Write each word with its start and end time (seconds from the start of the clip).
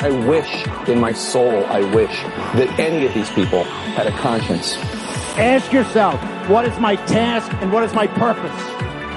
I 0.00 0.10
wish 0.10 0.64
in 0.88 1.00
my 1.00 1.12
soul, 1.12 1.66
I 1.66 1.80
wish 1.92 2.22
that 2.54 2.78
any 2.78 3.04
of 3.04 3.14
these 3.14 3.28
people 3.30 3.64
had 3.64 4.06
a 4.06 4.12
conscience. 4.12 4.76
Ask 5.36 5.72
yourself, 5.72 6.20
what 6.48 6.64
is 6.66 6.78
my 6.78 6.94
task 6.94 7.52
and 7.54 7.72
what 7.72 7.82
is 7.82 7.92
my 7.94 8.06
purpose? 8.06 8.54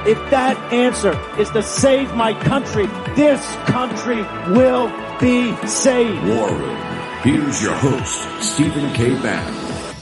If 0.07 0.17
that 0.31 0.57
answer 0.73 1.15
is 1.39 1.51
to 1.51 1.61
save 1.61 2.15
my 2.15 2.33
country, 2.33 2.87
this 3.15 3.45
country 3.67 4.23
will 4.55 4.87
be 5.19 5.55
saved. 5.67 6.23
War 6.25 6.49
Room. 6.49 6.77
Here's 7.21 7.61
your 7.61 7.75
host, 7.75 8.27
Stephen 8.41 8.91
K. 8.95 9.09
Bannon. 9.21 9.93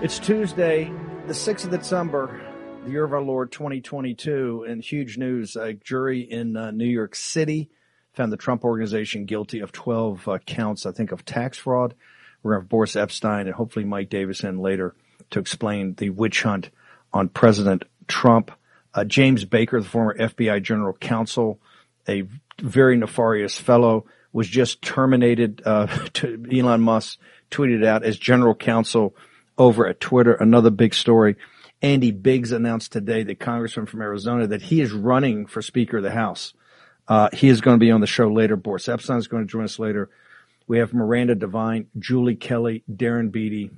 It's 0.00 0.18
Tuesday, 0.18 0.90
the 1.26 1.34
6th 1.34 1.66
of 1.66 1.72
December, 1.72 2.40
the 2.84 2.90
year 2.90 3.04
of 3.04 3.12
our 3.12 3.20
Lord 3.20 3.52
2022, 3.52 4.64
and 4.66 4.82
huge 4.82 5.18
news. 5.18 5.56
A 5.56 5.74
jury 5.74 6.22
in 6.22 6.56
uh, 6.56 6.70
New 6.70 6.88
York 6.88 7.14
City 7.14 7.68
found 8.12 8.32
the 8.32 8.36
Trump 8.36 8.64
organization 8.64 9.24
guilty 9.24 9.60
of 9.60 9.72
12 9.72 10.28
uh, 10.28 10.38
counts, 10.38 10.86
I 10.86 10.92
think, 10.92 11.12
of 11.12 11.24
tax 11.24 11.58
fraud. 11.58 11.94
We're 12.42 12.52
going 12.52 12.60
to 12.60 12.64
have 12.64 12.68
Boris 12.68 12.94
Epshteyn 12.94 13.42
and 13.42 13.54
hopefully 13.54 13.84
Mike 13.84 14.10
Davis 14.10 14.44
in 14.44 14.58
later 14.58 14.94
to 15.30 15.38
explain 15.38 15.94
the 15.94 16.10
witch 16.10 16.42
hunt 16.42 16.70
on 17.12 17.28
President 17.28 17.84
Trump. 18.08 18.50
Uh, 18.94 19.04
James 19.04 19.44
Baker, 19.44 19.80
the 19.80 19.88
former 19.88 20.16
FBI 20.16 20.62
general 20.62 20.92
counsel, 20.92 21.60
a 22.08 22.24
very 22.60 22.96
nefarious 22.96 23.58
fellow, 23.58 24.06
was 24.32 24.48
just 24.48 24.82
terminated. 24.82 25.62
Uh, 25.64 25.86
to 26.14 26.44
Elon 26.52 26.80
Musk 26.80 27.18
tweeted 27.50 27.84
out 27.84 28.04
as 28.04 28.18
general 28.18 28.54
counsel 28.54 29.14
over 29.56 29.86
at 29.86 30.00
Twitter. 30.00 30.34
Another 30.34 30.70
big 30.70 30.94
story. 30.94 31.36
Andy 31.80 32.10
Biggs 32.12 32.52
announced 32.52 32.92
today, 32.92 33.24
the 33.24 33.34
congressman 33.34 33.86
from 33.86 34.02
Arizona, 34.02 34.46
that 34.46 34.62
he 34.62 34.80
is 34.80 34.92
running 34.92 35.46
for 35.46 35.62
Speaker 35.62 35.96
of 35.98 36.02
the 36.02 36.12
House. 36.12 36.54
Uh, 37.08 37.28
he 37.32 37.48
is 37.48 37.60
going 37.60 37.76
to 37.76 37.84
be 37.84 37.90
on 37.90 38.00
the 38.00 38.06
show 38.06 38.28
later. 38.28 38.56
Boris 38.56 38.86
Epshteyn 38.86 39.18
is 39.18 39.28
going 39.28 39.44
to 39.44 39.50
join 39.50 39.64
us 39.64 39.78
later. 39.78 40.10
We 40.66 40.78
have 40.78 40.94
Miranda 40.94 41.34
Devine, 41.34 41.88
Julie 41.98 42.36
Kelly, 42.36 42.84
Darren 42.90 43.30
Beattie, 43.30 43.70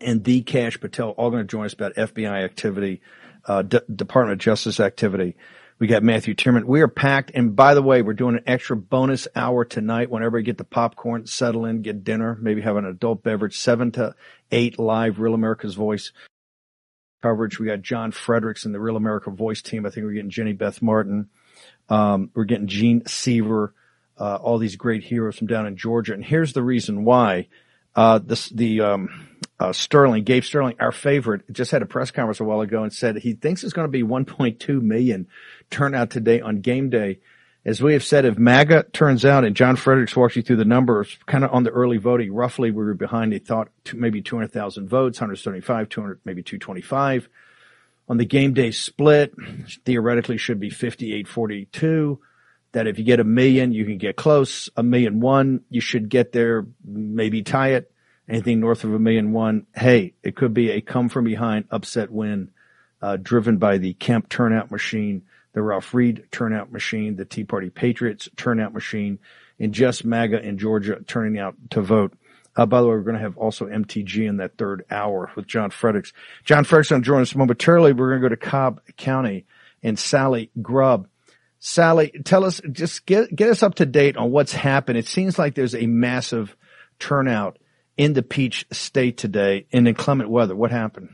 and 0.00 0.24
the 0.24 0.42
Kash 0.42 0.80
Patel 0.80 1.10
all 1.10 1.30
going 1.30 1.42
to 1.42 1.50
join 1.50 1.66
us 1.66 1.74
about 1.74 1.94
FBI 1.94 2.44
activity, 2.44 3.00
uh, 3.44 3.62
D- 3.62 3.80
Department 3.94 4.32
of 4.34 4.38
Justice 4.38 4.80
activity. 4.80 5.36
We 5.78 5.86
got 5.86 6.02
Matthew 6.02 6.34
Tyrmand. 6.34 6.64
We 6.64 6.80
are 6.80 6.88
packed. 6.88 7.30
And 7.34 7.54
by 7.54 7.74
the 7.74 7.82
way, 7.82 8.02
we're 8.02 8.14
doing 8.14 8.36
an 8.36 8.42
extra 8.46 8.76
bonus 8.76 9.28
hour 9.36 9.64
tonight 9.64 10.10
whenever 10.10 10.38
you 10.38 10.44
get 10.44 10.58
the 10.58 10.64
popcorn, 10.64 11.26
settle 11.26 11.64
in, 11.66 11.82
get 11.82 12.02
dinner, 12.02 12.36
maybe 12.40 12.62
have 12.62 12.76
an 12.76 12.84
adult 12.84 13.22
beverage, 13.22 13.56
seven 13.56 13.92
to 13.92 14.14
eight 14.50 14.78
live 14.78 15.20
Real 15.20 15.34
America's 15.34 15.74
Voice 15.74 16.12
coverage. 17.22 17.60
We 17.60 17.66
got 17.66 17.82
John 17.82 18.10
Fredericks 18.10 18.64
and 18.64 18.74
the 18.74 18.80
Real 18.80 18.96
America 18.96 19.30
Voice 19.30 19.62
team. 19.62 19.86
I 19.86 19.90
think 19.90 20.04
we're 20.04 20.14
getting 20.14 20.30
Jenny 20.30 20.52
Beth 20.52 20.82
Martin. 20.82 21.28
Um, 21.88 22.30
we're 22.34 22.44
getting 22.44 22.66
Gene 22.66 23.06
Seaver, 23.06 23.74
uh, 24.18 24.36
all 24.36 24.58
these 24.58 24.76
great 24.76 25.02
heroes 25.02 25.36
from 25.36 25.46
down 25.46 25.66
in 25.66 25.76
Georgia. 25.76 26.14
And 26.14 26.24
here's 26.24 26.52
the 26.52 26.62
reason 26.62 27.04
why. 27.04 27.48
Uh, 27.94 28.18
this, 28.18 28.48
the, 28.50 28.80
um, 28.80 29.28
uh, 29.58 29.72
Sterling, 29.72 30.24
Gabe 30.24 30.44
Sterling, 30.44 30.76
our 30.78 30.92
favorite, 30.92 31.42
just 31.52 31.70
had 31.70 31.82
a 31.82 31.86
press 31.86 32.10
conference 32.10 32.40
a 32.40 32.44
while 32.44 32.60
ago 32.60 32.84
and 32.84 32.92
said 32.92 33.16
he 33.16 33.32
thinks 33.32 33.64
it's 33.64 33.72
going 33.72 33.86
to 33.86 33.90
be 33.90 34.02
1.2 34.02 34.80
million 34.80 35.26
turnout 35.70 36.10
today 36.10 36.40
on 36.40 36.60
game 36.60 36.90
day. 36.90 37.18
As 37.64 37.82
we 37.82 37.92
have 37.92 38.04
said, 38.04 38.24
if 38.24 38.38
MAGA 38.38 38.86
turns 38.92 39.24
out, 39.24 39.44
and 39.44 39.56
John 39.56 39.76
Fredericks 39.76 40.16
walks 40.16 40.36
you 40.36 40.42
through 40.42 40.56
the 40.56 40.64
numbers, 40.64 41.18
kind 41.26 41.44
of 41.44 41.52
on 41.52 41.64
the 41.64 41.70
early 41.70 41.98
voting, 41.98 42.32
roughly 42.32 42.70
we 42.70 42.84
were 42.84 42.94
behind. 42.94 43.32
They 43.32 43.40
thought 43.40 43.68
maybe 43.92 44.22
200,000 44.22 44.88
votes, 44.88 45.20
175, 45.20 45.88
200, 45.88 46.20
maybe 46.24 46.42
225. 46.42 47.28
On 48.08 48.16
the 48.16 48.24
game 48.24 48.54
day 48.54 48.70
split, 48.70 49.34
theoretically 49.84 50.38
should 50.38 50.58
be 50.58 50.70
58-42. 50.70 52.18
That 52.72 52.86
if 52.86 52.98
you 52.98 53.04
get 53.04 53.20
a 53.20 53.24
million, 53.24 53.72
you 53.72 53.84
can 53.84 53.98
get 53.98 54.16
close. 54.16 54.68
A 54.76 54.82
million 54.82 55.20
one, 55.20 55.62
you 55.70 55.80
should 55.80 56.08
get 56.08 56.32
there, 56.32 56.66
maybe 56.84 57.42
tie 57.42 57.70
it. 57.72 57.90
Anything 58.28 58.60
north 58.60 58.84
of 58.84 58.92
a 58.92 58.98
million 58.98 59.32
one, 59.32 59.66
hey, 59.74 60.14
it 60.22 60.36
could 60.36 60.52
be 60.52 60.70
a 60.70 60.82
come 60.82 61.08
from 61.08 61.24
behind 61.24 61.64
upset 61.70 62.10
win, 62.10 62.50
uh, 63.00 63.16
driven 63.16 63.56
by 63.56 63.78
the 63.78 63.94
Kemp 63.94 64.28
turnout 64.28 64.70
machine 64.70 65.22
the 65.58 65.62
Ralph 65.62 65.92
Reed 65.92 66.24
turnout 66.30 66.70
machine, 66.70 67.16
the 67.16 67.24
Tea 67.24 67.42
Party 67.42 67.68
Patriots 67.68 68.28
turnout 68.36 68.72
machine, 68.72 69.18
and 69.58 69.74
just 69.74 70.04
MAGA 70.04 70.40
in 70.40 70.56
Georgia 70.56 71.00
turning 71.06 71.38
out 71.38 71.56
to 71.70 71.80
vote. 71.80 72.12
Uh, 72.58 72.66
by 72.66 72.80
the 72.80 72.88
way, 72.88 72.94
we're 72.94 73.02
going 73.02 73.14
to 73.14 73.22
have 73.22 73.38
also 73.38 73.66
MTG 73.66 74.28
in 74.28 74.38
that 74.38 74.58
third 74.58 74.84
hour 74.90 75.30
with 75.36 75.46
John 75.46 75.70
Fredericks. 75.70 76.12
John 76.44 76.64
Fredericks 76.64 76.90
going 76.90 77.02
to 77.02 77.06
join 77.06 77.22
us 77.22 77.34
momentarily. 77.36 77.92
We're 77.92 78.18
going 78.18 78.22
to 78.22 78.28
go 78.28 78.34
to 78.34 78.50
Cobb 78.50 78.80
County 78.96 79.46
and 79.80 79.96
Sally 79.96 80.50
Grubb. 80.60 81.06
Sally, 81.60 82.10
tell 82.24 82.44
us, 82.44 82.60
just 82.72 83.06
get, 83.06 83.34
get 83.34 83.48
us 83.50 83.62
up 83.62 83.76
to 83.76 83.86
date 83.86 84.16
on 84.16 84.32
what's 84.32 84.52
happened. 84.52 84.98
It 84.98 85.06
seems 85.06 85.38
like 85.38 85.54
there's 85.54 85.76
a 85.76 85.86
massive 85.86 86.56
turnout 86.98 87.60
in 87.96 88.12
the 88.12 88.24
Peach 88.24 88.66
State 88.72 89.16
today 89.18 89.66
in 89.70 89.86
inclement 89.86 90.28
weather. 90.28 90.56
What 90.56 90.72
happened? 90.72 91.10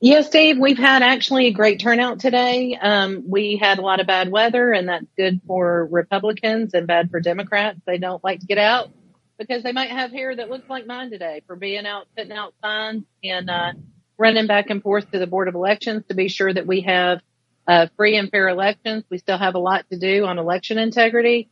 Yes, 0.00 0.30
Dave, 0.30 0.58
we've 0.58 0.78
had 0.78 1.02
actually 1.02 1.46
a 1.46 1.52
great 1.52 1.78
turnout 1.78 2.20
today. 2.20 2.76
Um, 2.80 3.24
we 3.28 3.56
had 3.56 3.78
a 3.78 3.82
lot 3.82 4.00
of 4.00 4.06
bad 4.06 4.30
weather, 4.30 4.72
and 4.72 4.88
that's 4.88 5.06
good 5.16 5.42
for 5.46 5.86
Republicans 5.90 6.72
and 6.72 6.86
bad 6.86 7.10
for 7.10 7.20
Democrats. 7.20 7.80
They 7.86 7.98
don't 7.98 8.24
like 8.24 8.40
to 8.40 8.46
get 8.46 8.58
out 8.58 8.90
because 9.38 9.62
they 9.62 9.72
might 9.72 9.90
have 9.90 10.10
hair 10.10 10.34
that 10.34 10.50
looks 10.50 10.68
like 10.68 10.86
mine 10.86 11.10
today 11.10 11.42
for 11.46 11.56
being 11.56 11.86
out, 11.86 12.06
putting 12.16 12.32
out 12.32 12.54
signs 12.62 13.04
and 13.22 13.50
uh, 13.50 13.72
running 14.18 14.46
back 14.46 14.70
and 14.70 14.82
forth 14.82 15.10
to 15.10 15.18
the 15.18 15.26
Board 15.26 15.48
of 15.48 15.54
Elections 15.54 16.04
to 16.08 16.14
be 16.14 16.28
sure 16.28 16.52
that 16.52 16.66
we 16.66 16.82
have 16.82 17.20
uh, 17.66 17.86
free 17.96 18.16
and 18.16 18.30
fair 18.30 18.48
elections. 18.48 19.04
We 19.10 19.18
still 19.18 19.38
have 19.38 19.54
a 19.54 19.60
lot 19.60 19.86
to 19.90 19.98
do 19.98 20.24
on 20.24 20.38
election 20.38 20.78
integrity, 20.78 21.50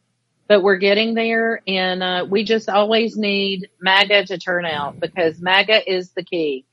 but 0.48 0.62
we're 0.62 0.76
getting 0.76 1.14
there. 1.14 1.60
And 1.66 2.02
uh, 2.02 2.26
we 2.28 2.44
just 2.44 2.68
always 2.68 3.16
need 3.16 3.68
MAGA 3.80 4.26
to 4.26 4.38
turn 4.38 4.64
out 4.64 5.00
because 5.00 5.40
MAGA 5.40 5.92
is 5.92 6.12
the 6.12 6.24
key. 6.24 6.64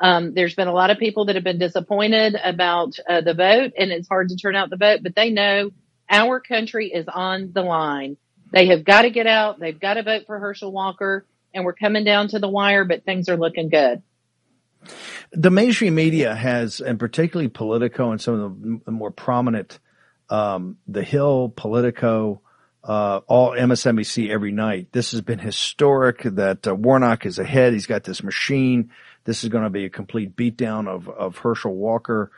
Um, 0.00 0.34
there's 0.34 0.54
been 0.54 0.68
a 0.68 0.72
lot 0.72 0.90
of 0.90 0.98
people 0.98 1.24
that 1.26 1.34
have 1.34 1.44
been 1.44 1.58
disappointed 1.58 2.36
about 2.42 2.98
uh, 3.08 3.20
the 3.20 3.34
vote 3.34 3.72
and 3.76 3.90
it's 3.90 4.08
hard 4.08 4.28
to 4.28 4.36
turn 4.36 4.54
out 4.54 4.70
the 4.70 4.76
vote, 4.76 5.00
but 5.02 5.16
they 5.16 5.30
know 5.30 5.70
our 6.08 6.40
country 6.40 6.92
is 6.92 7.06
on 7.08 7.52
the 7.52 7.62
line. 7.62 8.16
They 8.52 8.66
have 8.66 8.84
got 8.84 9.02
to 9.02 9.10
get 9.10 9.26
out. 9.26 9.60
They've 9.60 9.78
got 9.78 9.94
to 9.94 10.02
vote 10.02 10.24
for 10.26 10.38
Herschel 10.38 10.72
Walker 10.72 11.26
and 11.54 11.64
we're 11.64 11.74
coming 11.74 12.04
down 12.04 12.28
to 12.28 12.38
the 12.38 12.48
wire, 12.48 12.84
but 12.84 13.04
things 13.04 13.28
are 13.28 13.36
looking 13.36 13.68
good. 13.68 14.02
The 15.32 15.50
mainstream 15.50 15.94
media 15.94 16.34
has, 16.34 16.80
and 16.80 16.98
particularly 16.98 17.48
Politico 17.48 18.12
and 18.12 18.20
some 18.20 18.40
of 18.40 18.84
the 18.84 18.90
more 18.90 19.10
prominent, 19.10 19.78
um, 20.30 20.78
The 20.86 21.02
Hill, 21.02 21.52
Politico, 21.54 22.40
uh, 22.84 23.20
all 23.26 23.50
MSNBC 23.50 24.30
every 24.30 24.52
night. 24.52 24.88
This 24.92 25.10
has 25.12 25.20
been 25.20 25.38
historic 25.38 26.22
that 26.22 26.66
uh, 26.66 26.74
Warnock 26.74 27.26
is 27.26 27.38
ahead. 27.38 27.72
He's 27.72 27.86
got 27.86 28.04
this 28.04 28.22
machine. 28.22 28.90
This 29.24 29.42
is 29.42 29.50
going 29.50 29.64
to 29.64 29.70
be 29.70 29.84
a 29.84 29.90
complete 29.90 30.36
beatdown 30.36 30.86
of, 30.86 31.08
of 31.08 31.38
Herschel 31.38 31.74
Walker. 31.74 32.30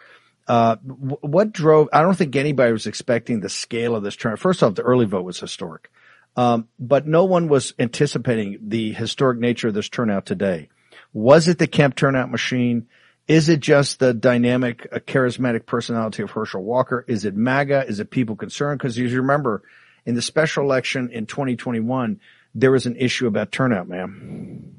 Uh, 0.48 0.77
what 0.77 1.53
drove, 1.53 1.88
I 1.92 2.03
don't 2.03 2.16
think 2.16 2.34
anybody 2.34 2.72
was 2.72 2.87
expecting 2.87 3.41
the 3.41 3.48
scale 3.48 3.94
of 3.94 4.03
this 4.03 4.16
turn. 4.16 4.37
First 4.37 4.62
off, 4.62 4.75
the 4.75 4.82
early 4.82 5.06
vote 5.06 5.25
was 5.25 5.38
historic. 5.38 5.91
Um, 6.36 6.68
but 6.78 7.06
no 7.06 7.24
one 7.24 7.48
was 7.48 7.74
anticipating 7.78 8.58
the 8.62 8.92
historic 8.92 9.38
nature 9.38 9.68
of 9.68 9.74
this 9.74 9.88
turnout 9.88 10.27
today. 10.27 10.68
Was 11.12 11.48
it 11.48 11.59
the 11.59 11.66
Kemp 11.66 11.97
turnout 11.97 12.30
machine? 12.30 12.86
Is 13.27 13.48
it 13.48 13.60
just 13.60 13.98
the 13.98 14.15
dynamic, 14.15 14.88
uh, 14.92 14.98
charismatic 14.98 15.66
personality 15.66 16.22
of 16.22 16.30
Herschel 16.30 16.62
Walker? 16.62 17.04
Is 17.09 17.24
it 17.24 17.36
MAGA? 17.36 17.86
Is 17.86 18.00
it 18.00 18.10
people 18.10 18.36
concerned? 18.36 18.78
Because 18.78 18.97
you 18.97 19.09
remember, 19.21 19.62
in 20.06 20.15
the 20.15 20.22
special 20.22 20.65
election 20.65 21.10
in 21.10 21.27
2021, 21.27 22.21
there 22.54 22.71
was 22.71 22.86
an 22.86 22.97
issue 22.97 23.27
about 23.27 23.53
turnout, 23.53 23.88
ma'am. 23.88 24.74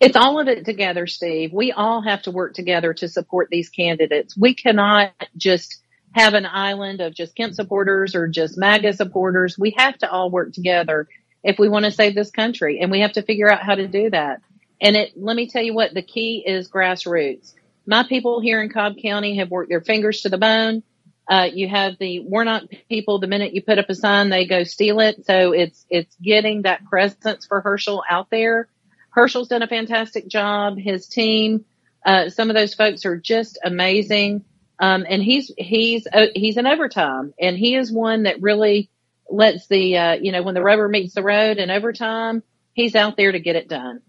It's 0.00 0.16
all 0.16 0.40
of 0.40 0.48
it 0.48 0.64
together, 0.64 1.06
Steve. 1.06 1.52
We 1.52 1.72
all 1.72 2.02
have 2.02 2.22
to 2.22 2.32
work 2.32 2.54
together 2.54 2.92
to 2.94 3.08
support 3.08 3.48
these 3.50 3.68
candidates. 3.68 4.36
We 4.36 4.54
cannot 4.54 5.12
just 5.36 5.81
have 6.14 6.34
an 6.34 6.46
island 6.46 7.00
of 7.00 7.14
just 7.14 7.34
Kemp 7.34 7.54
supporters 7.54 8.14
or 8.14 8.28
just 8.28 8.58
MAGA 8.58 8.92
supporters. 8.92 9.58
We 9.58 9.74
have 9.76 9.96
to 9.98 10.10
all 10.10 10.30
work 10.30 10.52
together 10.52 11.08
if 11.42 11.58
we 11.58 11.68
want 11.68 11.84
to 11.84 11.90
save 11.90 12.14
this 12.14 12.30
country 12.30 12.80
and 12.80 12.90
we 12.90 13.00
have 13.00 13.12
to 13.12 13.22
figure 13.22 13.50
out 13.50 13.62
how 13.62 13.74
to 13.74 13.88
do 13.88 14.10
that. 14.10 14.42
And 14.80 14.96
it, 14.96 15.12
let 15.16 15.36
me 15.36 15.48
tell 15.48 15.62
you 15.62 15.74
what 15.74 15.94
the 15.94 16.02
key 16.02 16.42
is 16.46 16.68
grassroots. 16.68 17.54
My 17.86 18.04
people 18.04 18.40
here 18.40 18.60
in 18.62 18.68
Cobb 18.68 18.94
County 19.02 19.38
have 19.38 19.50
worked 19.50 19.70
their 19.70 19.80
fingers 19.80 20.22
to 20.22 20.28
the 20.28 20.38
bone. 20.38 20.82
Uh, 21.28 21.48
you 21.52 21.68
have 21.68 21.98
the 21.98 22.20
Warnock 22.20 22.64
people. 22.88 23.18
The 23.18 23.26
minute 23.26 23.54
you 23.54 23.62
put 23.62 23.78
up 23.78 23.88
a 23.88 23.94
sign, 23.94 24.28
they 24.28 24.46
go 24.46 24.64
steal 24.64 25.00
it. 25.00 25.24
So 25.24 25.52
it's, 25.52 25.86
it's 25.88 26.14
getting 26.16 26.62
that 26.62 26.84
presence 26.84 27.46
for 27.46 27.60
Herschel 27.60 28.02
out 28.08 28.28
there. 28.30 28.68
Herschel's 29.10 29.48
done 29.48 29.62
a 29.62 29.68
fantastic 29.68 30.28
job. 30.28 30.78
His 30.78 31.06
team, 31.06 31.64
uh, 32.04 32.28
some 32.28 32.50
of 32.50 32.56
those 32.56 32.74
folks 32.74 33.04
are 33.04 33.16
just 33.16 33.58
amazing. 33.64 34.44
Um, 34.82 35.06
and 35.08 35.22
he's 35.22 35.52
he's 35.56 36.08
uh, 36.12 36.26
he's 36.34 36.56
an 36.56 36.66
overtime, 36.66 37.32
and 37.40 37.56
he 37.56 37.76
is 37.76 37.92
one 37.92 38.24
that 38.24 38.42
really 38.42 38.90
lets 39.30 39.68
the 39.68 39.96
uh, 39.96 40.12
you 40.14 40.32
know 40.32 40.42
when 40.42 40.54
the 40.54 40.62
rubber 40.62 40.88
meets 40.88 41.14
the 41.14 41.22
road 41.22 41.58
in 41.58 41.70
overtime, 41.70 42.42
he's 42.72 42.96
out 42.96 43.16
there 43.16 43.30
to 43.30 43.38
get 43.38 43.54
it 43.54 43.68
done. 43.68 44.00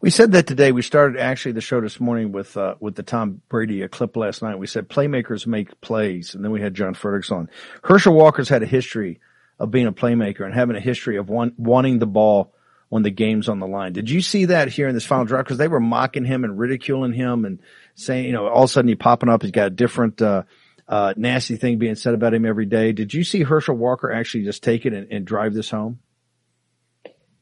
We 0.00 0.08
said 0.08 0.32
that 0.32 0.46
today. 0.46 0.72
We 0.72 0.80
started 0.80 1.20
actually 1.20 1.52
the 1.52 1.60
show 1.60 1.82
this 1.82 2.00
morning 2.00 2.32
with 2.32 2.56
uh, 2.56 2.76
with 2.80 2.94
the 2.94 3.02
Tom 3.02 3.42
Brady 3.50 3.86
clip 3.88 4.16
last 4.16 4.40
night. 4.40 4.58
We 4.58 4.66
said 4.66 4.88
playmakers 4.88 5.46
make 5.46 5.78
plays, 5.82 6.34
and 6.34 6.42
then 6.42 6.50
we 6.50 6.62
had 6.62 6.72
John 6.72 6.94
Fredericks 6.94 7.30
on. 7.30 7.50
Herschel 7.84 8.14
Walker's 8.14 8.48
had 8.48 8.62
a 8.62 8.66
history 8.66 9.20
of 9.58 9.70
being 9.70 9.86
a 9.86 9.92
playmaker 9.92 10.46
and 10.46 10.54
having 10.54 10.76
a 10.76 10.80
history 10.80 11.18
of 11.18 11.28
wanting 11.28 11.98
the 11.98 12.06
ball 12.06 12.54
when 12.88 13.02
the 13.02 13.10
game's 13.10 13.50
on 13.50 13.58
the 13.58 13.66
line. 13.66 13.92
Did 13.92 14.08
you 14.08 14.22
see 14.22 14.46
that 14.46 14.68
here 14.68 14.88
in 14.88 14.94
this 14.94 15.04
final 15.04 15.26
draft? 15.26 15.44
Because 15.44 15.58
they 15.58 15.68
were 15.68 15.78
mocking 15.78 16.24
him 16.24 16.44
and 16.44 16.58
ridiculing 16.58 17.12
him 17.12 17.44
and 17.44 17.60
saying, 17.94 18.26
you 18.26 18.32
know, 18.32 18.48
all 18.48 18.64
of 18.64 18.70
a 18.70 18.72
sudden 18.72 18.88
he's 18.88 18.96
popping 18.96 19.28
up, 19.28 19.42
he's 19.42 19.50
got 19.50 19.66
a 19.66 19.70
different 19.70 20.20
uh, 20.20 20.42
uh, 20.88 21.14
nasty 21.16 21.56
thing 21.56 21.78
being 21.78 21.94
said 21.94 22.14
about 22.14 22.34
him 22.34 22.44
every 22.44 22.66
day. 22.66 22.92
Did 22.92 23.14
you 23.14 23.24
see 23.24 23.42
Herschel 23.42 23.76
Walker 23.76 24.10
actually 24.10 24.44
just 24.44 24.62
take 24.62 24.86
it 24.86 24.92
and, 24.92 25.10
and 25.12 25.24
drive 25.24 25.54
this 25.54 25.70
home? 25.70 26.00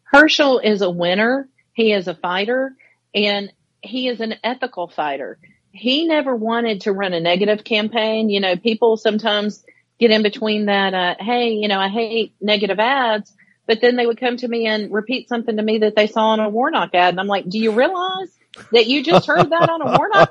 Herschel 0.04 0.58
is 0.58 0.82
a 0.82 0.90
winner 0.90 1.48
he 1.80 1.92
is 1.92 2.08
a 2.08 2.14
fighter 2.14 2.74
and 3.14 3.52
he 3.80 4.08
is 4.08 4.20
an 4.20 4.34
ethical 4.44 4.88
fighter. 4.88 5.38
He 5.72 6.06
never 6.06 6.34
wanted 6.34 6.82
to 6.82 6.92
run 6.92 7.14
a 7.14 7.20
negative 7.20 7.64
campaign. 7.64 8.28
You 8.28 8.40
know, 8.40 8.56
people 8.56 8.96
sometimes 8.96 9.64
get 9.98 10.10
in 10.10 10.22
between 10.22 10.66
that, 10.66 10.94
uh, 10.94 11.14
hey, 11.18 11.52
you 11.52 11.68
know, 11.68 11.78
I 11.78 11.88
hate 11.88 12.34
negative 12.40 12.78
ads, 12.78 13.32
but 13.66 13.80
then 13.80 13.96
they 13.96 14.06
would 14.06 14.20
come 14.20 14.36
to 14.38 14.48
me 14.48 14.66
and 14.66 14.92
repeat 14.92 15.28
something 15.28 15.56
to 15.56 15.62
me 15.62 15.78
that 15.78 15.96
they 15.96 16.06
saw 16.06 16.30
on 16.30 16.40
a 16.40 16.48
Warnock 16.48 16.94
ad. 16.94 17.14
And 17.14 17.20
I'm 17.20 17.26
like, 17.26 17.48
do 17.48 17.58
you 17.58 17.72
realize 17.72 18.30
that 18.72 18.86
you 18.86 19.02
just 19.02 19.26
heard 19.26 19.50
that 19.50 19.70
on 19.70 19.82
a 19.82 19.98
Warnock 19.98 20.30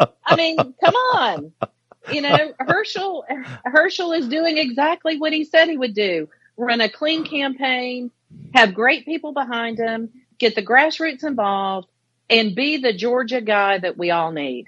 ad? 0.00 0.08
I 0.24 0.36
mean, 0.36 0.56
come 0.56 0.94
on. 0.94 1.52
You 2.10 2.22
know, 2.22 2.52
Herschel, 2.58 3.24
Herschel 3.64 4.12
is 4.12 4.28
doing 4.28 4.58
exactly 4.58 5.18
what 5.18 5.32
he 5.32 5.44
said 5.44 5.68
he 5.68 5.76
would 5.76 5.94
do. 5.94 6.28
Run 6.56 6.80
a 6.80 6.88
clean 6.88 7.24
campaign, 7.24 8.10
have 8.54 8.74
great 8.74 9.04
people 9.04 9.32
behind 9.32 9.78
him, 9.78 10.10
get 10.38 10.54
the 10.54 10.64
grassroots 10.64 11.24
involved, 11.24 11.88
and 12.28 12.54
be 12.54 12.78
the 12.78 12.92
Georgia 12.92 13.40
guy 13.40 13.78
that 13.78 13.96
we 13.96 14.10
all 14.10 14.32
need. 14.32 14.66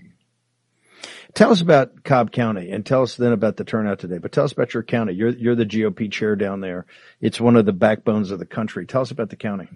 Tell 1.35 1.51
us 1.51 1.61
about 1.61 2.05
Cobb 2.05 2.31
County 2.31 2.71
and 2.71 2.87
tell 2.87 3.03
us 3.03 3.17
then 3.17 3.33
about 3.33 3.57
the 3.57 3.65
turnout 3.65 3.99
today. 3.99 4.19
But 4.19 4.31
tell 4.31 4.45
us 4.45 4.53
about 4.53 4.73
your 4.73 4.85
county. 4.85 5.15
You're 5.15 5.31
you're 5.31 5.57
the 5.57 5.67
GOP 5.67 6.11
chair 6.11 6.37
down 6.37 6.61
there. 6.61 6.87
It's 7.21 7.41
one 7.41 7.57
of 7.57 7.67
the 7.67 7.73
backbones 7.73 8.31
of 8.31 8.39
the 8.39 8.47
country. 8.47 8.87
Tell 8.87 9.03
us 9.03 9.11
about 9.11 9.31
the 9.31 9.37
county. 9.37 9.69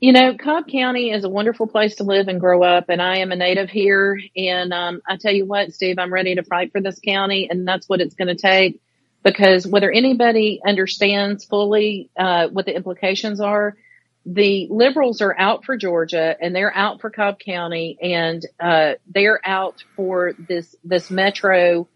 You 0.00 0.12
know, 0.12 0.36
Cobb 0.36 0.68
County 0.68 1.10
is 1.10 1.24
a 1.24 1.28
wonderful 1.28 1.66
place 1.66 1.96
to 1.96 2.04
live 2.04 2.28
and 2.28 2.38
grow 2.38 2.62
up, 2.62 2.88
and 2.88 3.02
I 3.02 3.18
am 3.18 3.32
a 3.32 3.36
native 3.36 3.68
here. 3.68 4.20
And 4.36 4.72
um, 4.72 5.02
I 5.08 5.16
tell 5.16 5.32
you 5.32 5.44
what, 5.44 5.72
Steve, 5.74 5.98
I'm 5.98 6.12
ready 6.12 6.36
to 6.36 6.44
fight 6.44 6.70
for 6.70 6.80
this 6.80 7.00
county, 7.00 7.48
and 7.50 7.66
that's 7.66 7.88
what 7.88 8.00
it's 8.00 8.14
going 8.14 8.28
to 8.28 8.36
take. 8.36 8.80
Because 9.24 9.66
whether 9.66 9.90
anybody 9.90 10.60
understands 10.64 11.44
fully 11.44 12.10
uh, 12.16 12.46
what 12.48 12.66
the 12.66 12.76
implications 12.76 13.40
are, 13.40 13.76
the 14.24 14.68
liberals 14.70 15.20
are 15.20 15.36
out 15.36 15.64
for 15.64 15.76
Georgia 15.76 16.36
and 16.40 16.54
they're 16.54 16.74
out 16.74 17.00
for 17.00 17.10
Cobb 17.10 17.38
County 17.40 17.98
and 18.00 18.44
uh, 18.60 18.92
they're 19.12 19.40
out 19.44 19.82
for 19.96 20.34
this 20.38 20.76
this 20.84 21.10
metro 21.10 21.88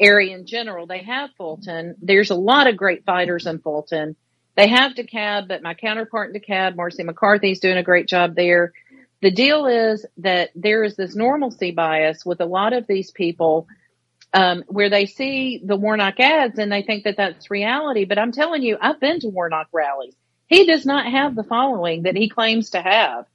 area 0.00 0.34
in 0.36 0.46
general. 0.46 0.86
They 0.86 1.02
have 1.02 1.30
Fulton. 1.36 1.96
There's 2.00 2.30
a 2.30 2.36
lot 2.36 2.68
of 2.68 2.76
great 2.76 3.04
fighters 3.04 3.46
in 3.46 3.58
Fulton. 3.58 4.16
They 4.56 4.68
have 4.68 4.94
DeKalb, 4.94 5.48
but 5.48 5.62
my 5.62 5.74
counterpart 5.74 6.34
in 6.34 6.40
DeKalb, 6.40 6.74
Marci 6.74 7.04
McCarthy, 7.04 7.52
is 7.52 7.60
doing 7.60 7.76
a 7.78 7.82
great 7.82 8.08
job 8.08 8.34
there. 8.34 8.72
The 9.22 9.30
deal 9.30 9.66
is 9.66 10.04
that 10.18 10.50
there 10.54 10.82
is 10.82 10.96
this 10.96 11.14
normalcy 11.14 11.70
bias 11.72 12.24
with 12.24 12.40
a 12.40 12.46
lot 12.46 12.72
of 12.72 12.86
these 12.86 13.10
people 13.10 13.68
um, 14.32 14.64
where 14.68 14.90
they 14.90 15.06
see 15.06 15.60
the 15.64 15.76
Warnock 15.76 16.20
ads 16.20 16.58
and 16.58 16.70
they 16.70 16.82
think 16.82 17.04
that 17.04 17.16
that's 17.16 17.50
reality. 17.50 18.04
But 18.04 18.18
I'm 18.18 18.32
telling 18.32 18.62
you, 18.62 18.78
I've 18.80 19.00
been 19.00 19.20
to 19.20 19.28
Warnock 19.28 19.68
rallies. 19.72 20.14
He 20.46 20.66
does 20.66 20.86
not 20.86 21.06
have 21.06 21.34
the 21.34 21.44
following 21.44 22.02
that 22.02 22.16
he 22.16 22.28
claims 22.28 22.70
to 22.70 22.82
have. 22.82 23.26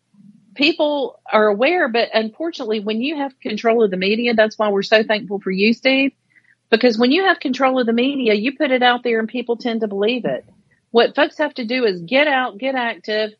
People 0.55 1.19
are 1.31 1.47
aware, 1.47 1.89
but 1.89 2.09
unfortunately, 2.13 2.79
when 2.79 3.01
you 3.01 3.17
have 3.17 3.39
control 3.39 3.83
of 3.83 3.91
the 3.91 3.97
media, 3.97 4.33
that's 4.33 4.57
why 4.57 4.69
we're 4.69 4.83
so 4.83 5.03
thankful 5.03 5.39
for 5.39 5.51
you, 5.51 5.73
Steve. 5.73 6.13
Because 6.69 6.97
when 6.97 7.11
you 7.11 7.25
have 7.25 7.39
control 7.39 7.79
of 7.79 7.85
the 7.85 7.93
media, 7.93 8.33
you 8.33 8.55
put 8.57 8.71
it 8.71 8.81
out 8.83 9.03
there 9.03 9.19
and 9.19 9.27
people 9.29 9.57
tend 9.57 9.81
to 9.81 9.87
believe 9.87 10.25
it. 10.25 10.45
What 10.95 11.13
folks 11.13 11.39
have 11.39 11.53
to 11.55 11.65
do 11.65 11.83
is 11.83 11.99
get 12.03 12.25
out, 12.25 12.57
get 12.57 12.73
active, 12.73 13.31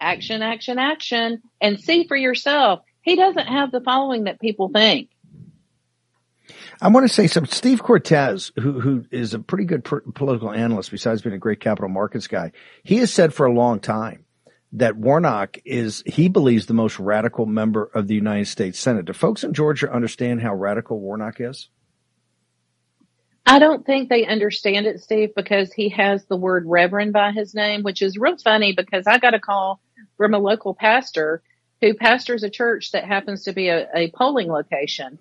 action, 0.00 0.42
action, 0.42 0.80
action, 0.80 1.42
and 1.60 1.78
see 1.78 2.08
for 2.08 2.16
yourself. 2.16 2.80
He 3.02 3.14
doesn't 3.14 3.46
have 3.46 3.70
the 3.70 3.80
following 3.80 4.24
that 4.24 4.40
people 4.40 4.68
think. 4.68 5.10
I 6.82 6.88
want 6.88 7.06
to 7.06 7.14
say 7.14 7.28
something. 7.28 7.52
Steve 7.52 7.84
Cortes, 7.84 8.50
who 8.58 8.80
who 8.80 9.04
is 9.12 9.32
a 9.32 9.38
pretty 9.38 9.64
good 9.64 9.84
per- 9.84 10.00
political 10.00 10.50
analyst, 10.50 10.90
besides 10.90 11.22
being 11.22 11.36
a 11.36 11.38
great 11.38 11.60
capital 11.60 11.88
markets 11.88 12.26
guy, 12.26 12.50
he 12.82 12.96
has 12.96 13.12
said 13.12 13.32
for 13.32 13.46
a 13.46 13.52
long 13.52 13.78
time 13.78 14.24
that 14.72 14.96
Warnock 14.96 15.58
is 15.64 16.02
he 16.06 16.28
believes 16.28 16.66
the 16.66 16.74
most 16.74 16.98
radical 16.98 17.46
member 17.46 17.84
of 17.94 18.08
the 18.08 18.16
United 18.16 18.48
States 18.48 18.80
Senate. 18.80 19.04
Do 19.04 19.12
folks 19.12 19.44
in 19.44 19.54
Georgia 19.54 19.88
understand 19.88 20.42
how 20.42 20.52
radical 20.56 20.98
Warnock 20.98 21.40
is? 21.40 21.68
I 23.46 23.58
don't 23.58 23.84
think 23.84 24.08
they 24.08 24.26
understand 24.26 24.86
it, 24.86 25.02
Steve, 25.02 25.34
because 25.36 25.72
he 25.72 25.90
has 25.90 26.24
the 26.26 26.36
word 26.36 26.64
reverend 26.66 27.12
by 27.12 27.32
his 27.32 27.54
name, 27.54 27.82
which 27.82 28.02
is 28.02 28.16
real 28.18 28.38
funny 28.38 28.72
because 28.72 29.06
I 29.06 29.18
got 29.18 29.34
a 29.34 29.40
call 29.40 29.80
from 30.16 30.34
a 30.34 30.38
local 30.38 30.74
pastor 30.74 31.42
who 31.82 31.94
pastors 31.94 32.44
a 32.44 32.50
church 32.50 32.92
that 32.92 33.04
happens 33.04 33.44
to 33.44 33.52
be 33.52 33.68
a, 33.68 33.88
a 33.94 34.10
polling 34.12 34.48
location. 34.50 35.18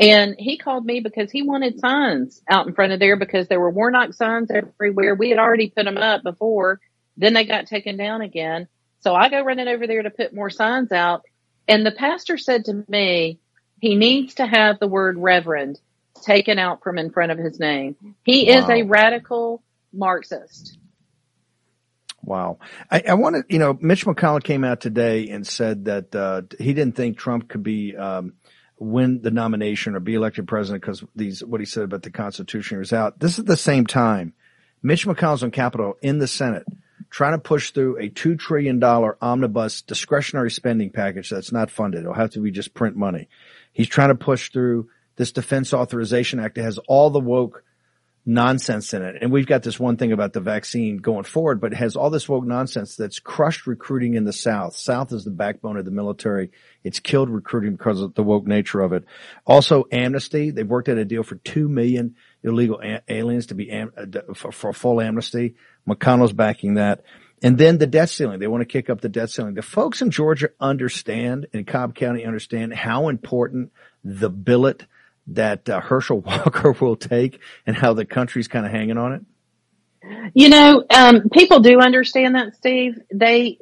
And 0.00 0.36
he 0.38 0.58
called 0.58 0.86
me 0.86 1.00
because 1.00 1.30
he 1.32 1.42
wanted 1.42 1.80
signs 1.80 2.42
out 2.48 2.66
in 2.66 2.74
front 2.74 2.92
of 2.92 3.00
there 3.00 3.16
because 3.16 3.48
there 3.48 3.60
were 3.60 3.70
Warnock 3.70 4.14
signs 4.14 4.50
everywhere. 4.50 5.14
We 5.14 5.30
had 5.30 5.38
already 5.38 5.70
put 5.70 5.84
them 5.84 5.98
up 5.98 6.22
before. 6.22 6.80
Then 7.18 7.34
they 7.34 7.44
got 7.44 7.66
taken 7.66 7.98
down 7.98 8.22
again. 8.22 8.68
So 9.00 9.14
I 9.14 9.28
go 9.30 9.42
running 9.42 9.68
over 9.68 9.86
there 9.86 10.02
to 10.02 10.10
put 10.10 10.34
more 10.34 10.50
signs 10.50 10.92
out. 10.92 11.24
And 11.68 11.84
the 11.84 11.92
pastor 11.92 12.38
said 12.38 12.66
to 12.66 12.84
me, 12.88 13.40
he 13.80 13.96
needs 13.96 14.36
to 14.36 14.46
have 14.46 14.80
the 14.80 14.88
word 14.88 15.18
reverend 15.18 15.80
taken 16.22 16.58
out 16.58 16.82
from 16.82 16.98
in 16.98 17.10
front 17.10 17.32
of 17.32 17.38
his 17.38 17.58
name. 17.58 17.96
He 18.24 18.50
wow. 18.50 18.58
is 18.58 18.68
a 18.68 18.82
radical 18.82 19.62
Marxist. 19.92 20.78
Wow. 22.22 22.58
I, 22.90 23.04
I 23.08 23.14
want 23.14 23.36
to, 23.36 23.44
you 23.48 23.58
know, 23.58 23.78
Mitch 23.80 24.04
McConnell 24.04 24.42
came 24.42 24.64
out 24.64 24.80
today 24.80 25.28
and 25.28 25.46
said 25.46 25.84
that 25.84 26.14
uh, 26.14 26.42
he 26.58 26.74
didn't 26.74 26.96
think 26.96 27.18
Trump 27.18 27.48
could 27.48 27.62
be 27.62 27.96
um, 27.96 28.34
win 28.78 29.22
the 29.22 29.30
nomination 29.30 29.94
or 29.94 30.00
be 30.00 30.14
elected 30.14 30.48
president 30.48 30.82
because 30.82 31.04
these 31.14 31.44
what 31.44 31.60
he 31.60 31.66
said 31.66 31.84
about 31.84 32.02
the 32.02 32.10
Constitution 32.10 32.78
was 32.78 32.92
out. 32.92 33.20
This 33.20 33.38
is 33.38 33.44
the 33.44 33.56
same 33.56 33.86
time 33.86 34.34
Mitch 34.82 35.06
McConnell's 35.06 35.42
on 35.42 35.50
Capitol 35.50 35.96
in 36.02 36.18
the 36.18 36.26
Senate 36.26 36.66
trying 37.10 37.32
to 37.32 37.38
push 37.38 37.70
through 37.70 37.98
a 37.98 38.08
two 38.08 38.36
trillion 38.36 38.78
dollar 38.78 39.16
omnibus 39.20 39.82
discretionary 39.82 40.50
spending 40.50 40.90
package 40.90 41.30
that's 41.30 41.52
not 41.52 41.70
funded. 41.70 42.00
It'll 42.00 42.14
have 42.14 42.30
to 42.30 42.40
be 42.40 42.50
just 42.50 42.74
print 42.74 42.96
money. 42.96 43.28
He's 43.72 43.88
trying 43.88 44.08
to 44.08 44.14
push 44.14 44.50
through 44.50 44.88
this 45.16 45.32
Defense 45.32 45.74
Authorization 45.74 46.40
Act 46.40 46.56
has 46.58 46.78
all 46.86 47.10
the 47.10 47.20
woke 47.20 47.62
nonsense 48.28 48.92
in 48.92 49.02
it. 49.02 49.16
And 49.22 49.30
we've 49.30 49.46
got 49.46 49.62
this 49.62 49.78
one 49.78 49.96
thing 49.96 50.10
about 50.10 50.32
the 50.32 50.40
vaccine 50.40 50.96
going 50.96 51.22
forward, 51.22 51.60
but 51.60 51.72
it 51.72 51.76
has 51.76 51.94
all 51.94 52.10
this 52.10 52.28
woke 52.28 52.44
nonsense 52.44 52.96
that's 52.96 53.20
crushed 53.20 53.68
recruiting 53.68 54.14
in 54.14 54.24
the 54.24 54.32
South. 54.32 54.74
South 54.74 55.12
is 55.12 55.24
the 55.24 55.30
backbone 55.30 55.76
of 55.76 55.84
the 55.84 55.92
military. 55.92 56.50
It's 56.82 56.98
killed 56.98 57.30
recruiting 57.30 57.76
because 57.76 58.00
of 58.00 58.14
the 58.14 58.24
woke 58.24 58.46
nature 58.46 58.80
of 58.80 58.92
it. 58.92 59.04
Also, 59.46 59.84
amnesty. 59.92 60.50
They've 60.50 60.66
worked 60.66 60.88
out 60.88 60.98
a 60.98 61.04
deal 61.04 61.22
for 61.22 61.36
two 61.36 61.68
million 61.68 62.16
illegal 62.42 62.80
a- 62.82 63.02
aliens 63.08 63.46
to 63.46 63.54
be 63.54 63.70
am- 63.70 63.92
uh, 63.96 64.34
for, 64.34 64.50
for 64.50 64.72
full 64.72 65.00
amnesty. 65.00 65.54
McConnell's 65.88 66.32
backing 66.32 66.74
that. 66.74 67.04
And 67.42 67.58
then 67.58 67.78
the 67.78 67.86
debt 67.86 68.08
ceiling. 68.08 68.40
They 68.40 68.48
want 68.48 68.62
to 68.62 68.66
kick 68.66 68.90
up 68.90 69.02
the 69.02 69.08
debt 69.08 69.30
ceiling. 69.30 69.54
The 69.54 69.62
folks 69.62 70.02
in 70.02 70.10
Georgia 70.10 70.48
understand 70.58 71.46
and 71.52 71.64
Cobb 71.64 71.94
County 71.94 72.24
understand 72.24 72.74
how 72.74 73.08
important 73.08 73.70
the 74.02 74.30
billet 74.30 74.86
that 75.28 75.68
uh, 75.68 75.80
Herschel 75.80 76.20
Walker 76.26 76.72
will 76.72 76.96
take 76.96 77.40
and 77.66 77.76
how 77.76 77.94
the 77.94 78.04
country's 78.04 78.48
kind 78.48 78.66
of 78.66 78.72
hanging 78.72 78.98
on 78.98 79.12
it? 79.14 79.22
You 80.34 80.48
know, 80.48 80.84
um, 80.90 81.28
people 81.30 81.60
do 81.60 81.80
understand 81.80 82.36
that, 82.36 82.54
Steve. 82.54 82.98
They 83.12 83.58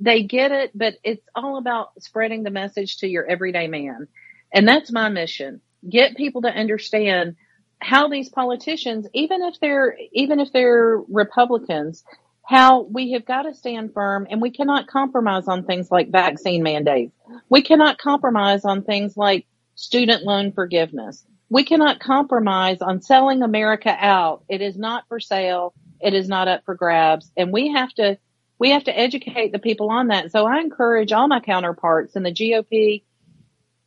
they 0.00 0.22
get 0.22 0.50
it, 0.50 0.70
but 0.74 0.94
it's 1.02 1.26
all 1.34 1.58
about 1.58 2.02
spreading 2.02 2.42
the 2.42 2.50
message 2.50 2.98
to 2.98 3.08
your 3.08 3.26
everyday 3.26 3.66
man, 3.66 4.08
and 4.52 4.66
that's 4.66 4.90
my 4.90 5.08
mission. 5.08 5.60
Get 5.88 6.16
people 6.16 6.42
to 6.42 6.48
understand 6.48 7.36
how 7.80 8.08
these 8.08 8.30
politicians, 8.30 9.06
even 9.12 9.42
if 9.42 9.60
they're 9.60 9.96
even 10.12 10.40
if 10.40 10.52
they're 10.52 10.98
Republicans, 11.08 12.02
how 12.44 12.82
we 12.82 13.12
have 13.12 13.26
got 13.26 13.42
to 13.42 13.54
stand 13.54 13.92
firm, 13.92 14.26
and 14.30 14.40
we 14.40 14.50
cannot 14.50 14.86
compromise 14.86 15.48
on 15.48 15.64
things 15.64 15.90
like 15.90 16.10
vaccine 16.10 16.62
mandates. 16.62 17.14
We 17.50 17.62
cannot 17.62 17.98
compromise 17.98 18.64
on 18.64 18.84
things 18.84 19.16
like 19.16 19.46
student 19.74 20.24
loan 20.24 20.52
forgiveness. 20.52 21.24
We 21.50 21.64
cannot 21.64 22.00
compromise 22.00 22.80
on 22.80 23.02
selling 23.02 23.42
America 23.42 23.94
out. 23.96 24.44
It 24.48 24.60
is 24.60 24.76
not 24.76 25.04
for 25.08 25.20
sale. 25.20 25.74
It 26.00 26.14
is 26.14 26.28
not 26.28 26.48
up 26.48 26.64
for 26.64 26.74
grabs. 26.74 27.30
And 27.36 27.52
we 27.52 27.72
have 27.72 27.92
to 27.94 28.18
We 28.58 28.70
have 28.70 28.84
to 28.84 28.96
educate 28.96 29.50
the 29.52 29.58
people 29.58 29.90
on 29.90 30.08
that. 30.08 30.30
So 30.30 30.46
I 30.46 30.60
encourage 30.60 31.12
all 31.12 31.26
my 31.28 31.40
counterparts 31.40 32.14
in 32.16 32.22
the 32.22 32.32
GOP, 32.32 33.02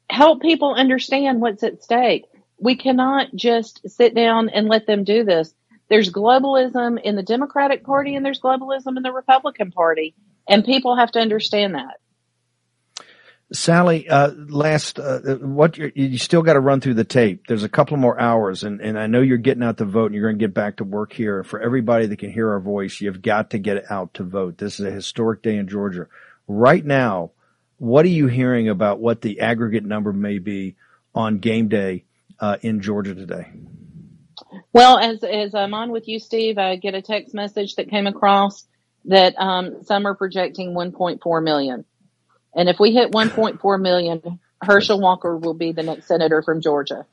help 0.10 0.41
people 0.41 0.74
understand 0.75 1.41
what's 1.41 1.63
at 1.63 1.82
stake. 1.84 2.25
We 2.60 2.75
cannot 2.75 3.34
just 3.34 3.89
sit 3.89 4.13
down 4.13 4.50
and 4.50 4.67
let 4.67 4.86
them 4.86 5.03
do 5.03 5.24
this. 5.24 5.53
There's 5.89 6.12
globalism 6.12 7.01
in 7.01 7.15
the 7.15 7.24
Democratic 7.24 7.86
Party 7.86 8.15
and 8.15 8.25
there's 8.25 8.41
globalism 8.41 8.98
in 8.98 9.03
the 9.03 9.13
Republican 9.13 9.72
Party. 9.72 10.15
And 10.50 10.65
people 10.65 10.98
have 10.98 11.12
to 11.13 11.20
understand 11.20 11.75
that. 11.75 11.98
Sally, 13.54 14.10
uh, 14.10 14.32
last, 14.50 15.00
uh, 15.00 15.20
what 15.36 15.77
you 15.77 16.18
still 16.18 16.42
got 16.42 16.54
to 16.54 16.60
run 16.60 16.82
through 16.82 16.96
the 16.96 17.06
tape. 17.06 17.48
There's 17.48 17.63
a 17.63 17.70
couple 17.70 17.96
more 17.96 18.20
hours 18.20 18.63
and, 18.63 18.82
and 18.82 19.00
I 19.00 19.08
know 19.08 19.22
you're 19.22 19.38
getting 19.38 19.63
out 19.63 19.77
to 19.77 19.86
vote 19.86 20.08
and 20.08 20.16
you're 20.16 20.30
going 20.30 20.38
to 20.38 20.46
get 20.46 20.54
back 20.54 20.77
to 20.77 20.84
work 20.84 21.13
here. 21.13 21.46
For 21.46 21.62
everybody 21.62 22.08
that 22.08 22.20
can 22.20 22.32
hear 22.32 22.51
our 22.51 22.60
voice, 22.60 23.00
you've 23.00 23.22
got 23.22 23.51
to 23.51 23.58
get 23.58 23.89
out 23.89 24.16
to 24.16 24.24
vote. 24.24 24.58
This 24.58 24.82
is 24.82 24.86
a 24.86 24.92
historic 24.92 25.44
day 25.44 25.56
in 25.56 25.70
Georgia. 25.70 26.08
Right 26.46 26.84
now, 26.84 27.32
what 27.77 28.04
are 28.06 28.10
you 28.10 28.27
hearing 28.27 28.68
about 28.68 29.00
what 29.00 29.22
the 29.22 29.39
aggregate 29.39 29.86
number 29.86 30.12
may 30.12 30.39
be 30.39 30.75
on 31.16 31.39
game 31.39 31.70
day, 31.70 32.04
uh, 32.39 32.58
in 32.62 32.82
Georgia 32.82 33.16
today? 33.16 33.50
Well, 34.74 35.00
as, 35.00 35.24
as 35.24 35.56
I'm 35.56 35.74
on 35.74 35.92
with 35.92 36.08
you, 36.08 36.20
Steve, 36.20 36.58
I 36.58 36.75
get 36.75 36.96
a 36.96 37.01
text 37.01 37.34
message 37.34 37.75
that 37.75 37.89
came 37.89 38.08
across 38.08 38.68
that, 39.06 39.36
um, 39.38 39.84
some 39.84 40.06
are 40.06 40.16
projecting 40.16 40.74
1.4 40.74 41.44
million. 41.44 41.86
And 42.58 42.68
if 42.68 42.80
we 42.80 42.92
hit 42.92 43.12
1.4 43.14 43.82
million, 43.82 44.40
Herschel 44.62 45.00
Walker 45.00 45.38
will 45.38 45.54
be 45.54 45.72
the 45.72 45.84
next 45.84 46.08
senator 46.08 46.42
from 46.42 46.60
Georgia. 46.60 47.06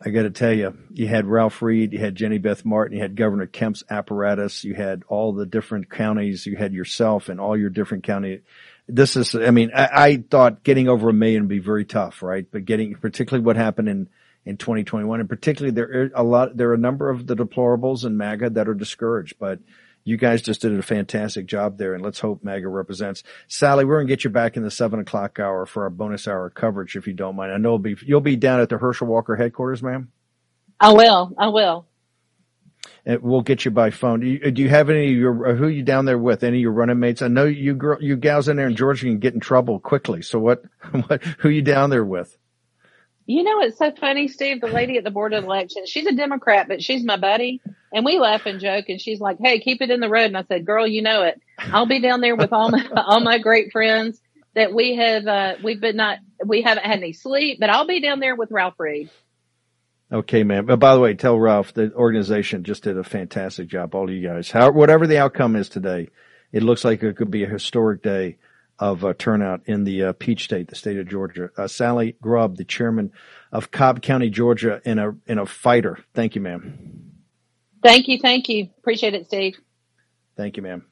I 0.00 0.10
got 0.10 0.22
to 0.22 0.30
tell 0.30 0.52
you, 0.52 0.78
you 0.92 1.08
had 1.08 1.26
Ralph 1.26 1.60
Reed, 1.60 1.92
you 1.92 1.98
had 1.98 2.14
Jenny 2.14 2.38
Beth 2.38 2.64
Martin, 2.64 2.96
you 2.96 3.02
had 3.02 3.16
Governor 3.16 3.46
Kemp's 3.46 3.82
apparatus, 3.90 4.62
you 4.62 4.74
had 4.74 5.02
all 5.08 5.32
the 5.32 5.44
different 5.44 5.90
counties, 5.90 6.46
you 6.46 6.56
had 6.56 6.72
yourself 6.72 7.28
and 7.28 7.40
all 7.40 7.56
your 7.56 7.68
different 7.68 8.04
county. 8.04 8.42
This 8.86 9.16
is, 9.16 9.34
I 9.34 9.50
mean, 9.50 9.72
I, 9.74 9.88
I 9.92 10.16
thought 10.30 10.62
getting 10.62 10.88
over 10.88 11.08
a 11.08 11.12
million 11.12 11.42
would 11.42 11.48
be 11.48 11.58
very 11.58 11.84
tough, 11.84 12.22
right? 12.22 12.46
But 12.48 12.64
getting, 12.64 12.94
particularly 12.94 13.44
what 13.44 13.56
happened 13.56 13.88
in, 13.88 14.08
in 14.44 14.56
2021, 14.56 15.18
and 15.18 15.28
particularly 15.28 15.74
there 15.74 16.02
are 16.04 16.10
a 16.14 16.22
lot, 16.22 16.56
there 16.56 16.70
are 16.70 16.74
a 16.74 16.78
number 16.78 17.10
of 17.10 17.26
the 17.26 17.34
deplorables 17.34 18.04
in 18.04 18.16
MAGA 18.16 18.50
that 18.50 18.68
are 18.68 18.74
discouraged, 18.74 19.34
but 19.40 19.58
you 20.08 20.16
guys 20.16 20.40
just 20.40 20.62
did 20.62 20.76
a 20.76 20.82
fantastic 20.82 21.46
job 21.46 21.76
there, 21.76 21.94
and 21.94 22.02
let's 22.02 22.18
hope 22.18 22.42
MAGA 22.42 22.66
represents. 22.66 23.22
Sally, 23.46 23.84
we're 23.84 23.98
gonna 23.98 24.08
get 24.08 24.24
you 24.24 24.30
back 24.30 24.56
in 24.56 24.62
the 24.62 24.70
seven 24.70 25.00
o'clock 25.00 25.38
hour 25.38 25.66
for 25.66 25.82
our 25.82 25.90
bonus 25.90 26.26
hour 26.26 26.48
coverage, 26.48 26.96
if 26.96 27.06
you 27.06 27.12
don't 27.12 27.36
mind. 27.36 27.52
I 27.52 27.58
know 27.58 27.70
it'll 27.70 27.78
be, 27.78 27.96
you'll 28.04 28.20
be 28.22 28.36
down 28.36 28.60
at 28.60 28.70
the 28.70 28.78
Herschel 28.78 29.06
Walker 29.06 29.36
headquarters, 29.36 29.82
ma'am. 29.82 30.10
I 30.80 30.92
will. 30.92 31.34
I 31.36 31.48
will. 31.48 31.86
And 33.04 33.22
we'll 33.22 33.42
get 33.42 33.64
you 33.64 33.70
by 33.70 33.90
phone. 33.90 34.20
Do 34.20 34.26
you, 34.26 34.50
do 34.50 34.62
you 34.62 34.68
have 34.68 34.88
any 34.88 35.12
of 35.12 35.18
your, 35.18 35.54
who 35.54 35.64
are 35.64 35.70
you 35.70 35.82
down 35.82 36.04
there 36.04 36.18
with? 36.18 36.42
Any 36.42 36.58
of 36.58 36.62
your 36.62 36.72
running 36.72 37.00
mates? 37.00 37.20
I 37.20 37.28
know 37.28 37.44
you 37.44 37.74
girl, 37.74 37.98
you 38.00 38.16
gals 38.16 38.48
in 38.48 38.56
there 38.56 38.66
in 38.66 38.76
Georgia 38.76 39.06
can 39.06 39.18
get 39.18 39.34
in 39.34 39.40
trouble 39.40 39.78
quickly. 39.80 40.22
So 40.22 40.38
what, 40.38 40.62
what, 41.06 41.22
who 41.22 41.48
are 41.48 41.52
you 41.52 41.62
down 41.62 41.90
there 41.90 42.04
with? 42.04 42.36
You 43.28 43.42
know, 43.42 43.60
it's 43.60 43.76
so 43.76 43.92
funny, 43.92 44.26
Steve, 44.26 44.62
the 44.62 44.68
lady 44.68 44.96
at 44.96 45.04
the 45.04 45.10
board 45.10 45.34
of 45.34 45.44
elections, 45.44 45.90
she's 45.90 46.06
a 46.06 46.14
Democrat, 46.14 46.66
but 46.66 46.82
she's 46.82 47.04
my 47.04 47.18
buddy. 47.18 47.60
And 47.92 48.02
we 48.02 48.18
laugh 48.18 48.46
and 48.46 48.58
joke 48.58 48.86
and 48.88 48.98
she's 48.98 49.20
like, 49.20 49.36
Hey, 49.38 49.60
keep 49.60 49.82
it 49.82 49.90
in 49.90 50.00
the 50.00 50.08
road. 50.08 50.24
And 50.24 50.36
I 50.38 50.44
said, 50.44 50.64
girl, 50.64 50.86
you 50.86 51.02
know 51.02 51.24
it. 51.24 51.38
I'll 51.58 51.84
be 51.84 52.00
down 52.00 52.22
there 52.22 52.36
with 52.36 52.54
all 52.54 52.70
my, 52.70 52.88
all 52.96 53.20
my 53.20 53.36
great 53.36 53.70
friends 53.70 54.18
that 54.54 54.72
we 54.72 54.96
have, 54.96 55.26
uh, 55.26 55.54
we've 55.62 55.78
been 55.78 55.96
not, 55.96 56.20
we 56.42 56.62
haven't 56.62 56.86
had 56.86 57.00
any 57.00 57.12
sleep, 57.12 57.58
but 57.60 57.68
I'll 57.68 57.86
be 57.86 58.00
down 58.00 58.18
there 58.18 58.34
with 58.34 58.50
Ralph 58.50 58.80
Reed. 58.80 59.10
Okay, 60.10 60.42
man. 60.42 60.64
But 60.64 60.78
by 60.78 60.94
the 60.94 61.00
way, 61.00 61.12
tell 61.12 61.38
Ralph 61.38 61.74
the 61.74 61.92
organization 61.92 62.64
just 62.64 62.84
did 62.84 62.96
a 62.96 63.04
fantastic 63.04 63.68
job. 63.68 63.94
All 63.94 64.10
you 64.10 64.26
guys, 64.26 64.50
how, 64.50 64.70
whatever 64.70 65.06
the 65.06 65.18
outcome 65.18 65.54
is 65.54 65.68
today, 65.68 66.08
it 66.50 66.62
looks 66.62 66.82
like 66.82 67.02
it 67.02 67.16
could 67.18 67.30
be 67.30 67.44
a 67.44 67.48
historic 67.48 68.02
day 68.02 68.38
of 68.78 69.04
uh, 69.04 69.14
turnout 69.18 69.62
in 69.66 69.84
the 69.84 70.04
uh, 70.04 70.12
Peach 70.12 70.44
State, 70.44 70.68
the 70.68 70.76
state 70.76 70.98
of 70.98 71.08
Georgia. 71.08 71.50
Uh, 71.56 71.66
Sally 71.66 72.16
Grubb, 72.20 72.56
the 72.56 72.64
chairman 72.64 73.12
of 73.52 73.70
Cobb 73.70 74.02
County, 74.02 74.30
Georgia, 74.30 74.80
in 74.84 74.98
a 74.98 75.14
in 75.26 75.38
a 75.38 75.46
fighter. 75.46 75.98
Thank 76.14 76.34
you, 76.34 76.40
ma'am. 76.40 77.12
Thank 77.82 78.08
you, 78.08 78.18
thank 78.18 78.48
you. 78.48 78.68
Appreciate 78.78 79.14
it, 79.14 79.26
Steve. 79.26 79.56
Thank 80.36 80.56
you, 80.56 80.62
ma'am. 80.62 80.84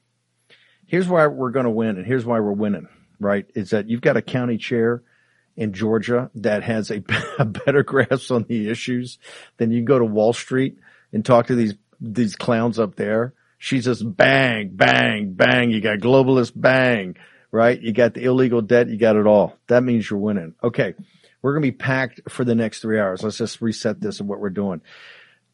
Here's 0.85 1.07
why 1.07 1.27
we're 1.27 1.51
going 1.51 1.65
to 1.65 1.69
win, 1.69 1.97
and 1.97 2.05
here's 2.05 2.25
why 2.25 2.39
we're 2.39 2.51
winning. 2.51 2.87
Right? 3.19 3.45
Is 3.55 3.71
that 3.71 3.89
you've 3.89 4.01
got 4.01 4.17
a 4.17 4.21
county 4.21 4.57
chair 4.57 5.03
in 5.55 5.73
Georgia 5.73 6.29
that 6.35 6.63
has 6.63 6.91
a, 6.91 7.03
a 7.39 7.45
better 7.45 7.83
grasp 7.83 8.31
on 8.31 8.43
the 8.43 8.69
issues 8.69 9.17
than 9.57 9.71
you 9.71 9.83
go 9.83 9.97
to 9.97 10.05
Wall 10.05 10.33
Street 10.33 10.77
and 11.11 11.25
talk 11.25 11.47
to 11.47 11.55
these 11.55 11.73
these 11.99 12.35
clowns 12.35 12.79
up 12.79 12.95
there. 12.95 13.33
She's 13.57 13.85
just 13.85 14.15
bang, 14.15 14.69
bang, 14.73 15.33
bang. 15.33 15.71
You 15.71 15.81
got 15.81 15.97
globalist 15.97 16.51
bang, 16.55 17.15
right? 17.51 17.79
You 17.79 17.91
got 17.91 18.13
the 18.13 18.23
illegal 18.23 18.61
debt. 18.61 18.87
You 18.87 18.97
got 18.97 19.15
it 19.15 19.25
all. 19.25 19.57
That 19.67 19.83
means 19.83 20.09
you're 20.09 20.19
winning. 20.19 20.55
Okay. 20.63 20.93
We're 21.41 21.53
going 21.53 21.63
to 21.63 21.71
be 21.71 21.77
packed 21.77 22.21
for 22.29 22.43
the 22.43 22.55
next 22.55 22.81
three 22.81 22.99
hours. 22.99 23.23
Let's 23.23 23.37
just 23.37 23.61
reset 23.61 24.01
this 24.01 24.19
and 24.19 24.27
what 24.27 24.39
we're 24.39 24.49
doing. 24.49 24.81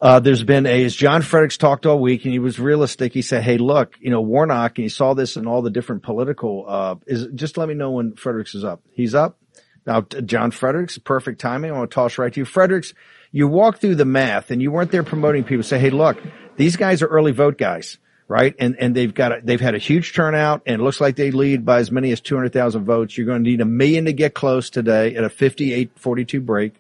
Uh, 0.02 0.20
there's 0.20 0.44
been 0.44 0.66
a, 0.66 0.84
as 0.84 0.96
John 0.96 1.22
Fredericks 1.22 1.58
talked 1.58 1.86
all 1.86 2.00
week 2.00 2.26
and 2.26 2.34
he 2.34 2.40
was 2.40 2.60
realistic. 2.60 3.14
He 3.14 3.22
said, 3.22 3.44
Hey, 3.44 3.58
look, 3.58 3.96
you 4.02 4.10
know, 4.10 4.22
Warnock, 4.22 4.78
and 4.78 4.84
he 4.84 4.90
saw 4.90 5.14
this 5.14 5.38
in 5.38 5.48
all 5.48 5.62
the 5.62 5.70
different 5.70 6.04
political, 6.04 6.66
uh, 6.68 6.96
is 7.06 7.28
just 7.36 7.58
let 7.58 7.70
me 7.70 7.74
know 7.74 7.92
when 7.92 8.16
Fredericks 8.16 8.54
is 8.54 8.66
up. 8.66 8.82
He's 8.92 9.16
up. 9.16 9.40
Now, 9.86 10.02
John 10.02 10.52
Fredericks, 10.52 10.98
perfect 10.98 11.40
timing. 11.40 11.72
I 11.72 11.78
want 11.78 11.92
to 11.92 11.96
toss 11.96 12.18
right 12.18 12.34
to 12.34 12.40
you. 12.40 12.46
Fredericks, 12.46 12.94
you 13.32 13.48
walk 13.48 13.80
through 13.80 13.96
the 13.96 14.06
math 14.06 14.52
and 14.52 14.62
you 14.62 14.72
weren't 14.72 14.92
there 14.92 15.04
promoting 15.04 15.44
people. 15.44 15.64
Say, 15.64 15.80
Hey, 15.80 15.90
look, 15.90 16.18
these 16.58 16.76
guys 16.76 17.02
are 17.02 17.08
early 17.08 17.32
vote 17.32 17.58
guys 17.58 17.98
right? 18.28 18.56
And 18.60 18.76
and 18.80 18.96
they've 18.96 19.14
got 19.14 19.32
a, 19.32 19.42
they've 19.44 19.60
had 19.60 19.76
a 19.76 19.80
huge 19.80 20.14
turnout, 20.14 20.64
and 20.66 20.80
it 20.80 20.84
looks 20.84 21.02
like 21.02 21.16
they 21.16 21.32
lead 21.32 21.66
by 21.66 21.80
as 21.80 21.92
many 21.92 22.12
as 22.12 22.22
two 22.22 22.36
hundred 22.36 22.54
thousand 22.54 22.86
votes. 22.86 23.18
You're 23.18 23.28
going 23.28 23.44
to 23.44 23.50
need 23.50 23.62
a 23.62 23.66
million 23.66 24.06
to 24.06 24.14
get 24.14 24.34
close 24.34 24.70
today 24.70 25.16
at 25.16 25.24
a 25.24 25.30
58-42 25.30 26.46
break. 26.46 26.74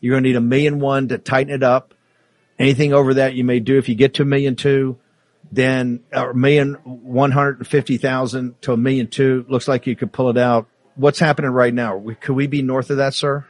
You're 0.00 0.14
going 0.14 0.22
to 0.22 0.28
need 0.28 0.36
a 0.36 0.40
million 0.40 0.80
one 0.80 1.08
to 1.08 1.18
tighten 1.18 1.52
it 1.52 1.62
up. 1.62 1.94
Anything 2.58 2.92
over 2.92 3.14
that 3.14 3.34
you 3.34 3.44
may 3.44 3.60
do. 3.60 3.78
If 3.78 3.88
you 3.88 3.94
get 3.94 4.14
to 4.14 4.22
a 4.22 4.26
million 4.26 4.54
two, 4.56 4.98
then 5.50 6.00
a 6.12 6.34
million 6.34 6.74
one 6.84 7.32
hundred 7.32 7.58
and 7.58 7.66
fifty 7.66 7.96
thousand 7.96 8.60
to 8.62 8.72
a 8.72 8.76
million 8.76 9.06
two 9.06 9.46
looks 9.48 9.66
like 9.66 9.86
you 9.86 9.96
could 9.96 10.12
pull 10.12 10.30
it 10.30 10.38
out. 10.38 10.66
What's 10.94 11.18
happening 11.18 11.50
right 11.50 11.72
now? 11.72 12.02
Could 12.20 12.36
we 12.36 12.46
be 12.46 12.62
north 12.62 12.90
of 12.90 12.98
that, 12.98 13.14
sir? 13.14 13.46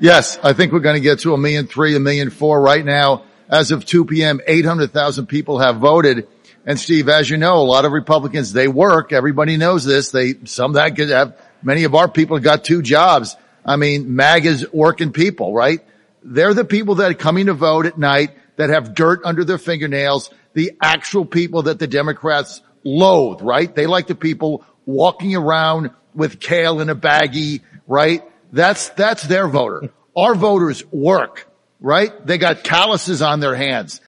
Yes, 0.00 0.38
I 0.42 0.52
think 0.52 0.72
we're 0.72 0.80
going 0.80 0.96
to 0.96 1.00
get 1.00 1.20
to 1.20 1.34
a 1.34 1.38
million 1.38 1.66
three, 1.66 1.96
a 1.96 2.00
million 2.00 2.30
four 2.30 2.60
right 2.60 2.84
now 2.84 3.24
as 3.48 3.70
of 3.70 3.84
2 3.84 4.04
p.m., 4.06 4.40
800,000 4.46 5.26
people 5.26 5.58
have 5.58 5.76
voted. 5.76 6.28
And 6.66 6.78
Steve, 6.78 7.08
as 7.08 7.28
you 7.28 7.36
know, 7.36 7.56
a 7.56 7.64
lot 7.64 7.84
of 7.84 7.92
Republicans, 7.92 8.52
they 8.52 8.68
work. 8.68 9.12
Everybody 9.12 9.56
knows 9.56 9.84
this. 9.84 10.10
They, 10.10 10.34
some 10.44 10.74
that 10.74 10.96
could 10.96 11.10
have, 11.10 11.38
many 11.62 11.84
of 11.84 11.94
our 11.94 12.08
people 12.08 12.38
got 12.38 12.64
two 12.64 12.82
jobs. 12.82 13.36
I 13.64 13.76
mean, 13.76 14.16
MAGA's 14.16 14.72
working 14.72 15.12
people, 15.12 15.52
right? 15.52 15.80
They're 16.22 16.54
the 16.54 16.64
people 16.64 16.96
that 16.96 17.10
are 17.10 17.14
coming 17.14 17.46
to 17.46 17.54
vote 17.54 17.86
at 17.86 17.98
night 17.98 18.30
that 18.56 18.70
have 18.70 18.94
dirt 18.94 19.20
under 19.24 19.44
their 19.44 19.58
fingernails, 19.58 20.30
the 20.54 20.72
actual 20.80 21.26
people 21.26 21.62
that 21.62 21.78
the 21.78 21.86
Democrats 21.86 22.62
loathe, 22.82 23.42
right? 23.42 23.74
They 23.74 23.86
like 23.86 24.06
the 24.06 24.14
people 24.14 24.64
walking 24.86 25.34
around 25.36 25.90
with 26.14 26.40
kale 26.40 26.80
in 26.80 26.88
a 26.88 26.94
baggie, 26.94 27.62
right? 27.86 28.22
That's, 28.52 28.90
that's 28.90 29.24
their 29.24 29.48
voter. 29.48 29.90
Our 30.16 30.34
voters 30.34 30.84
work 30.92 31.50
right? 31.84 32.26
They 32.26 32.38
got 32.38 32.64
calluses 32.64 33.20
on 33.20 33.40
their 33.40 33.54
hands. 33.54 34.00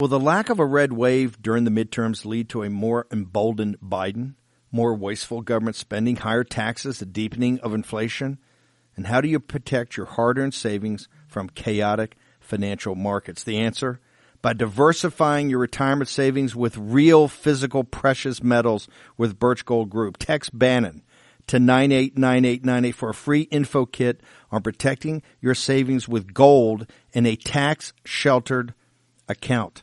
Will 0.00 0.08
the 0.08 0.18
lack 0.18 0.48
of 0.48 0.58
a 0.58 0.64
red 0.64 0.92
wave 0.92 1.40
during 1.42 1.64
the 1.64 1.70
midterms 1.70 2.24
lead 2.24 2.48
to 2.50 2.62
a 2.62 2.70
more 2.70 3.06
emboldened 3.12 3.76
Biden, 3.80 4.34
more 4.72 4.94
wasteful 4.94 5.42
government 5.42 5.76
spending, 5.76 6.16
higher 6.16 6.44
taxes, 6.44 6.98
the 7.00 7.06
deepening 7.06 7.60
of 7.60 7.74
inflation? 7.74 8.38
And 8.96 9.08
how 9.08 9.20
do 9.20 9.28
you 9.28 9.40
protect 9.40 9.96
your 9.96 10.06
hard 10.06 10.38
earned 10.38 10.54
savings 10.54 11.06
from 11.26 11.50
chaotic 11.50 12.16
financial 12.40 12.94
markets? 12.94 13.44
The 13.44 13.58
answer? 13.58 14.00
By 14.40 14.54
diversifying 14.54 15.50
your 15.50 15.58
retirement 15.58 16.08
savings 16.08 16.56
with 16.56 16.78
real 16.78 17.28
physical 17.28 17.84
precious 17.84 18.42
metals 18.42 18.88
with 19.18 19.38
Birch 19.38 19.66
Gold 19.66 19.90
Group. 19.90 20.16
Text 20.16 20.56
Bannon 20.56 21.02
to 21.48 21.58
989898 21.58 22.92
for 22.92 23.10
a 23.10 23.14
free 23.14 23.42
info 23.42 23.84
kit 23.86 24.20
on 24.50 24.62
protecting 24.62 25.22
your 25.40 25.54
savings 25.54 26.08
with 26.08 26.32
gold 26.32 26.86
in 27.12 27.26
a 27.26 27.36
tax 27.36 27.92
sheltered 28.04 28.74
account. 29.28 29.82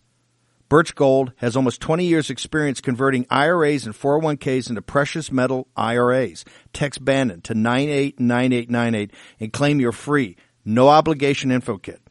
Birch 0.67 0.95
Gold 0.95 1.31
has 1.37 1.55
almost 1.55 1.79
20 1.79 2.05
years 2.05 2.31
experience 2.31 2.81
converting 2.81 3.27
IRAs 3.29 3.85
and 3.85 3.93
401ks 3.93 4.69
into 4.69 4.81
precious 4.81 5.31
metal 5.31 5.67
IRAs. 5.75 6.43
Text 6.73 7.05
Bannon 7.05 7.41
to 7.41 7.53
989898 7.53 9.11
and 9.39 9.53
claim 9.53 9.79
your 9.79 9.91
free, 9.91 10.35
no 10.63 10.89
obligation 10.89 11.51
info 11.51 11.77
kit. 11.77 12.01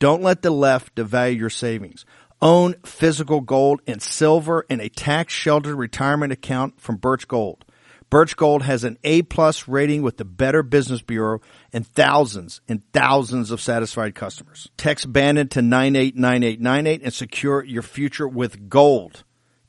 Don't 0.00 0.22
let 0.22 0.42
the 0.42 0.50
left 0.50 0.96
devalue 0.96 1.38
your 1.38 1.50
savings. 1.50 2.04
Own 2.40 2.74
physical 2.84 3.40
gold 3.40 3.80
and 3.86 4.02
silver 4.02 4.66
in 4.68 4.80
a 4.80 4.88
tax 4.88 5.32
sheltered 5.32 5.76
retirement 5.76 6.32
account 6.32 6.80
from 6.80 6.96
Birch 6.96 7.28
Gold. 7.28 7.64
Birch 8.12 8.36
Gold 8.36 8.62
has 8.64 8.84
an 8.84 8.98
A 9.04 9.22
plus 9.22 9.66
rating 9.66 10.02
with 10.02 10.18
the 10.18 10.26
Better 10.26 10.62
Business 10.62 11.00
Bureau 11.00 11.40
and 11.72 11.86
thousands 11.86 12.60
and 12.68 12.82
thousands 12.92 13.50
of 13.50 13.58
satisfied 13.58 14.14
customers. 14.14 14.68
Text 14.76 15.10
Bandit 15.10 15.52
to 15.52 15.62
989898 15.62 17.02
and 17.04 17.14
secure 17.14 17.64
your 17.64 17.80
future 17.80 18.28
with 18.28 18.68
gold. 18.68 19.24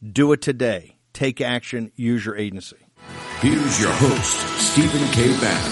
Do 0.06 0.34
it 0.34 0.42
today. 0.42 0.98
Take 1.14 1.40
action. 1.40 1.94
Use 1.96 2.26
your 2.26 2.36
agency. 2.36 2.76
Here's 3.40 3.80
your 3.80 3.94
host, 3.94 4.46
Stephen 4.60 5.08
K. 5.14 5.30
Bannon. 5.40 5.72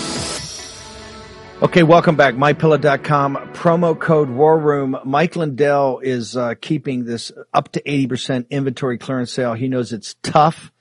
Okay, 1.64 1.84
welcome 1.84 2.16
back. 2.16 2.36
MyPillow.com 2.36 3.36
promo 3.52 4.00
code 4.00 4.30
War 4.30 4.58
Room. 4.58 4.96
Mike 5.04 5.36
Lindell 5.36 6.00
is 6.00 6.38
uh, 6.38 6.54
keeping 6.62 7.04
this 7.04 7.34
up 7.54 7.74
to 7.74 7.82
80% 7.84 8.50
inventory 8.50 8.98
clearance 8.98 9.34
sale. 9.34 9.56
He 9.56 9.68
knows 9.68 9.92
it's 9.92 10.16
tough 10.24 10.72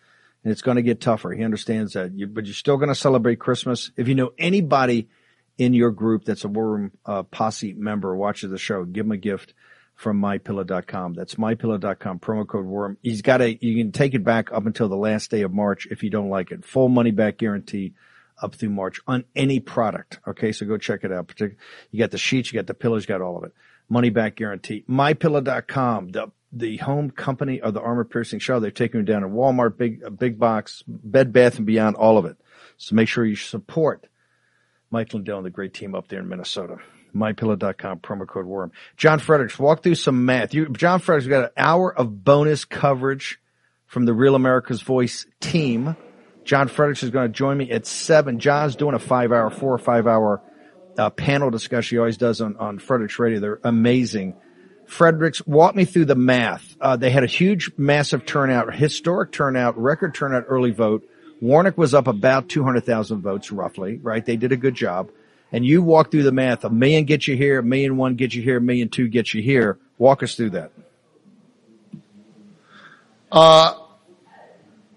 and 0.43 0.53
it's 0.53 0.63
going 0.63 0.77
to 0.77 0.83
get 0.83 1.01
tougher. 1.01 1.33
He 1.33 1.45
understands 1.45 1.93
that, 1.95 2.13
you, 2.13 2.27
but 2.27 2.47
you're 2.47 2.55
still 2.55 2.77
going 2.77 2.89
to 2.89 2.95
celebrate 2.95 3.39
Christmas. 3.39 3.91
If 3.97 4.09
you 4.09 4.15
know 4.15 4.33
anybody 4.39 5.09
in 5.59 5.75
your 5.75 5.91
group 5.91 6.25
that's 6.25 6.45
a 6.45 6.49
War 6.49 6.69
Room 6.69 6.93
uh, 7.05 7.23
Posse 7.25 7.75
member, 7.75 8.17
watches 8.17 8.51
the 8.51 8.59
show, 8.59 8.85
give 8.85 9.05
them 9.05 9.13
a 9.13 9.17
gift 9.17 9.55
from 9.95 10.19
mypillow.com. 10.21 11.13
That's 11.13 11.35
mypillow.com 11.35 12.21
promo 12.21 12.49
code 12.49 12.65
War 12.65 12.97
He's 13.03 13.21
got 13.21 13.43
a, 13.43 13.59
you 13.61 13.77
can 13.77 13.93
take 13.93 14.15
it 14.15 14.25
back 14.25 14.51
up 14.51 14.65
until 14.65 14.89
the 14.89 14.97
last 14.97 15.31
day 15.31 15.43
of 15.43 15.53
March 15.53 15.87
if 15.91 16.03
you 16.03 16.09
don't 16.09 16.31
like 16.31 16.51
it. 16.51 16.65
Full 16.65 16.89
money 16.89 17.11
back 17.11 17.37
guarantee 17.37 17.93
up 18.41 18.55
through 18.55 18.71
March 18.71 19.01
on 19.07 19.25
any 19.37 19.61
product. 19.61 20.19
Okay. 20.27 20.53
So 20.53 20.65
go 20.65 20.79
check 20.79 21.05
it 21.05 21.13
out. 21.13 21.31
You 21.91 21.99
got 21.99 22.11
the 22.11 22.19
sheets, 22.19 22.51
you 22.51 22.59
got 22.59 22.67
the 22.67 22.73
pillows, 22.73 23.05
you 23.05 23.09
got 23.09 23.21
all 23.21 23.37
of 23.37 23.45
it. 23.45 23.53
Money 23.91 24.09
back 24.09 24.37
guarantee. 24.37 24.85
Mypillow.com. 24.89 26.09
The 26.13 26.31
the 26.53 26.79
home 26.79 27.11
company 27.11 27.61
of 27.61 27.75
the 27.75 27.81
armor 27.81 28.05
piercing 28.05 28.39
shower. 28.39 28.61
They're 28.61 28.71
taking 28.71 29.01
it 29.01 29.07
down 29.07 29.23
in 29.23 29.31
Walmart, 29.31 29.77
big, 29.77 30.19
big 30.19 30.39
box, 30.39 30.83
Bed 30.87 31.33
Bath 31.33 31.59
and 31.59 31.67
Beyond, 31.67 31.97
all 31.97 32.19
of 32.19 32.25
it. 32.25 32.37
So 32.77 32.97
make 32.97 33.09
sure 33.09 33.25
you 33.25 33.37
support 33.37 34.09
Mike 34.91 35.15
Lindell 35.15 35.39
and 35.39 35.47
the 35.47 35.51
great 35.51 35.75
team 35.75 35.95
up 35.95 36.09
there 36.09 36.21
in 36.21 36.29
Minnesota. 36.29 36.79
MyPillow.com, 37.15 37.99
promo 38.01 38.27
code 38.27 38.47
Worm. 38.47 38.73
John 38.97 39.19
Fredericks, 39.19 39.59
walk 39.59 39.83
through 39.83 39.97
some 39.97 40.25
math. 40.25 40.55
You, 40.55 40.69
John 40.69 41.01
Fredericks 41.01 41.29
got 41.29 41.45
an 41.45 41.51
hour 41.57 41.93
of 41.93 42.25
bonus 42.25 42.65
coverage 42.65 43.41
from 43.87 44.05
the 44.05 44.15
Real 44.15 44.35
America's 44.35 44.83
Voice 44.83 45.27
team. 45.41 45.97
John 46.45 46.69
Fredericks 46.69 47.03
is 47.03 47.11
going 47.11 47.29
to 47.29 47.33
join 47.33 47.59
me 47.59 47.71
at 47.71 47.87
seven. 47.87 48.39
John's 48.39 48.77
doing 48.77 48.95
a 48.95 49.01
five 49.01 49.33
hour, 49.33 49.51
four 49.51 49.75
or 49.75 49.79
five 49.79 50.07
hour 50.07 50.41
uh, 50.99 51.11
panel 51.11 51.51
discussion 51.51 51.97
he 51.97 51.99
always 51.99 52.17
does 52.17 52.41
on, 52.41 52.57
on 52.57 52.79
Fredericks 52.79 53.19
Radio. 53.19 53.41
They're 53.41 53.61
amazing. 53.65 54.37
Fredericks, 54.87 55.47
walk 55.47 55.77
me 55.77 55.85
through 55.85 56.07
the 56.07 56.17
math. 56.17 56.77
Uh, 56.81 56.97
they 56.97 57.11
had 57.11 57.23
a 57.23 57.29
huge, 57.29 57.71
massive 57.77 58.27
turnout, 58.27 58.75
historic 58.75 59.31
turnout, 59.31 59.79
record 59.79 60.15
turnout, 60.15 60.47
early 60.49 60.73
vote. 60.73 61.09
Warnock 61.41 61.79
was 61.79 61.95
up 61.95 62.07
about 62.07 62.49
200,000 62.49 63.23
votes 63.23 63.53
roughly, 63.53 63.99
right? 63.99 64.25
They 64.25 64.37
did 64.37 64.53
a 64.53 64.57
good 64.57 64.75
job. 64.75 65.11
And 65.53 65.65
you 65.65 65.83
walk 65.83 66.11
through 66.11 66.25
the 66.25 66.33
math. 66.33 66.65
A 66.65 66.71
million 66.71 67.05
gets 67.05 67.27
you 67.27 67.37
here, 67.37 67.61
a 67.61 67.63
million 67.63 67.97
one 67.97 68.17
gets 68.17 68.35
you 68.35 68.43
here, 68.43 68.59
a 68.59 68.61
million 68.61 68.89
two 68.89 69.09
gets 69.09 69.33
you 69.33 69.43
here. 69.43 69.79
Walk 69.99 70.23
us 70.23 70.35
through 70.35 70.51
that. 70.51 70.73
Uh, 73.33 73.75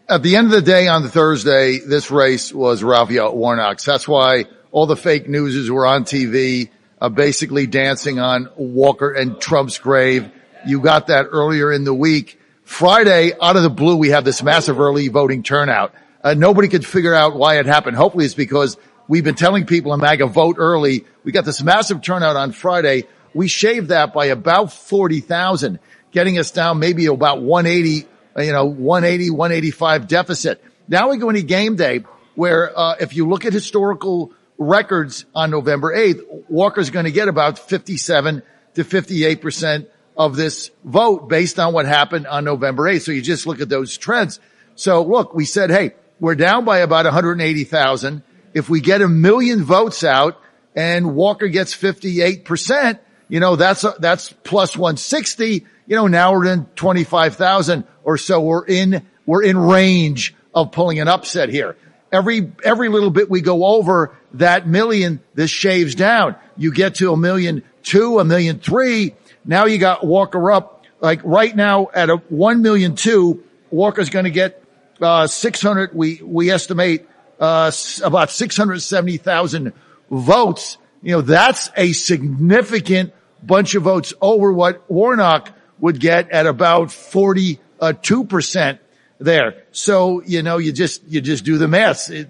at 0.10 0.24
the 0.24 0.36
end 0.36 0.48
of 0.48 0.52
the 0.52 0.62
day 0.62 0.88
on 0.88 1.08
Thursday, 1.08 1.80
this 1.80 2.12
race 2.12 2.52
was 2.54 2.84
Raphael 2.84 3.36
Warnock's. 3.36 3.86
That's 3.86 4.08
why 4.08 4.46
all 4.74 4.88
the 4.88 4.98
fake 4.98 5.30
newses 5.30 5.70
were 5.70 5.86
on 5.86 6.03
TV 6.03 6.70
uh, 7.00 7.08
basically 7.08 7.68
dancing 7.68 8.20
on 8.20 8.50
Walker 8.58 9.12
and 9.12 9.39
Trump's 9.39 9.77
grave. 9.77 10.30
You 10.65 10.82
got 10.82 11.08
that 11.08 11.27
earlier 11.30 11.72
in 11.72 11.84
the 11.84 11.94
week. 11.94 12.39
Friday, 12.63 13.34
out 13.39 13.56
of 13.56 13.62
the 13.62 13.70
blue, 13.70 13.96
we 13.98 14.10
have 14.10 14.25
this 14.25 14.42
massive 14.42 14.80
early 14.80 15.10
voting 15.10 15.44
turnout. 15.44 15.94
Uh, 16.24 16.34
nobody 16.34 16.70
could 16.70 16.86
figure 16.86 17.13
out 17.13 17.36
why 17.36 17.60
it 17.60 17.68
happened. 17.68 17.98
Hopefully 17.98 18.25
it's 18.25 18.34
because 18.34 18.77
we've 19.08 19.24
been 19.24 19.36
telling 19.36 19.68
people 19.68 19.94
in 19.94 20.00
MAGA 20.00 20.25
vote 20.25 20.56
early. 20.58 21.06
We 21.24 21.32
got 21.32 21.46
this 21.46 21.62
massive 21.62 22.01
turnout 22.01 22.36
on 22.36 22.51
Friday. 22.51 23.03
We 23.36 23.48
shaved 23.48 23.89
that 23.89 24.12
by 24.12 24.27
about 24.27 24.74
40,000, 24.74 25.77
getting 26.12 26.39
us 26.39 26.50
down 26.50 26.80
maybe 26.80 27.06
about 27.06 27.44
180, 27.44 28.08
you 28.38 28.51
know, 28.51 28.65
180, 28.65 29.30
185 29.30 30.08
deficit. 30.08 30.63
Now 30.88 31.12
we 31.12 31.18
go 31.18 31.30
into 31.30 31.43
game 31.43 31.76
day 31.76 32.06
where, 32.34 32.76
uh, 32.76 32.95
if 33.00 33.15
you 33.15 33.28
look 33.28 33.45
at 33.45 33.54
historical 33.54 34.32
records 34.58 35.26
on 35.34 35.52
November 35.52 35.96
8th, 35.96 36.50
Walker's 36.50 36.89
going 36.89 37.06
to 37.06 37.12
get 37.12 37.28
about 37.28 37.60
57 37.60 38.44
to 38.76 38.84
58% 38.84 39.88
of 40.16 40.36
this 40.36 40.72
vote 40.84 41.28
based 41.28 41.60
on 41.60 41.74
what 41.74 41.86
happened 41.86 42.28
on 42.28 42.44
November 42.44 42.84
8th. 42.84 43.02
So 43.02 43.12
you 43.12 43.22
just 43.22 43.48
look 43.48 43.62
at 43.62 43.70
those 43.70 43.98
trends. 43.98 44.39
So 44.76 45.04
look, 45.04 45.34
we 45.34 45.46
said, 45.46 45.70
hey, 45.70 45.94
we're 46.20 46.36
down 46.36 46.66
by 46.66 46.80
about 46.80 47.06
180,000. 47.06 48.24
If 48.54 48.70
we 48.70 48.82
get 48.82 49.02
a 49.02 49.08
million 49.08 49.63
votes 49.63 50.04
out 50.04 50.39
and 50.76 51.16
Walker 51.16 51.48
gets 51.48 51.76
58%, 51.76 53.00
you 53.30 53.39
know, 53.39 53.56
that's, 53.56 53.84
a, 53.84 53.96
that's 54.00 54.32
plus 54.44 54.78
160. 54.78 55.66
You 55.88 55.96
know, 55.96 56.08
now 56.08 56.34
we're 56.34 56.46
in 56.48 56.66
25,000 56.76 57.84
or 58.04 58.18
so. 58.18 58.42
We're 58.42 58.66
in, 58.66 59.06
we're 59.26 59.44
in 59.44 59.58
range 59.58 60.36
of 60.54 60.72
pulling 60.72 61.00
an 61.00 61.08
upset 61.08 61.50
here. 61.50 61.76
Every, 62.12 62.52
every 62.63 62.89
little 62.89 63.10
bit 63.10 63.30
we 63.30 63.42
go 63.42 63.66
over 63.66 64.16
that 64.34 64.67
million, 64.67 65.22
this 65.34 65.52
shaves 65.52 65.96
down. 65.96 66.36
You 66.58 66.74
get 66.74 66.96
to 66.96 67.13
a 67.13 67.17
million 67.17 67.63
two, 67.84 68.19
a 68.19 68.26
million 68.26 68.60
three. 68.60 69.15
Now 69.46 69.65
you 69.65 69.78
got 69.78 70.06
Walker 70.06 70.52
up 70.52 70.84
like 71.00 71.22
right 71.24 71.56
now 71.56 71.89
at 71.93 72.10
a 72.10 72.17
one 72.30 72.62
million 72.62 72.96
two. 72.96 73.43
Walker's 73.69 74.10
going 74.10 74.26
to 74.26 74.32
get, 74.32 74.63
uh, 75.02 75.28
600. 75.28 75.93
We, 75.93 76.22
we 76.24 76.52
estimate, 76.52 77.08
uh, 77.39 77.72
about 78.04 78.30
670,000 78.30 79.74
votes. 80.10 80.78
You 81.02 81.13
know, 81.13 81.22
that's 81.22 81.72
a 81.76 81.91
significant 81.91 83.13
bunch 83.41 83.76
of 83.76 83.84
votes 83.84 84.13
over 84.22 84.54
what 84.54 84.89
Warnock 84.89 85.50
would 85.80 86.00
get 86.00 86.32
at 86.32 86.46
about 86.46 86.89
42% 86.89 88.80
there. 89.19 89.63
So, 89.72 90.22
you 90.24 90.43
know, 90.43 90.58
you 90.58 90.72
just, 90.72 91.04
you 91.08 91.19
just 91.19 91.43
do 91.43 91.58
the 91.58 91.67
math. 91.67 92.10
It, 92.10 92.30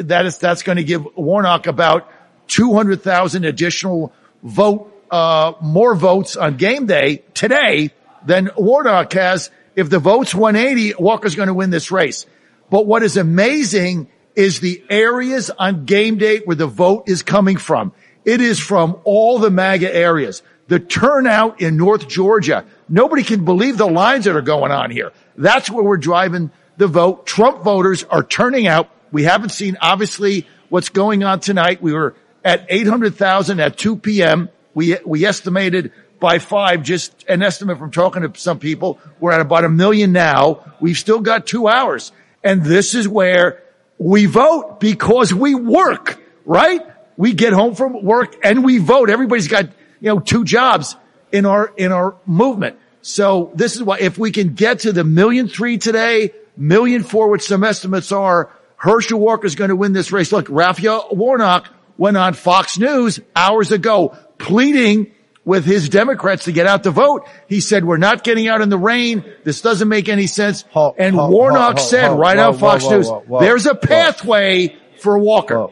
that 0.00 0.26
is, 0.26 0.38
that's 0.38 0.62
going 0.62 0.76
to 0.76 0.84
give 0.84 1.06
Warnock 1.16 1.66
about 1.66 2.10
200,000 2.48 3.44
additional 3.44 4.12
vote, 4.42 4.92
uh, 5.10 5.52
more 5.60 5.94
votes 5.94 6.36
on 6.36 6.56
game 6.56 6.86
day 6.86 7.22
today 7.34 7.90
than 8.24 8.50
Warnock 8.56 9.12
has. 9.12 9.50
If 9.76 9.88
the 9.90 9.98
vote's 9.98 10.34
180, 10.34 10.94
Walker's 10.98 11.34
going 11.34 11.48
to 11.48 11.54
win 11.54 11.70
this 11.70 11.90
race. 11.90 12.26
But 12.70 12.86
what 12.86 13.02
is 13.02 13.16
amazing 13.16 14.08
is 14.34 14.60
the 14.60 14.82
areas 14.88 15.50
on 15.50 15.84
game 15.84 16.18
day 16.18 16.38
where 16.38 16.56
the 16.56 16.66
vote 16.66 17.04
is 17.08 17.22
coming 17.22 17.56
from. 17.56 17.92
It 18.24 18.40
is 18.40 18.58
from 18.58 19.00
all 19.04 19.38
the 19.38 19.50
MAGA 19.50 19.94
areas. 19.94 20.42
The 20.68 20.78
turnout 20.78 21.60
in 21.60 21.76
North 21.76 22.08
Georgia. 22.08 22.64
Nobody 22.88 23.24
can 23.24 23.44
believe 23.44 23.76
the 23.76 23.86
lines 23.90 24.26
that 24.26 24.36
are 24.36 24.42
going 24.42 24.70
on 24.70 24.90
here. 24.90 25.12
That's 25.36 25.70
where 25.70 25.82
we're 25.82 25.96
driving 25.96 26.50
the 26.76 26.86
vote. 26.86 27.26
Trump 27.26 27.62
voters 27.62 28.04
are 28.04 28.22
turning 28.22 28.66
out. 28.66 28.88
We 29.12 29.24
haven't 29.24 29.50
seen 29.50 29.76
obviously 29.80 30.46
what's 30.68 30.88
going 30.88 31.24
on 31.24 31.40
tonight. 31.40 31.82
We 31.82 31.92
were 31.92 32.14
at 32.44 32.66
800,000 32.68 33.60
at 33.60 33.76
2 33.76 33.96
p.m. 33.96 34.48
We, 34.74 34.96
we 35.04 35.24
estimated 35.24 35.92
by 36.20 36.38
five, 36.38 36.82
just 36.82 37.24
an 37.28 37.42
estimate 37.42 37.78
from 37.78 37.90
talking 37.90 38.22
to 38.22 38.38
some 38.38 38.58
people. 38.58 39.00
We're 39.18 39.32
at 39.32 39.40
about 39.40 39.64
a 39.64 39.68
million 39.68 40.12
now. 40.12 40.74
We've 40.80 40.98
still 40.98 41.20
got 41.20 41.46
two 41.46 41.66
hours. 41.66 42.12
And 42.44 42.62
this 42.62 42.94
is 42.94 43.08
where 43.08 43.62
we 43.98 44.26
vote 44.26 44.80
because 44.80 45.32
we 45.32 45.54
work, 45.54 46.22
right? 46.44 46.80
We 47.16 47.32
get 47.32 47.52
home 47.52 47.74
from 47.74 48.02
work 48.02 48.36
and 48.44 48.64
we 48.64 48.78
vote. 48.78 49.10
Everybody's 49.10 49.48
got, 49.48 49.66
you 50.00 50.08
know, 50.14 50.20
two 50.20 50.44
jobs 50.44 50.96
in 51.32 51.46
our, 51.46 51.72
in 51.76 51.92
our 51.92 52.16
movement. 52.26 52.78
So 53.02 53.50
this 53.54 53.76
is 53.76 53.82
why 53.82 53.98
if 53.98 54.18
we 54.18 54.30
can 54.30 54.54
get 54.54 54.80
to 54.80 54.92
the 54.92 55.04
million 55.04 55.48
three 55.48 55.78
today, 55.78 56.32
million 56.56 57.02
four, 57.02 57.28
which 57.28 57.42
some 57.42 57.64
estimates 57.64 58.12
are, 58.12 58.50
Herschel 58.80 59.20
Walker 59.20 59.46
is 59.46 59.56
going 59.56 59.68
to 59.68 59.76
win 59.76 59.92
this 59.92 60.10
race. 60.10 60.32
Look, 60.32 60.46
Raphael 60.48 61.08
Warnock 61.12 61.68
went 61.98 62.16
on 62.16 62.32
Fox 62.32 62.78
News 62.78 63.20
hours 63.36 63.72
ago 63.72 64.16
pleading 64.38 65.12
with 65.44 65.66
his 65.66 65.90
Democrats 65.90 66.44
to 66.44 66.52
get 66.52 66.66
out 66.66 66.82
the 66.82 66.90
vote. 66.90 67.28
He 67.46 67.60
said, 67.60 67.84
we're 67.84 67.98
not 67.98 68.24
getting 68.24 68.48
out 68.48 68.62
in 68.62 68.70
the 68.70 68.78
rain. 68.78 69.22
This 69.44 69.60
doesn't 69.60 69.88
make 69.88 70.08
any 70.08 70.26
sense. 70.26 70.64
and 70.74 71.14
Warnock 71.14 71.78
said 71.78 72.08
right 72.18 72.38
on 72.38 72.56
Fox 72.56 72.88
News, 72.88 73.10
there's 73.28 73.66
a 73.66 73.74
pathway 73.74 74.76
for 74.98 75.18
Walker. 75.18 75.68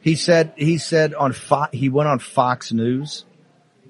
He 0.00 0.14
said, 0.14 0.52
he 0.56 0.78
said 0.78 1.14
on 1.14 1.32
Fox, 1.32 1.76
he 1.76 1.88
went 1.88 2.08
on 2.08 2.20
Fox 2.20 2.72
News 2.72 3.24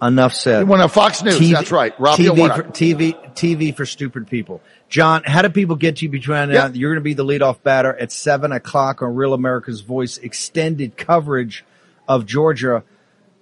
Enough 0.03 0.35
said. 0.35 0.59
He 0.61 0.65
went 0.65 0.83
on 0.83 0.89
Fox 0.89 1.23
News. 1.23 1.39
TV, 1.39 1.53
that's 1.53 1.71
right. 1.71 1.99
Raphael 2.01 2.35
TV 2.35 2.57
for, 2.57 2.63
TV, 2.63 3.35
TV 3.35 3.77
for 3.77 3.85
stupid 3.85 4.29
people. 4.29 4.63
John, 4.91 5.23
how 5.25 5.43
do 5.43 5.49
people 5.49 5.77
get 5.77 5.97
to 5.97 6.05
you 6.05 6.11
between 6.11 6.51
now? 6.51 6.67
You're 6.67 6.91
going 6.91 7.01
to 7.01 7.05
be 7.05 7.15
the 7.15 7.25
leadoff 7.25 7.63
batter 7.63 7.95
at 7.97 8.13
seven 8.13 8.53
o'clock 8.53 9.03
on 9.03 9.15
Real 9.15 9.33
America's 9.33 9.81
Voice 9.81 10.19
extended 10.19 10.97
coverage 10.97 11.65
of 12.07 12.27
Georgia. 12.27 12.83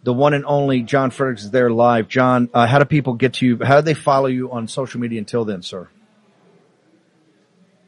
The 0.04 0.12
one 0.12 0.34
and 0.34 0.44
only 0.44 0.82
John 0.82 1.11
Fredericks 1.11 1.44
is 1.44 1.50
there 1.50 1.70
live. 1.70 2.06
John, 2.06 2.48
uh, 2.54 2.66
how 2.66 2.78
do 2.78 2.84
people 2.84 3.14
get 3.14 3.34
to 3.34 3.46
you? 3.46 3.58
How 3.64 3.80
do 3.80 3.82
they 3.82 3.94
follow 3.94 4.26
you 4.26 4.52
on 4.52 4.68
social 4.68 5.00
media 5.00 5.18
until 5.18 5.44
then, 5.44 5.62
sir? 5.62 5.88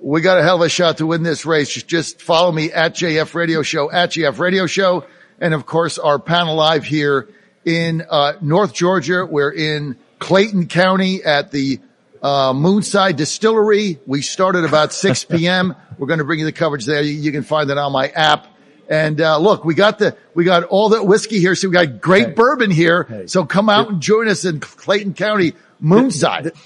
we 0.01 0.23
got 0.23 0.38
a 0.38 0.42
hell 0.42 0.57
of 0.57 0.62
a 0.62 0.68
shot 0.68 0.99
to 0.99 1.07
win 1.07 1.23
this 1.23 1.44
race. 1.44 1.70
Just 1.83 2.23
follow 2.23 2.51
me 2.51 2.73
at 2.73 2.94
JF 2.94 3.35
Radio 3.35 3.62
Show, 3.62 3.90
at 3.90 4.11
JF 4.11 4.38
Radio 4.38 4.66
Show. 4.66 5.05
And 5.40 5.55
of 5.55 5.66
course, 5.66 5.99
our 5.99 6.18
panel 6.18 6.57
live 6.57 6.85
here 6.85 7.29
in, 7.64 8.05
uh, 8.09 8.35
North 8.40 8.73
Georgia. 8.73 9.27
We're 9.27 9.53
in 9.53 9.96
Clayton 10.18 10.68
County 10.68 11.23
at 11.23 11.51
the, 11.51 11.81
uh, 12.23 12.53
Moonside 12.53 13.17
Distillery. 13.17 13.99
We 14.07 14.23
started 14.23 14.65
about 14.65 14.93
6 14.93 15.25
p.m. 15.31 15.75
We're 15.99 16.07
going 16.07 16.19
to 16.19 16.25
bring 16.25 16.39
you 16.39 16.45
the 16.45 16.53
coverage 16.53 16.85
there. 16.87 17.03
You, 17.03 17.13
you 17.13 17.33
can 17.33 17.43
find 17.43 17.71
it 17.71 17.79
on 17.79 17.93
my 17.93 18.09
app. 18.09 18.47
And, 18.89 19.21
uh, 19.21 19.39
look, 19.39 19.65
we 19.65 19.75
got 19.75 19.99
the, 19.99 20.17
we 20.35 20.45
got 20.45 20.65
all 20.65 20.89
the 20.89 21.03
whiskey 21.03 21.39
here. 21.39 21.55
So 21.55 21.69
we 21.69 21.73
got 21.75 22.01
great 22.01 22.27
Hey. 22.29 22.33
bourbon 22.33 22.71
here. 22.71 23.05
Hey. 23.05 23.27
So 23.29 23.45
come 23.45 23.69
out 23.69 23.89
and 23.89 24.01
join 24.03 24.27
us 24.29 24.45
in 24.45 24.59
Clayton 24.61 25.15
County, 25.15 25.53
Moonside. 25.81 26.57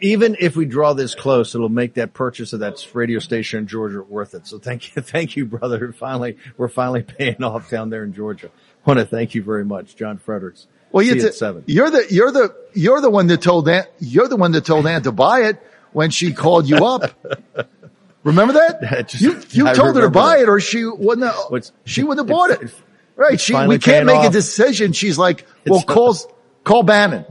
even 0.00 0.36
if 0.38 0.54
we 0.54 0.66
draw 0.66 0.92
this 0.92 1.14
close, 1.16 1.54
it'll 1.56 1.68
make 1.68 1.94
that 1.94 2.12
purchase 2.14 2.52
of 2.52 2.60
that 2.60 2.86
radio 2.94 3.18
station 3.18 3.58
in 3.60 3.66
Georgia 3.66 4.02
worth 4.02 4.34
it. 4.34 4.46
So 4.46 4.58
thank 4.58 4.94
you, 4.94 5.02
thank 5.02 5.36
you, 5.36 5.46
brother. 5.46 5.92
Finally, 5.92 6.36
we're 6.56 6.68
finally 6.68 7.02
paying 7.18 7.42
off 7.42 7.68
down 7.70 7.90
there 7.90 8.04
in 8.04 8.12
Georgia. 8.12 8.50
Want 8.88 9.00
to 9.00 9.06
thank 9.06 9.34
you 9.34 9.42
very 9.42 9.64
much, 9.66 9.96
John 9.96 10.16
Fredericks. 10.18 10.66
Well, 10.90 11.04
you 11.04 11.14
t- 11.14 11.30
seven. 11.32 11.62
you're 11.66 11.90
the 11.90 12.06
you're 12.10 12.30
the 12.32 12.56
you're 12.72 13.00
the 13.02 13.10
one 13.10 13.26
that 13.26 13.42
told 13.42 13.68
Aunt 13.68 13.86
you're 14.00 14.28
the 14.28 14.36
one 14.36 14.52
that 14.52 14.64
told 14.64 14.86
Aunt 14.86 15.04
to 15.04 15.12
buy 15.12 15.40
it 15.42 15.62
when 15.92 16.10
she 16.10 16.32
called 16.32 16.66
you 16.66 16.76
up. 16.86 17.12
Remember 18.24 18.54
that? 18.54 19.08
Just- 19.10 19.22
you 19.22 19.40
you 19.50 19.68
I 19.68 19.74
told 19.74 19.94
her 19.96 20.00
to 20.02 20.08
buy 20.10 20.36
that. 20.38 20.44
it, 20.44 20.48
or 20.48 20.58
she 20.60 20.84
wouldn't. 20.86 21.26
Have, 21.26 21.36
What's- 21.50 21.72
she 21.84 22.02
wouldn't 22.02 22.26
have 22.26 22.34
bought 22.34 22.50
it. 22.50 22.72
Right? 23.14 23.38
She 23.38 23.52
we 23.66 23.78
can't 23.78 24.06
make 24.06 24.24
a 24.24 24.30
decision. 24.30 24.92
She's 24.92 25.18
like, 25.18 25.46
well, 25.66 25.80
It's- 25.80 25.94
call 25.94 26.16
call 26.64 26.82
Bannon. 26.82 27.26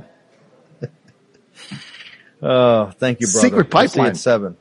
Oh, 2.40 2.92
thank 3.00 3.20
you, 3.20 3.26
brother. 3.28 3.40
Secret 3.48 3.74
We'll 3.74 3.82
see 3.82 3.86
you 3.86 3.90
pipeline. 3.90 4.08
at 4.10 4.18
seven. 4.18 4.58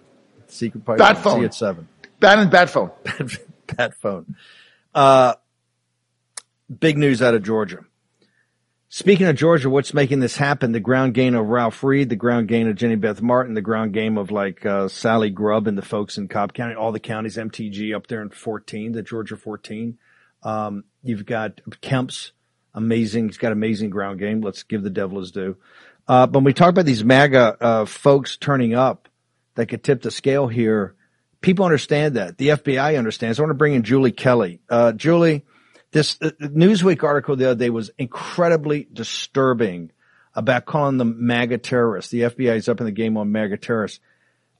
Secret 0.48 0.84
pipeline. 0.84 0.98
Bat 1.12 1.16
See 1.18 1.22
phone. 1.22 1.40
you 1.40 1.44
at 1.44 1.54
seven. 1.54 1.88
Bannon 2.20 2.48
bad 2.48 2.70
phone. 2.70 2.90
Bat 3.76 3.94
phone. 4.00 4.34
Uh, 4.94 5.34
big 6.68 6.98
news 6.98 7.22
out 7.22 7.34
of 7.34 7.42
Georgia. 7.42 7.80
Speaking 8.88 9.26
of 9.26 9.34
Georgia, 9.34 9.68
what's 9.68 9.92
making 9.92 10.20
this 10.20 10.36
happen? 10.36 10.70
The 10.70 10.80
ground 10.80 11.14
game 11.14 11.34
of 11.34 11.48
Ralph 11.48 11.82
Reed, 11.82 12.08
the 12.08 12.16
ground 12.16 12.46
game 12.46 12.68
of 12.68 12.76
Jenny 12.76 12.94
Beth 12.94 13.20
Martin, 13.20 13.54
the 13.54 13.60
ground 13.60 13.92
game 13.92 14.16
of 14.16 14.30
like 14.30 14.64
uh, 14.64 14.86
Sally 14.86 15.28
Grubb 15.28 15.66
and 15.66 15.76
the 15.76 15.82
folks 15.82 16.18
in 16.18 16.28
Cobb 16.28 16.54
County, 16.54 16.76
all 16.76 16.92
the 16.92 17.00
counties, 17.00 17.36
MTG 17.36 17.94
up 17.94 18.06
there 18.06 18.22
in 18.22 18.30
14, 18.30 18.92
the 18.92 19.02
Georgia 19.02 19.36
14. 19.36 19.98
Um, 20.44 20.84
you've 21.02 21.26
got 21.26 21.60
Kemp's 21.80 22.30
amazing. 22.74 23.26
He's 23.26 23.38
got 23.38 23.50
amazing 23.50 23.90
ground 23.90 24.20
game. 24.20 24.40
Let's 24.40 24.62
give 24.62 24.84
the 24.84 24.90
devil 24.90 25.18
his 25.18 25.32
due. 25.32 25.56
Uh, 26.06 26.26
but 26.26 26.38
when 26.38 26.44
we 26.44 26.52
talk 26.52 26.70
about 26.70 26.84
these 26.84 27.02
MAGA 27.02 27.56
uh, 27.60 27.84
folks 27.86 28.36
turning 28.36 28.74
up 28.74 29.08
that 29.56 29.66
could 29.66 29.82
tip 29.82 30.02
the 30.02 30.12
scale 30.12 30.46
here, 30.46 30.94
people 31.40 31.64
understand 31.64 32.14
that. 32.14 32.38
The 32.38 32.48
FBI 32.48 32.96
understands. 32.96 33.40
I 33.40 33.42
want 33.42 33.50
to 33.50 33.54
bring 33.54 33.74
in 33.74 33.82
Julie 33.82 34.12
Kelly. 34.12 34.60
Uh, 34.68 34.92
Julie, 34.92 35.44
this 35.96 36.18
uh, 36.20 36.30
Newsweek 36.40 37.02
article 37.02 37.36
the 37.36 37.50
other 37.50 37.58
day 37.58 37.70
was 37.70 37.90
incredibly 37.96 38.86
disturbing 38.92 39.90
about 40.34 40.66
calling 40.66 40.98
them 40.98 41.26
MAGA 41.26 41.58
terrorists. 41.58 42.10
The 42.10 42.22
FBI 42.22 42.56
is 42.56 42.68
up 42.68 42.80
in 42.80 42.86
the 42.86 42.92
game 42.92 43.16
on 43.16 43.32
MAGA 43.32 43.56
terrorists. 43.56 44.00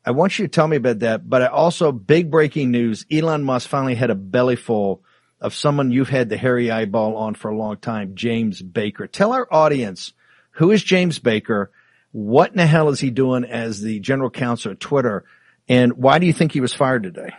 I 0.04 0.12
want 0.12 0.38
you 0.38 0.46
to 0.46 0.50
tell 0.50 0.66
me 0.66 0.78
about 0.78 1.00
that, 1.00 1.28
but 1.28 1.42
I 1.42 1.46
also 1.46 1.92
big 1.92 2.30
breaking 2.30 2.70
news. 2.70 3.04
Elon 3.12 3.44
Musk 3.44 3.68
finally 3.68 3.94
had 3.94 4.10
a 4.10 4.14
bellyful 4.14 5.00
of 5.38 5.52
someone 5.52 5.90
you've 5.90 6.08
had 6.08 6.30
the 6.30 6.38
hairy 6.38 6.70
eyeball 6.70 7.16
on 7.16 7.34
for 7.34 7.50
a 7.50 7.56
long 7.56 7.76
time, 7.76 8.14
James 8.14 8.62
Baker. 8.62 9.06
Tell 9.06 9.34
our 9.34 9.46
audience 9.50 10.14
who 10.52 10.70
is 10.70 10.82
James 10.82 11.18
Baker? 11.18 11.70
What 12.12 12.52
in 12.52 12.56
the 12.56 12.66
hell 12.66 12.88
is 12.88 12.98
he 12.98 13.10
doing 13.10 13.44
as 13.44 13.82
the 13.82 14.00
general 14.00 14.30
counsel 14.30 14.72
of 14.72 14.78
Twitter? 14.78 15.24
And 15.68 15.98
why 15.98 16.18
do 16.18 16.26
you 16.26 16.32
think 16.32 16.52
he 16.52 16.62
was 16.62 16.72
fired 16.72 17.02
today? 17.02 17.34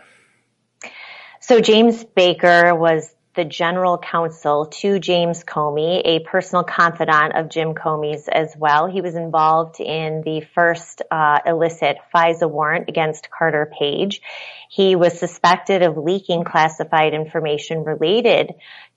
So 1.40 1.60
James 1.60 2.04
Baker 2.04 2.76
was 2.76 3.12
the 3.38 3.44
general 3.44 3.98
counsel 3.98 4.66
to 4.66 4.98
James 4.98 5.44
Comey, 5.44 6.02
a 6.04 6.18
personal 6.18 6.64
confidant 6.64 7.36
of 7.36 7.48
Jim 7.48 7.72
Comey's 7.72 8.26
as 8.26 8.52
well. 8.58 8.86
He 8.88 9.00
was 9.00 9.14
involved 9.14 9.78
in 9.78 10.22
the 10.24 10.40
first 10.56 11.02
uh, 11.08 11.38
illicit 11.46 11.98
FISA 12.12 12.50
warrant 12.50 12.88
against 12.88 13.30
Carter 13.30 13.72
Page. 13.78 14.22
He 14.68 14.96
was 14.96 15.16
suspected 15.16 15.82
of 15.82 15.96
leaking 15.96 16.42
classified 16.42 17.14
information 17.14 17.84
related 17.84 18.54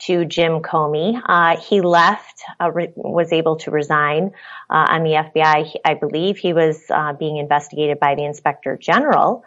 to 0.07 0.25
Jim 0.25 0.61
Comey. 0.63 1.21
Uh, 1.23 1.61
he 1.61 1.81
left, 1.81 2.41
uh, 2.59 2.71
re- 2.71 2.93
was 2.95 3.31
able 3.31 3.57
to 3.57 3.69
resign 3.69 4.31
uh, 4.71 4.87
on 4.89 5.03
the 5.03 5.11
FBI. 5.11 5.65
He- 5.67 5.81
I 5.85 5.93
believe 5.93 6.37
he 6.37 6.53
was 6.53 6.81
uh, 6.89 7.13
being 7.13 7.37
investigated 7.37 7.99
by 7.99 8.15
the 8.15 8.25
Inspector 8.25 8.75
General 8.77 9.45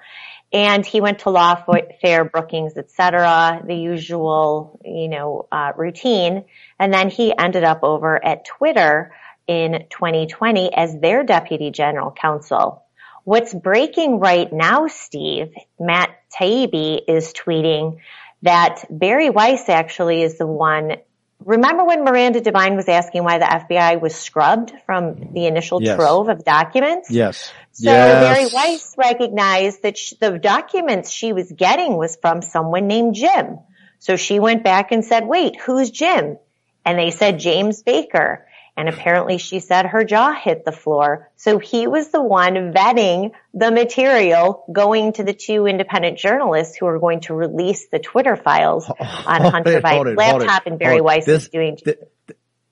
and 0.53 0.87
he 0.87 1.01
went 1.01 1.21
to 1.21 1.31
lawfare, 1.31 2.31
Brookings, 2.31 2.77
etc., 2.77 3.63
the 3.67 3.75
usual, 3.75 4.81
you 4.85 5.09
know, 5.09 5.49
uh, 5.51 5.73
routine. 5.77 6.45
And 6.79 6.93
then 6.93 7.11
he 7.11 7.37
ended 7.37 7.65
up 7.65 7.81
over 7.83 8.25
at 8.25 8.45
Twitter 8.45 9.13
in 9.47 9.87
2020 9.91 10.73
as 10.75 10.99
their 10.99 11.25
deputy 11.25 11.71
general 11.71 12.13
counsel. 12.13 12.85
What's 13.25 13.55
breaking 13.55 14.21
right 14.21 14.53
now, 14.53 14.87
Steve, 14.87 15.55
Matt 15.81 16.11
Taibbi 16.39 17.01
is 17.09 17.33
tweeting 17.33 17.99
that 18.43 18.85
Bari 18.91 19.31
Weiss 19.31 19.69
actually 19.69 20.23
is 20.23 20.37
the 20.37 20.47
one. 20.47 20.97
Remember 21.41 21.85
when 21.85 22.05
Miranda 22.05 22.41
Devine 22.41 22.77
was 22.77 22.89
asking 22.89 23.25
why 23.25 23.39
the 23.39 23.47
FBI 23.47 24.01
was 24.01 24.15
scrubbed 24.15 24.73
from 24.87 25.33
the 25.33 25.47
initial 25.47 25.83
Yes. 25.83 25.97
trove 25.97 26.29
of 26.29 26.45
documents? 26.45 27.11
Yes. 27.11 27.53
So 27.75 27.91
Bari 27.91 28.47
Weiss 28.53 28.95
recognized 28.97 29.83
that 29.83 29.99
sh 29.99 30.15
the 30.21 30.39
documents 30.39 31.11
she 31.11 31.33
was 31.33 31.51
getting 31.51 31.97
was 31.97 32.17
from 32.17 32.41
someone 32.41 32.87
named 32.87 33.15
Jim. 33.15 33.59
So 33.99 34.17
she 34.17 34.39
went 34.39 34.63
back 34.63 34.93
and 34.93 35.05
said, 35.05 35.27
wait, 35.27 35.61
who's 35.61 35.91
Jim? 35.91 36.39
And 36.85 36.99
they 36.99 37.11
said 37.11 37.39
James 37.39 37.83
Baker. 37.83 38.47
And 38.77 38.89
apparently 38.89 39.39
she 39.39 39.61
said 39.61 39.87
her 39.87 40.05
jaw 40.05 40.33
hit 40.35 40.65
the 40.65 40.73
floor. 40.73 41.31
So 41.37 41.59
he 41.59 41.87
was 41.87 42.11
the 42.11 42.23
one 42.23 42.55
vetting 42.73 43.31
the 43.55 43.71
material 43.71 44.65
going 44.73 45.13
to 45.15 45.25
the 45.25 45.33
two 45.33 45.67
independent 45.67 46.19
journalists 46.19 46.77
who 46.77 46.87
are 46.87 46.99
going 46.99 47.21
to 47.23 47.35
release 47.35 47.87
the 47.89 48.01
Twitter 48.01 48.35
files 48.37 48.89
on 49.01 49.41
Hunter 49.43 49.79
it, 49.79 49.85
Biden's 49.85 50.17
laptop 50.17 50.67
and 50.67 50.79
Bari. 50.79 51.01
Weiss 51.01 51.25
This- 51.25 51.45
is 51.45 51.49
doing 51.51 51.77
th- 51.77 51.99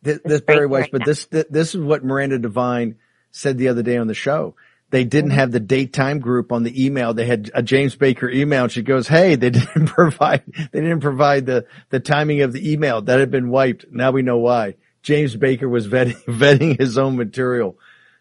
This, 0.03 0.19
this 0.25 0.41
breaking 0.41 0.47
Bari 0.47 0.67
Weiss, 0.67 0.81
right 0.83 0.93
but 0.93 0.99
now. 1.01 1.05
this, 1.07 1.27
this 1.27 1.75
is 1.75 1.81
what 1.81 2.05
Miranda 2.05 2.39
Devine 2.39 2.97
said 3.31 3.57
the 3.59 3.69
other 3.69 3.83
day 3.83 3.97
on 3.97 4.09
the 4.09 4.15
show. 4.15 4.57
They 4.93 5.05
didn't 5.05 5.31
Mm-hmm. 5.31 5.39
have 5.39 5.51
the 5.53 5.59
date 5.61 5.93
time 5.93 6.21
group 6.21 6.53
on 6.53 6.63
the 6.63 6.85
email. 6.87 7.15
They 7.15 7.27
had 7.27 7.51
a 7.55 7.63
James 7.63 7.97
Baker 7.97 8.29
email 8.31 8.65
and 8.65 8.73
she 8.73 8.83
goes, 8.83 9.09
Hey, 9.09 9.35
they 9.35 9.51
didn't 9.59 9.87
provide, 9.87 10.43
they 10.71 10.81
didn't 10.81 11.01
provide 11.01 11.47
the, 11.47 11.67
the 11.91 11.99
timing 11.99 12.43
of 12.43 12.53
the 12.53 12.73
email 12.73 13.03
that 13.03 13.19
had 13.19 13.31
been 13.33 13.49
wiped. 13.49 13.87
Now 13.91 14.13
we 14.13 14.23
know 14.23 14.39
why. 14.39 14.77
James 15.03 15.35
Baker 15.35 15.69
was 15.69 15.89
vetting, 15.89 16.23
vetting 16.27 16.79
his 16.79 16.99
own 16.99 17.17
material. 17.17 17.77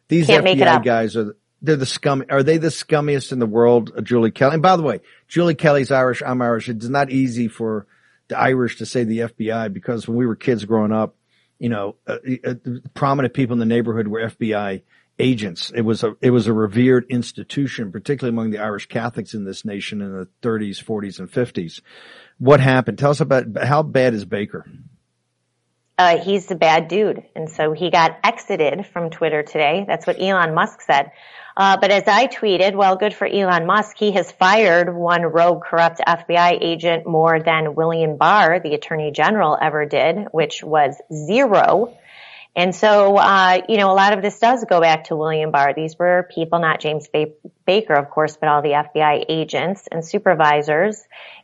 These 0.07 0.27
Can't 0.27 0.45
FBI 0.45 0.84
guys 0.84 1.15
are, 1.15 1.36
they're 1.62 1.75
the 1.75 1.86
scum, 1.86 2.23
are 2.29 2.41
they 2.41 2.57
the 2.57 2.69
scummiest 2.69 3.31
in 3.31 3.39
the 3.39 3.45
world, 3.45 3.91
Julie 4.03 4.31
Kelly? 4.31 4.53
And 4.55 4.63
by 4.63 4.77
the 4.77 4.81
way, 4.84 5.01
Julie 5.27 5.53
Kelly's 5.55 5.91
Irish, 5.91 6.23
I'm 6.25 6.41
Irish. 6.41 6.69
It's 6.69 6.88
not 6.88 7.12
easy 7.12 7.47
for 7.49 7.86
the 8.29 8.39
Irish 8.39 8.77
to 8.77 8.86
say 8.86 9.03
the 9.03 9.19
FBI 9.19 9.71
because 9.71 10.07
when 10.07 10.17
we 10.17 10.25
were 10.25 10.36
kids 10.36 10.65
growing 10.65 10.91
up, 10.91 11.15
you 11.60 11.69
know, 11.69 11.97
uh, 12.07 12.15
uh, 12.45 12.53
prominent 12.95 13.34
people 13.36 13.53
in 13.53 13.60
the 13.60 13.65
neighborhood 13.65 14.07
were 14.07 14.21
FBI 14.21 14.81
agents. 15.19 15.71
It 15.74 15.82
was 15.82 16.04
a, 16.04 16.15
it 16.21 16.32
was 16.32 16.47
a 16.47 16.54
revered 16.54 17.06
institution, 17.10 17.91
particularly 17.91 18.34
among 18.34 18.52
the 18.52 18.60
Irish 18.60 18.88
Catholics 18.88 19.34
in 19.34 19.43
this 19.43 19.65
nation 19.65 20.02
in 20.02 20.12
the 20.12 20.28
30s, 20.41 20.84
40s, 20.84 21.19
and 21.19 21.32
50s. 21.32 21.82
What 22.38 22.60
happened? 22.60 22.97
Tell 22.97 23.12
us 23.12 23.21
about 23.21 23.45
how 23.58 23.84
bad 23.84 24.13
is 24.13 24.26
Baker? 24.26 24.65
uh, 26.02 26.17
he's 26.17 26.50
a 26.50 26.56
bad 26.56 26.88
dude. 26.88 27.24
And 27.36 27.50
so 27.50 27.74
he 27.74 27.91
got 27.91 28.17
exited 28.24 28.88
from 28.88 29.12
Twitter 29.12 29.43
today. 29.43 29.86
That's 29.88 30.08
what 30.08 30.19
Elon 30.19 30.56
Musk 30.56 30.82
said. 30.82 31.12
Uh, 31.56 31.78
but 31.78 31.91
as 31.91 32.04
I 32.08 32.28
tweeted, 32.28 32.76
well, 32.76 32.95
good 32.95 33.13
for 33.13 33.28
Elon 33.28 33.67
Musk. 33.67 33.97
He 33.97 34.13
has 34.13 34.32
fired 34.32 34.95
one 34.95 35.21
rogue, 35.21 35.63
corrupt 35.63 36.00
FBI 36.00 36.58
agent 36.60 37.06
more 37.06 37.39
than 37.39 37.76
William 37.76 38.17
Barr, 38.17 38.60
the 38.60 38.74
attorney 38.74 39.12
general, 39.12 39.58
ever 39.62 39.86
did, 39.86 40.28
which 40.32 40.63
was 40.63 41.00
zero. 41.13 41.95
And 42.55 42.75
so, 42.75 43.15
uh, 43.15 43.61
you 43.69 43.77
know, 43.77 43.91
a 43.91 43.93
lot 43.95 44.13
of 44.13 44.21
this 44.21 44.37
does 44.39 44.65
go 44.69 44.81
back 44.81 45.05
to 45.05 45.15
William 45.15 45.51
Barr. 45.51 45.73
These 45.73 45.97
were 45.97 46.27
people, 46.35 46.59
not 46.59 46.81
James 46.81 47.07
ba- 47.07 47.31
Baker, 47.65 47.93
of 47.93 48.09
course, 48.09 48.35
but 48.35 48.49
all 48.49 48.61
the 48.61 48.71
FBI 48.71 49.25
agents 49.29 49.87
and 49.89 50.05
supervisors 50.05 51.01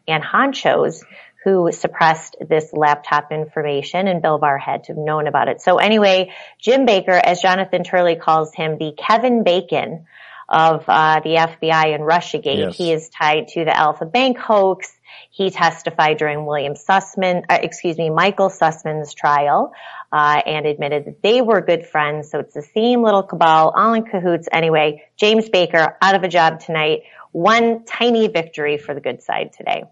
and 0.07 0.21
honchos 0.21 1.03
who 1.45 1.71
suppressed 1.71 2.35
this 2.49 2.73
laptop 2.73 3.31
information 3.31 4.09
and 4.09 4.21
Bill 4.21 4.37
Barr 4.37 4.57
had 4.57 4.83
to 4.85 4.93
have 4.93 4.97
known 4.97 5.27
about 5.27 5.47
it. 5.47 5.61
So 5.61 5.77
anyway, 5.77 6.33
Jim 6.59 6.85
Baker, 6.85 7.13
as 7.13 7.41
Jonathan 7.41 7.85
Turley 7.85 8.17
calls 8.17 8.53
him, 8.53 8.77
the 8.77 8.91
Kevin 8.97 9.45
Bacon 9.45 10.07
of 10.49 10.85
uh, 10.87 11.19
the 11.21 11.35
FBI 11.35 11.95
and 11.95 12.03
Russiagate. 12.03 12.57
Yes. 12.57 12.77
He 12.77 12.91
is 12.91 13.09
tied 13.09 13.49
to 13.49 13.65
the 13.65 13.75
Alfa 13.75 14.05
Bank 14.05 14.37
hoax. 14.37 14.93
He 15.29 15.49
testified 15.49 16.17
during 16.17 16.45
William 16.45 16.73
Sussman, 16.73 17.43
uh, 17.49 17.59
excuse 17.61 17.97
me, 17.97 18.09
Michael 18.09 18.49
Sussmann's 18.49 19.13
trial, 19.13 19.73
uh, 20.11 20.41
and 20.45 20.65
admitted 20.65 21.05
that 21.05 21.21
they 21.21 21.41
were 21.41 21.61
good 21.61 21.85
friends. 21.85 22.31
So 22.31 22.39
it's 22.39 22.53
the 22.53 22.61
same 22.61 23.03
little 23.03 23.23
cabal, 23.23 23.73
all 23.75 23.93
in 23.93 24.03
cahoots. 24.03 24.47
Anyway, 24.51 25.03
James 25.17 25.49
Baker 25.49 25.97
out 26.01 26.15
of 26.15 26.23
a 26.23 26.27
job 26.27 26.59
tonight. 26.59 27.01
one 27.31 27.83
tiny 27.85 28.27
victory 28.27 28.77
for 28.77 28.93
the 28.93 29.01
good 29.01 29.21
side 29.21 29.53
today. 29.53 29.83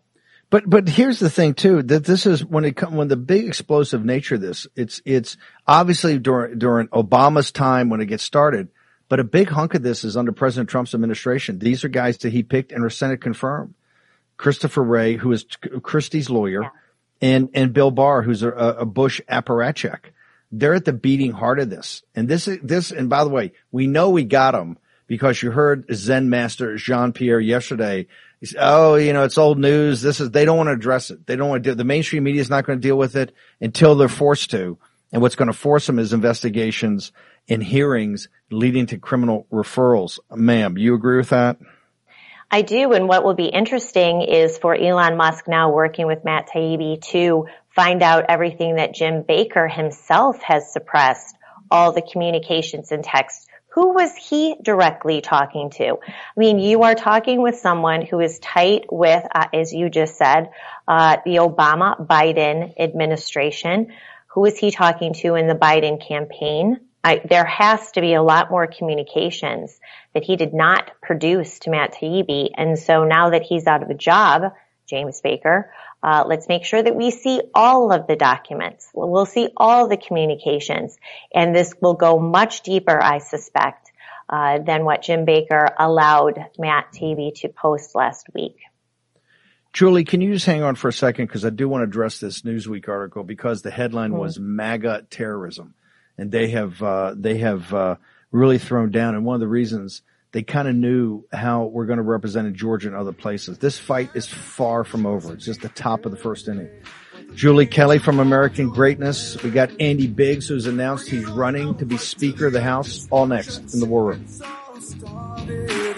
But 0.49 0.69
but 0.69 0.87
here's 0.87 1.19
the 1.19 1.29
thing 1.29 1.53
too 1.53 1.81
that 1.83 2.05
this 2.05 2.25
is 2.25 2.45
when 2.45 2.65
it 2.65 2.75
come 2.75 2.95
when 2.95 3.07
the 3.07 3.17
big 3.17 3.45
explosive 3.45 4.05
nature 4.05 4.35
of 4.35 4.41
this 4.41 4.67
it's 4.75 5.01
it's 5.03 5.37
obviously 5.67 6.19
during 6.19 6.59
during 6.59 6.87
Obama's 6.89 7.51
time 7.51 7.89
when 7.89 7.99
it 7.99 8.05
gets 8.05 8.23
started, 8.23 8.69
but 9.09 9.19
a 9.19 9.23
big 9.23 9.49
hunk 9.49 9.73
of 9.73 9.83
this 9.83 10.03
is 10.03 10.15
under 10.15 10.31
President 10.31 10.69
Trump's 10.69 10.93
administration. 10.93 11.59
These 11.59 11.83
are 11.83 11.89
guys 11.89 12.19
that 12.19 12.31
he 12.31 12.43
picked 12.43 12.71
and 12.71 12.85
are 12.85 12.89
Senate 12.89 13.21
confirmed. 13.21 13.73
Christopher 14.37 14.83
Wray, 14.83 15.15
who 15.15 15.31
is 15.31 15.45
Christie's 15.81 16.29
lawyer, 16.29 16.63
yeah. 16.63 16.69
And 17.21 17.49
and 17.53 17.73
Bill 17.73 17.91
Barr, 17.91 18.21
who's 18.21 18.43
a, 18.43 18.49
a 18.49 18.85
Bush 18.85 19.21
apparatchik. 19.29 20.11
They're 20.51 20.75
at 20.75 20.85
the 20.85 20.93
beating 20.93 21.31
heart 21.31 21.59
of 21.59 21.69
this. 21.69 22.03
And 22.15 22.27
this 22.27 22.47
is 22.47 22.59
this 22.61 22.91
and 22.91 23.09
by 23.09 23.23
the 23.23 23.29
way, 23.29 23.53
we 23.71 23.87
know 23.87 24.09
we 24.09 24.23
got 24.23 24.51
them 24.51 24.77
because 25.07 25.41
you 25.41 25.51
heard 25.51 25.85
Zen 25.93 26.29
Master 26.29 26.77
Jean 26.77 27.13
Pierre 27.13 27.39
yesterday 27.39 28.07
He 28.39 28.47
said, 28.47 28.59
oh, 28.61 28.95
you 28.95 29.13
know, 29.13 29.23
it's 29.23 29.37
old 29.37 29.59
news. 29.59 30.01
This 30.01 30.19
is, 30.19 30.31
they 30.31 30.45
don't 30.45 30.57
want 30.57 30.67
to 30.67 30.73
address 30.73 31.09
it. 31.11 31.25
They 31.25 31.35
don't 31.35 31.49
want 31.49 31.63
to 31.63 31.71
do, 31.71 31.75
the 31.75 31.83
mainstream 31.83 32.23
media 32.23 32.41
is 32.41 32.49
not 32.49 32.65
going 32.65 32.79
to 32.79 32.87
deal 32.87 32.97
with 32.97 33.15
it 33.15 33.33
until 33.61 33.95
they're 33.95 34.07
forced 34.07 34.51
to. 34.51 34.77
And 35.11 35.21
what's 35.21 35.35
going 35.35 35.47
to 35.47 35.53
force 35.53 35.87
them 35.87 35.99
is 35.99 36.13
investigations 36.13 37.11
and 37.47 37.63
hearings 37.63 38.27
leading 38.51 38.85
to 38.87 38.97
criminal 38.97 39.47
referrals. 39.51 40.19
Ma'am, 40.31 40.77
you 40.77 40.95
agree 40.95 41.17
with 41.17 41.29
that? 41.29 41.57
I 42.55 42.61
do. 42.61 42.93
And 42.93 43.09
what 43.09 43.25
will 43.25 43.33
be 43.33 43.47
interesting 43.47 44.21
is 44.21 44.57
for 44.57 44.73
Elon 44.73 45.17
Musk 45.17 45.45
now 45.45 45.73
working 45.73 46.07
with 46.07 46.23
Matt 46.23 46.47
Taibbi 46.47 47.01
to 47.11 47.47
find 47.75 48.01
out 48.01 48.27
everything 48.29 48.77
that 48.77 48.95
Jim 48.95 49.23
Baker 49.27 49.67
himself 49.67 50.41
has 50.41 50.71
suppressed, 50.71 51.35
all 51.69 51.91
the 51.91 52.01
communications 52.01 52.93
and 52.93 53.03
texts 53.03 53.45
who 53.73 53.93
was 53.93 54.15
he 54.15 54.55
directly 54.63 55.19
talking 55.19 55.69
to? 55.71 55.97
I 56.07 56.37
mean, 56.37 56.59
you 56.59 56.83
are 56.83 56.95
talking 56.95 57.41
with 57.41 57.57
someone 57.57 58.05
who 58.05 58.21
is 58.21 58.39
tight 58.39 58.85
with, 58.89 59.21
uh, 59.35 59.47
as 59.53 59.73
you 59.73 59.89
just 59.89 60.15
said, 60.15 60.49
uh, 60.87 61.17
the 61.25 61.39
Obama 61.39 62.07
Biden 62.07 62.73
administration. 62.79 63.91
Who 64.27 64.45
is 64.45 64.57
he 64.57 64.71
talking 64.71 65.13
to 65.15 65.35
in 65.35 65.47
the 65.47 65.55
Biden 65.55 66.01
campaign? 66.01 66.79
I, 67.05 67.21
there 67.23 67.45
has 67.45 67.91
to 67.91 68.01
be 68.01 68.15
a 68.15 68.23
lot 68.23 68.49
more 68.49 68.65
communications 68.65 69.79
that 70.15 70.23
he 70.23 70.37
did 70.37 70.55
not 70.55 70.89
produce 71.03 71.59
to 71.59 71.69
Matt 71.69 71.93
Taibbi. 71.93 72.49
And 72.57 72.79
so 72.79 73.03
now 73.03 73.29
that 73.29 73.43
he's 73.43 73.67
out 73.67 73.83
of 73.83 73.91
a 73.91 73.93
job, 73.93 74.53
James 74.89 75.21
Baker, 75.21 75.71
uh, 76.01 76.23
let's 76.25 76.47
make 76.47 76.65
sure 76.65 76.81
that 76.81 76.95
we 76.95 77.11
see 77.11 77.43
all 77.53 77.91
of 77.91 78.07
the 78.07 78.15
documents. 78.15 78.89
We'll 78.91 79.27
see 79.27 79.49
all 79.55 79.87
the 79.87 79.97
communications. 79.97 80.97
And 81.31 81.55
this 81.55 81.75
will 81.79 81.93
go 81.93 82.17
much 82.17 82.61
deeper, 82.61 82.99
I 82.99 83.19
suspect, 83.19 83.91
uh, 84.27 84.57
than 84.65 84.83
what 84.83 85.03
Jim 85.03 85.25
Baker 85.25 85.67
allowed 85.77 86.43
Matt 86.57 86.91
Taibbi 86.91 87.35
to 87.41 87.49
post 87.49 87.93
last 87.93 88.29
week. 88.33 88.57
Julie, 89.73 90.05
can 90.05 90.21
you 90.21 90.33
just 90.33 90.47
hang 90.47 90.63
on 90.63 90.73
for 90.73 90.87
a 90.87 90.93
second? 90.93 91.27
Because 91.27 91.45
I 91.45 91.51
do 91.51 91.69
want 91.69 91.81
to 91.81 91.87
address 91.87 92.19
this 92.19 92.41
Newsweek 92.41 92.89
article 92.89 93.23
because 93.23 93.61
the 93.61 93.69
headline 93.69 94.09
mm-hmm. 94.09 94.21
was 94.21 94.39
MAGA 94.39 95.05
terrorism. 95.11 95.75
And 96.17 96.31
they 96.31 96.49
have, 96.49 96.81
uh, 96.81 97.13
they 97.17 97.37
have, 97.39 97.73
uh, 97.73 97.95
really 98.31 98.57
thrown 98.57 98.91
down. 98.91 99.15
And 99.15 99.25
one 99.25 99.35
of 99.35 99.41
the 99.41 99.47
reasons 99.47 100.01
they 100.35 100.43
kind 100.43 100.67
of 100.67 100.75
knew 100.75 101.23
how 101.31 101.63
we're 101.63 101.85
going 101.85 101.95
to 101.95 102.03
represent 102.03 102.45
in 102.45 102.55
Georgia 102.55 102.89
and 102.89 102.97
other 102.97 103.13
places. 103.13 103.57
This 103.57 103.79
fight 103.79 104.09
is 104.15 104.27
far 104.27 104.83
from 104.83 105.05
over. 105.05 105.33
It's 105.33 105.45
just 105.45 105.61
the 105.61 105.69
top 105.69 106.05
of 106.05 106.11
the 106.11 106.17
first 106.17 106.49
inning. 106.49 106.67
Julie 107.35 107.65
Kelly 107.67 107.99
from 107.99 108.19
American 108.19 108.69
Greatness. 108.69 109.41
We 109.41 109.49
got 109.49 109.71
Andy 109.79 110.07
Biggs 110.07 110.49
who's 110.49 110.67
announced 110.67 111.07
he's 111.07 111.25
running 111.25 111.75
to 111.75 111.85
be 111.85 111.95
Speaker 111.95 112.47
of 112.47 112.53
the 112.53 112.59
House. 112.59 113.07
All 113.11 113.25
next 113.25 113.73
in 113.73 113.79
the 113.79 113.85
War 113.85 114.07
Room. 114.07 114.25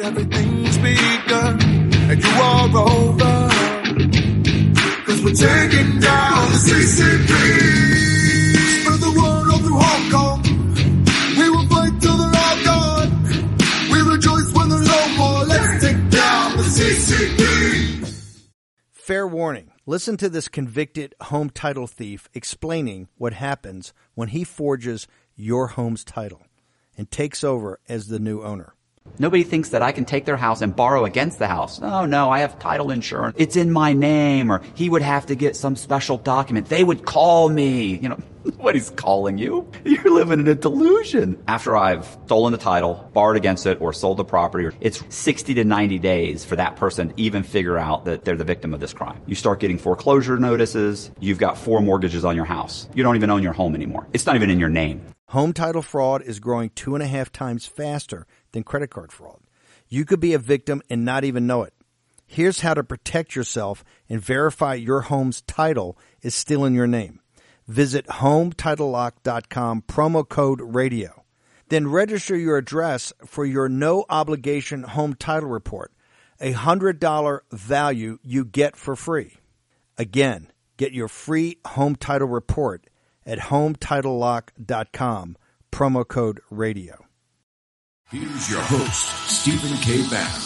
Everything's 0.03 0.77
begun 0.77 1.59
and 2.11 2.23
you 2.23 2.29
are 2.29 2.69
over. 2.77 3.49
Cause 5.03 5.23
we're 5.23 5.33
taking 5.33 5.99
down 5.99 6.51
the 6.51 6.57
CCP. 6.63 8.07
Hong 9.79 10.11
Kong. 10.11 10.41
We 11.37 11.49
will 11.49 11.67
fight 11.67 12.01
till 12.01 12.17
they're 12.17 12.41
all 12.41 12.63
gone. 12.63 12.77
Fair 18.91 19.25
warning. 19.25 19.71
Listen 19.85 20.17
to 20.17 20.27
this 20.27 20.49
convicted 20.49 21.15
home 21.21 21.49
title 21.49 21.87
thief 21.87 22.27
explaining 22.33 23.07
what 23.17 23.31
happens 23.31 23.93
when 24.15 24.27
he 24.27 24.43
forges 24.43 25.07
your 25.33 25.67
home's 25.67 26.03
title 26.03 26.45
and 26.97 27.09
takes 27.09 27.41
over 27.41 27.79
as 27.87 28.07
the 28.07 28.19
new 28.19 28.43
owner. 28.43 28.73
Nobody 29.19 29.43
thinks 29.43 29.69
that 29.69 29.81
I 29.81 29.91
can 29.91 30.05
take 30.05 30.25
their 30.25 30.37
house 30.37 30.61
and 30.61 30.75
borrow 30.75 31.05
against 31.05 31.39
the 31.39 31.47
house. 31.47 31.81
Oh 31.81 32.05
no, 32.05 32.29
I 32.29 32.39
have 32.39 32.59
title 32.59 32.91
insurance. 32.91 33.35
It's 33.39 33.55
in 33.55 33.71
my 33.71 33.93
name 33.93 34.51
or 34.51 34.61
he 34.75 34.89
would 34.89 35.01
have 35.01 35.25
to 35.27 35.35
get 35.35 35.55
some 35.55 35.75
special 35.75 36.17
document. 36.17 36.67
They 36.67 36.83
would 36.83 37.05
call 37.05 37.49
me. 37.49 37.97
You 37.97 38.09
know, 38.09 38.19
nobody's 38.45 38.89
calling 38.91 39.37
you. 39.37 39.69
You're 39.83 40.13
living 40.13 40.39
in 40.39 40.47
a 40.47 40.55
delusion. 40.55 41.41
After 41.47 41.75
I've 41.75 42.05
stolen 42.25 42.51
the 42.51 42.57
title, 42.57 43.09
borrowed 43.13 43.37
against 43.37 43.65
it, 43.65 43.81
or 43.81 43.93
sold 43.93 44.17
the 44.17 44.25
property, 44.25 44.75
it's 44.81 45.03
60 45.09 45.53
to 45.55 45.63
90 45.63 45.99
days 45.99 46.45
for 46.45 46.55
that 46.55 46.75
person 46.75 47.09
to 47.09 47.21
even 47.21 47.43
figure 47.43 47.77
out 47.77 48.05
that 48.05 48.25
they're 48.25 48.35
the 48.35 48.43
victim 48.43 48.73
of 48.73 48.79
this 48.79 48.93
crime. 48.93 49.19
You 49.25 49.35
start 49.35 49.59
getting 49.59 49.77
foreclosure 49.77 50.37
notices. 50.37 51.11
You've 51.19 51.39
got 51.39 51.57
four 51.57 51.81
mortgages 51.81 52.25
on 52.25 52.35
your 52.35 52.45
house. 52.45 52.87
You 52.93 53.03
don't 53.03 53.15
even 53.15 53.29
own 53.29 53.43
your 53.43 53.53
home 53.53 53.75
anymore. 53.75 54.07
It's 54.13 54.25
not 54.25 54.35
even 54.35 54.49
in 54.49 54.59
your 54.59 54.69
name. 54.69 55.01
Home 55.31 55.51
title 55.51 55.81
fraud 55.81 56.21
is 56.21 56.39
growing 56.39 56.69
two 56.69 56.95
and 56.95 57.03
a 57.03 57.07
half 57.07 57.33
times 57.33 57.65
faster 57.65 58.25
than 58.57 58.63
credit 58.63 58.89
card 58.89 59.11
fraud. 59.11 59.39
You 59.87 60.03
could 60.03 60.19
be 60.19 60.33
a 60.33 60.39
victim 60.39 60.81
and 60.89 61.05
not 61.05 61.23
even 61.23 61.47
know 61.47 61.61
it. 61.61 61.73
Here's 62.25 62.61
how 62.61 62.73
to 62.73 62.83
protect 62.83 63.35
yourself 63.35 63.85
and 64.09 64.19
verify 64.19 64.73
your 64.73 65.01
home's 65.01 65.41
title 65.43 65.97
is 66.21 66.35
still 66.35 66.65
in 66.65 66.73
your 66.73 66.87
name. 66.87 67.21
Visit 67.67 68.07
HomeTitleLock.com 68.07 69.83
promo 69.83 70.27
code 70.27 70.59
radio. 70.61 71.23
Then 71.69 71.87
register 71.87 72.35
your 72.35 72.57
address 72.57 73.13
for 73.25 73.45
your 73.45 73.69
no 73.69 74.05
obligation 74.09 74.83
home 74.83 75.13
title 75.13 75.49
report, 75.49 75.93
a 76.41 76.53
$100 76.53 77.39
value 77.51 78.17
you 78.23 78.43
get 78.43 78.75
for 78.75 78.95
free. 78.95 79.37
Again, 79.97 80.51
get 80.77 80.93
your 80.93 81.07
free 81.07 81.59
home 81.65 81.95
title 81.95 82.27
report 82.27 82.87
at 83.25 83.39
HomeTitleLock.com 83.39 85.37
promo 85.71 86.07
code 86.07 86.41
radio. 86.49 87.06
Here's 88.09 88.49
your 88.49 88.61
host, 88.61 89.29
Stephen 89.29 89.77
K. 89.79 90.01
Bann. 90.09 90.41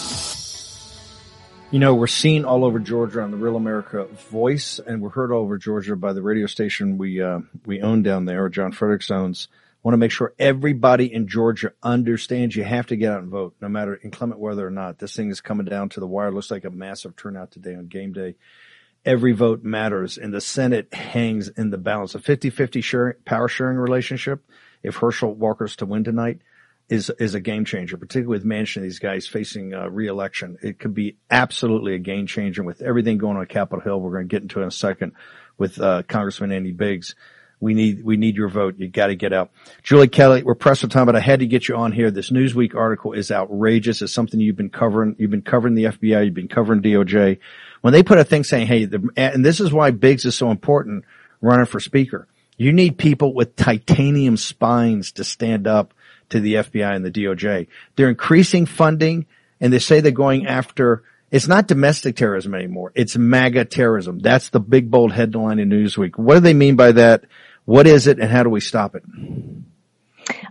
You 1.70 1.78
know, 1.78 1.94
we're 1.94 2.08
seen 2.08 2.44
all 2.44 2.66
over 2.66 2.80
Georgia 2.80 3.22
on 3.22 3.30
the 3.30 3.38
Real 3.38 3.56
America 3.56 4.06
Voice, 4.32 4.80
and 4.80 5.00
we're 5.00 5.10
heard 5.10 5.32
all 5.32 5.44
over 5.44 5.60
Georgia 5.60 5.96
by 5.96 6.14
the 6.14 6.24
radio 6.24 6.48
station 6.48 6.98
we 6.98 7.22
uh, 7.22 7.42
we 7.68 7.80
own 7.84 8.02
down 8.02 8.26
there, 8.26 8.50
John 8.50 8.72
Fredericks 8.72 9.12
owns. 9.12 9.48
Want 9.84 9.94
to 9.94 10.00
make 10.00 10.10
sure 10.10 10.34
everybody 10.40 11.14
in 11.14 11.28
Georgia 11.28 11.74
understands 11.84 12.56
you 12.56 12.64
have 12.64 12.88
to 12.88 12.96
get 12.96 13.12
out 13.12 13.22
and 13.22 13.30
vote, 13.30 13.54
no 13.62 13.70
matter 13.70 14.00
inclement 14.04 14.40
weather 14.40 14.66
or 14.66 14.72
not. 14.72 14.98
This 14.98 15.16
thing 15.16 15.30
is 15.30 15.40
coming 15.40 15.68
down 15.68 15.90
to 15.90 16.00
the 16.00 16.08
wire. 16.08 16.32
Looks 16.32 16.50
like 16.50 16.66
a 16.66 16.72
massive 16.72 17.16
turnout 17.16 17.52
today 17.52 17.76
on 17.76 17.90
game 17.90 18.12
day. 18.12 18.38
Every 19.06 19.34
vote 19.34 19.64
matters, 19.64 20.18
and 20.18 20.34
the 20.34 20.42
Senate 20.42 20.92
hangs 20.96 21.48
in 21.48 21.70
the 21.70 21.78
balance. 21.78 22.16
A 22.16 22.20
50-50 22.20 22.84
sharing, 22.84 23.18
power 23.24 23.48
sharing 23.48 23.78
relationship. 23.78 24.44
If 24.82 24.96
Herschel 24.96 25.36
Walker's 25.36 25.76
to 25.76 25.86
win 25.86 26.04
tonight, 26.04 26.42
is 26.92 27.10
is 27.20 27.34
a 27.36 27.40
game 27.40 27.64
changer, 27.64 27.98
particularly 27.98 28.38
with 28.38 28.46
Manchin. 28.46 28.82
These 28.82 29.00
guys 29.00 29.26
facing 29.26 29.74
uh, 29.74 29.90
reelection, 29.90 30.58
it 30.62 30.78
could 30.78 30.94
be 30.94 31.16
absolutely 31.32 31.96
a 31.96 32.00
game 32.00 32.28
changer 32.28 32.64
with 32.64 32.82
everything 32.82 33.18
going 33.18 33.38
on 33.38 33.44
at 33.44 33.50
Capitol 33.50 33.80
Hill. 33.80 34.02
We're 34.02 34.12
going 34.12 34.28
to 34.28 34.32
get 34.32 34.44
into 34.44 34.60
it 34.60 34.64
in 34.64 34.68
a 34.68 34.72
second 34.72 35.14
with 35.58 35.80
uh, 35.80 36.04
Congressman 36.04 36.52
Andy 36.52 36.74
Biggs. 36.74 37.16
We 37.62 37.76
need 37.76 38.04
we 38.04 38.18
need 38.18 38.36
your 38.36 38.50
vote. 38.50 38.76
You 38.78 38.90
got 38.90 39.08
to 39.08 39.16
get 39.16 39.32
out. 39.32 39.52
Julie 39.84 40.10
Kelly, 40.10 40.44
we're 40.44 40.54
pressed 40.54 40.82
for 40.82 40.88
time, 40.88 41.06
but 41.06 41.16
I 41.16 41.22
had 41.22 41.40
to 41.40 41.48
get 41.48 41.70
you 41.70 41.78
on 41.78 41.94
here. 41.94 42.12
This 42.12 42.30
Newsweek 42.30 42.76
article 42.76 43.14
is 43.14 43.32
outrageous. 43.32 44.02
It's 44.02 44.12
something 44.12 44.40
you've 44.40 44.58
been 44.58 44.70
covering. 44.70 45.16
You've 45.18 45.32
been 45.32 45.44
covering 45.44 45.76
the 45.76 45.86
FBI. 45.86 46.26
You've 46.26 46.34
been 46.34 46.50
covering 46.50 46.82
DOJ. 46.82 47.40
When 47.80 47.94
they 47.94 48.04
put 48.04 48.18
a 48.18 48.26
thing 48.26 48.44
saying, 48.44 48.68
"Hey," 48.68 48.90
and 49.16 49.46
this 49.46 49.62
is 49.62 49.72
why 49.72 49.92
Biggs 49.92 50.26
is 50.26 50.36
so 50.36 50.52
important 50.52 51.06
running 51.40 51.68
for 51.68 51.80
Speaker. 51.80 52.28
You 52.58 52.74
need 52.74 52.98
people 52.98 53.34
with 53.34 53.56
titanium 53.56 54.36
spines 54.38 55.14
to 55.14 55.24
stand 55.24 55.68
up 55.68 55.94
to 56.32 56.40
the 56.40 56.56
FBI 56.56 56.96
and 56.96 57.06
the 57.06 57.12
DOJ. 57.12 57.68
They're 57.96 58.10
increasing 58.10 58.66
funding 58.66 59.26
and 59.60 59.72
they 59.72 59.80
say 59.80 60.00
they're 60.00 60.12
going 60.12 60.48
after 60.48 61.04
it's 61.30 61.48
not 61.48 61.68
domestic 61.68 62.18
terrorism 62.18 62.54
anymore. 62.54 62.92
It's 62.94 63.16
MAGA 63.16 63.66
terrorism. 63.66 64.20
That's 64.20 64.50
the 64.50 64.60
big 64.60 64.92
bold 64.92 65.14
headline 65.14 65.60
in 65.60 65.70
Newsweek. 65.70 66.18
What 66.18 66.36
do 66.36 66.40
they 66.42 66.54
mean 66.54 66.76
by 66.76 66.92
that? 66.92 67.24
What 67.64 67.88
is 67.88 68.08
it 68.08 68.20
and 68.20 68.30
how 68.30 68.44
do 68.44 68.50
we 68.50 68.60
stop 68.60 68.96
it? 68.96 69.04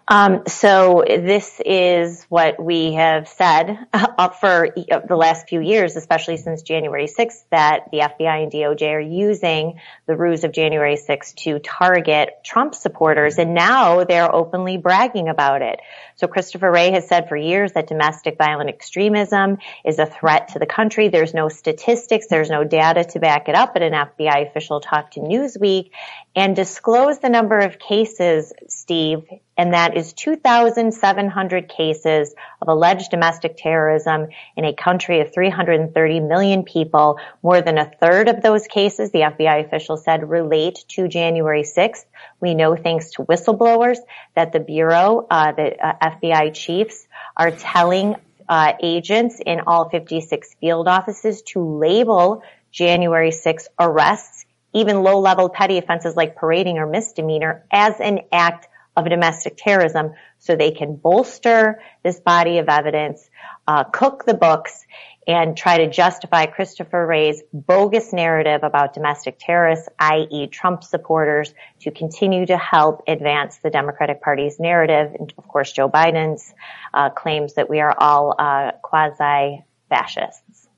Um, 0.09 0.43
so 0.47 1.05
this 1.07 1.61
is 1.64 2.25
what 2.29 2.62
we 2.62 2.95
have 2.95 3.29
said 3.29 3.79
uh, 3.93 4.29
for 4.29 4.69
the 4.75 5.16
last 5.16 5.49
few 5.49 5.61
years, 5.61 5.97
especially 5.97 6.37
since 6.37 6.62
January 6.62 7.07
6th, 7.07 7.45
that 7.51 7.90
the 7.93 7.99
FBI 7.99 8.43
and 8.43 8.53
DOJ 8.53 8.93
are 8.93 9.01
using 9.01 9.79
the 10.07 10.16
ruse 10.16 10.45
of 10.45 10.53
January 10.53 10.97
6th 10.97 11.35
to 11.37 11.59
target 11.61 12.31
Trump 12.45 12.75
supporters, 12.75 13.38
and 13.38 13.55
now 13.55 14.05
they're 14.05 14.35
openly 14.35 14.77
bragging 14.77 15.29
about 15.29 15.62
it. 15.62 15.81
So 16.16 16.27
Christopher 16.27 16.71
Wray 16.71 16.90
has 16.90 17.09
said 17.09 17.29
for 17.29 17.37
years 17.37 17.73
that 17.73 17.87
domestic 17.87 18.37
violent 18.37 18.69
extremism 18.69 19.59
is 19.85 19.99
a 19.99 20.07
threat 20.07 20.49
to 20.49 20.59
the 20.59 20.66
country. 20.66 21.09
There's 21.09 21.35
no 21.35 21.49
statistics, 21.49 22.27
there's 22.29 22.51
no 22.51 22.64
data 22.64 23.05
to 23.05 23.21
back 23.21 23.49
it 23.49 23.55
up, 23.55 23.75
but 23.75 23.83
an 23.83 23.93
FBI 23.93 24.49
official 24.49 24.81
talked 24.81 25.14
to 25.14 25.21
Newsweek 25.21 25.90
and 26.37 26.55
disclosed 26.55 27.23
the 27.23 27.29
number 27.29 27.59
of 27.59 27.79
cases, 27.79 28.53
Steve, 28.69 29.25
and 29.57 29.75
that 29.75 29.97
is 29.97 30.12
2,700 30.12 31.69
cases 31.69 32.35
of 32.62 32.69
alleged 32.69 33.11
domestic 33.11 33.57
terrorism 33.57 34.29
in 34.57 34.64
a 34.64 34.73
country 34.73 35.21
of 35.21 35.35
330 35.35 36.21
million 36.21 36.62
people. 36.62 37.19
More 37.43 37.61
than 37.61 37.79
a 37.79 37.90
third 38.01 38.29
of 38.29 38.43
those 38.43 38.69
cases, 38.69 39.11
the 39.11 39.21
FBI 39.21 39.66
official 39.66 39.97
said, 39.97 40.31
relate 40.31 40.85
to 40.90 41.09
January 41.09 41.64
6th. 41.64 42.05
We 42.40 42.55
know 42.55 42.77
thanks 42.77 43.11
to 43.12 43.25
whistleblowers 43.25 43.99
that 44.37 44.53
the 44.53 44.61
Bureau, 44.61 45.27
uh, 45.29 45.53
the 45.53 45.85
uh, 45.85 46.11
FBI 46.11 46.55
chiefs 46.55 47.07
are 47.37 47.51
telling 47.51 48.14
uh, 48.49 48.73
agents 48.83 49.40
in 49.45 49.61
all 49.66 49.88
56 49.88 50.55
field 50.61 50.88
offices 50.88 51.43
to 51.43 51.61
label 51.61 52.43
January 52.73 53.31
6 53.31 53.69
arrests, 53.79 54.45
even 54.72 55.02
low 55.02 55.20
level 55.20 55.48
petty 55.48 55.78
offenses 55.78 56.16
like 56.16 56.37
parading 56.37 56.78
or 56.78 56.87
misdemeanor 56.87 57.64
as 57.70 57.94
an 58.00 58.20
act 58.33 58.68
of 58.96 59.09
domestic 59.09 59.56
terrorism 59.56 60.14
so 60.38 60.56
they 60.56 60.70
can 60.70 60.96
bolster 60.96 61.80
this 62.02 62.20
body 62.20 62.59
of 62.59 62.68
evidence, 62.68 63.28
uh, 63.66 63.85
cook 63.85 64.24
the 64.24 64.35
books, 64.35 64.85
and 65.26 65.56
try 65.56 65.78
to 65.78 65.90
justify 65.90 66.46
Christopher 66.46 67.06
Wray's 67.06 67.42
bogus 67.52 68.12
narrative 68.12 68.62
about 68.64 68.94
domestic 68.94 69.37
terrorists, 69.38 69.88
i.e. 69.98 70.48
Trump 70.48 70.83
supporters, 70.83 71.54
to 71.80 71.90
continue 71.90 72.46
to 72.46 72.56
help 72.56 73.02
advance 73.06 73.59
the 73.59 73.70
Democratic 73.70 74.22
Party's 74.22 74.59
narrative. 74.59 75.14
And 75.18 75.33
of 75.37 75.46
course, 75.46 75.70
Joe 75.72 75.88
Biden's 75.88 76.52
uh, 76.92 77.11
claims 77.11 77.54
that 77.54 77.68
we 77.68 77.80
are 77.80 77.94
all 77.96 78.35
uh, 78.38 78.72
quasi-fascists. 78.83 80.69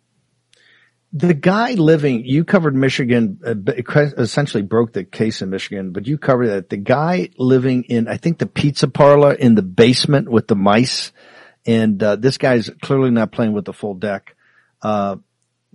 The 1.14 1.34
guy 1.34 1.72
living, 1.72 2.24
you 2.24 2.44
covered 2.44 2.74
Michigan, 2.74 3.38
uh, 3.46 3.54
essentially 4.16 4.62
broke 4.62 4.94
the 4.94 5.04
case 5.04 5.42
in 5.42 5.50
Michigan, 5.50 5.92
but 5.92 6.06
you 6.06 6.16
covered 6.16 6.48
that. 6.48 6.70
The 6.70 6.78
guy 6.78 7.28
living 7.36 7.84
in, 7.84 8.08
I 8.08 8.16
think 8.16 8.38
the 8.38 8.46
pizza 8.46 8.88
parlor 8.88 9.34
in 9.34 9.54
the 9.54 9.62
basement 9.62 10.30
with 10.30 10.48
the 10.48 10.56
mice, 10.56 11.12
and 11.66 12.02
uh, 12.02 12.16
this 12.16 12.38
guy's 12.38 12.70
clearly 12.80 13.10
not 13.10 13.30
playing 13.30 13.52
with 13.52 13.66
the 13.66 13.74
full 13.74 13.92
deck. 13.94 14.34
Uh, 14.80 15.16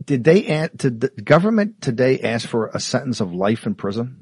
did 0.03 0.23
they, 0.23 0.69
did 0.75 1.01
the 1.01 1.09
government 1.09 1.81
today 1.81 2.19
ask 2.19 2.47
for 2.47 2.67
a 2.67 2.79
sentence 2.79 3.19
of 3.19 3.31
life 3.31 3.67
in 3.67 3.75
prison? 3.75 4.17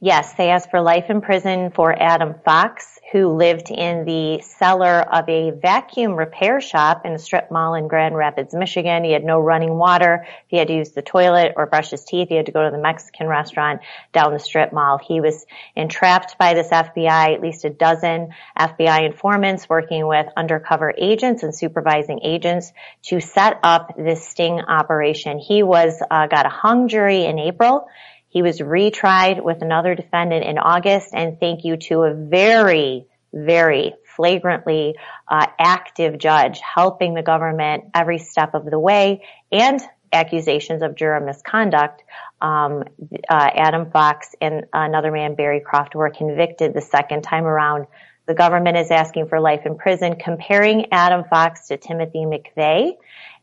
Yes, 0.00 0.32
they 0.34 0.50
asked 0.50 0.70
for 0.70 0.80
life 0.80 1.06
in 1.10 1.20
prison 1.20 1.72
for 1.74 1.92
Adam 1.92 2.36
Fox, 2.44 2.99
who 3.12 3.28
lived 3.28 3.70
in 3.70 4.04
the 4.04 4.40
cellar 4.40 5.00
of 5.00 5.28
a 5.28 5.50
vacuum 5.50 6.12
repair 6.12 6.60
shop 6.60 7.04
in 7.04 7.12
a 7.12 7.18
strip 7.18 7.50
mall 7.50 7.74
in 7.74 7.88
Grand 7.88 8.14
Rapids, 8.14 8.54
Michigan. 8.54 9.02
He 9.02 9.10
had 9.10 9.24
no 9.24 9.40
running 9.40 9.74
water. 9.74 10.26
He 10.46 10.56
had 10.56 10.68
to 10.68 10.74
use 10.74 10.92
the 10.92 11.02
toilet 11.02 11.54
or 11.56 11.66
brush 11.66 11.90
his 11.90 12.04
teeth, 12.04 12.28
he 12.28 12.36
had 12.36 12.46
to 12.46 12.52
go 12.52 12.64
to 12.64 12.70
the 12.70 12.80
Mexican 12.80 13.26
restaurant 13.26 13.80
down 14.12 14.32
the 14.32 14.38
strip 14.38 14.72
mall. 14.72 14.98
He 14.98 15.20
was 15.20 15.44
entrapped 15.74 16.38
by 16.38 16.54
this 16.54 16.68
FBI, 16.68 17.34
at 17.34 17.40
least 17.40 17.64
a 17.64 17.70
dozen 17.70 18.28
FBI 18.56 19.06
informants 19.06 19.68
working 19.68 20.06
with 20.06 20.26
undercover 20.36 20.94
agents 20.96 21.42
and 21.42 21.54
supervising 21.54 22.20
agents 22.22 22.72
to 23.04 23.20
set 23.20 23.58
up 23.64 23.96
this 23.96 24.28
sting 24.28 24.60
operation. 24.60 25.38
He 25.38 25.64
was, 25.64 26.00
uh, 26.08 26.28
got 26.28 26.46
a 26.46 26.50
hung 26.50 26.86
jury 26.86 27.24
in 27.24 27.40
April. 27.40 27.88
He 28.30 28.42
was 28.42 28.60
retried 28.60 29.42
with 29.42 29.60
another 29.60 29.94
defendant 29.96 30.44
in 30.44 30.56
August, 30.56 31.10
and 31.12 31.38
thank 31.38 31.64
you 31.64 31.76
to 31.88 32.02
a 32.04 32.14
very, 32.14 33.06
very 33.34 33.94
flagrantly 34.16 34.94
uh, 35.28 35.46
active 35.58 36.16
judge 36.16 36.60
helping 36.60 37.14
the 37.14 37.22
government 37.22 37.84
every 37.92 38.18
step 38.18 38.54
of 38.54 38.64
the 38.64 38.78
way 38.78 39.24
and 39.50 39.80
accusations 40.12 40.82
of 40.82 40.94
juror 40.94 41.20
misconduct. 41.20 42.02
Um, 42.40 42.84
uh, 43.28 43.50
Adam 43.54 43.90
Fox 43.90 44.34
and 44.40 44.64
another 44.72 45.10
man, 45.10 45.34
Barry 45.34 45.60
Croft, 45.60 45.96
were 45.96 46.10
convicted 46.10 46.72
the 46.72 46.80
second 46.80 47.22
time 47.22 47.44
around. 47.44 47.86
The 48.26 48.34
government 48.34 48.76
is 48.76 48.92
asking 48.92 49.26
for 49.28 49.40
life 49.40 49.62
in 49.66 49.76
prison, 49.76 50.14
comparing 50.16 50.92
Adam 50.92 51.24
Fox 51.28 51.66
to 51.68 51.76
Timothy 51.76 52.26
McVeigh 52.26 52.92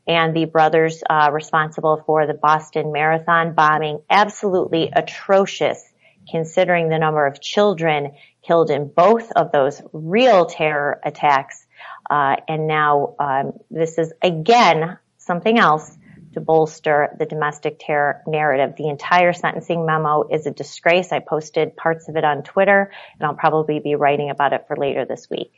and 0.08 0.36
the 0.36 0.46
brothers 0.46 1.04
uh, 1.10 1.30
responsible 1.32 2.02
for 2.06 2.26
the 2.26 2.34
Boston 2.34 2.92
Marathon 2.92 3.54
bombing. 3.54 4.00
Absolutely 4.10 4.90
atrocious 4.94 5.84
considering 6.30 6.90
the 6.90 7.00
number 7.00 7.26
of 7.26 7.42
children 7.42 8.14
killed 8.46 8.70
in 8.70 8.88
both 8.88 9.32
of 9.34 9.52
those 9.52 9.82
real 9.94 10.46
terror 10.46 11.00
attacks. 11.04 11.66
Uh, 12.10 12.38
and 12.48 12.68
now 12.68 13.16
um, 13.20 13.54
this 13.70 13.98
is 13.98 14.14
again 14.22 14.98
something 15.18 15.58
else 15.58 15.98
to 16.34 16.42
bolster 16.42 17.16
the 17.20 17.26
domestic 17.26 17.78
terror 17.80 18.22
narrative. 18.28 18.76
The 18.78 18.90
entire 18.90 19.34
sentencing 19.34 19.86
memo 19.86 20.28
is 20.30 20.46
a 20.46 20.52
disgrace. 20.52 21.12
I 21.12 21.20
posted 21.20 21.76
parts 21.76 22.08
of 22.10 22.16
it 22.16 22.24
on 22.24 22.44
Twitter, 22.44 22.92
and 23.20 23.28
I'll 23.28 23.36
probably 23.36 23.80
be 23.80 23.96
writing 23.96 24.30
about 24.30 24.54
it 24.54 24.66
for 24.68 24.76
later 24.76 25.06
this 25.06 25.28
week. 25.30 25.52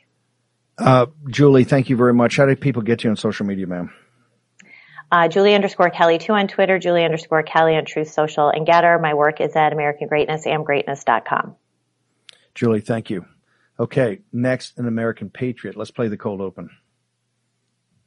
Uh, 0.78 1.06
Julie, 1.28 1.64
thank 1.64 1.90
you 1.90 1.96
very 1.96 2.14
much. 2.14 2.36
How 2.36 2.46
do 2.46 2.56
people 2.56 2.82
get 2.82 3.04
you 3.04 3.10
on 3.10 3.16
social 3.16 3.46
media, 3.46 3.66
ma'am? 3.66 3.92
Uh, 5.12 5.28
Julie 5.28 5.54
underscore 5.54 5.90
Kelly 5.90 6.18
two 6.18 6.32
on 6.32 6.46
Twitter, 6.46 6.78
Julie 6.78 7.04
underscore 7.04 7.42
Kelly 7.42 7.76
on 7.76 7.84
Truth 7.84 8.10
Social 8.12 8.48
and 8.48 8.66
GETTR. 8.66 9.00
My 9.00 9.14
work 9.14 9.40
is 9.40 9.56
at 9.56 9.72
American 9.72 10.06
Greatness, 10.08 10.44
amgreatness.com. 10.46 11.56
Julie, 12.54 12.80
thank 12.80 13.10
you. 13.10 13.24
Okay, 13.78 14.20
next, 14.32 14.78
an 14.78 14.86
American 14.86 15.30
Patriot. 15.30 15.76
Let's 15.76 15.90
play 15.90 16.08
the 16.08 16.16
cold 16.16 16.40
open. 16.40 16.70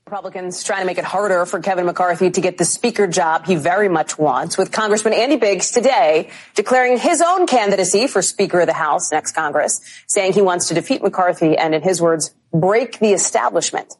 Republicans 0.06 0.64
trying 0.64 0.82
to 0.82 0.86
make 0.86 0.98
it 0.98 1.06
harder 1.06 1.46
for 1.46 1.60
Kevin 1.60 1.86
McCarthy 1.86 2.30
to 2.30 2.42
get 2.42 2.58
the 2.58 2.66
speaker 2.66 3.08
job 3.08 3.46
he 3.46 3.56
very 3.56 3.90
much 3.90 4.18
wants, 4.18 4.58
with 4.58 4.72
Congressman 4.72 5.14
Andy 5.14 5.38
Biggs 5.38 5.72
today 5.72 6.30
declaring 6.56 6.98
his 6.98 7.22
own 7.22 7.48
candidacy 7.48 8.08
for 8.08 8.22
Speaker 8.22 8.60
of 8.62 8.68
the 8.68 8.74
House 8.74 9.12
next 9.12 9.32
Congress, 9.32 9.82
saying 10.08 10.34
he 10.34 10.42
wants 10.42 10.68
to 10.68 10.74
defeat 10.74 11.02
McCarthy 11.02 11.58
and, 11.58 11.74
in 11.74 11.82
his 11.82 12.02
words, 12.02 12.36
break 12.54 13.00
the 13.00 13.14
establishment. 13.14 13.96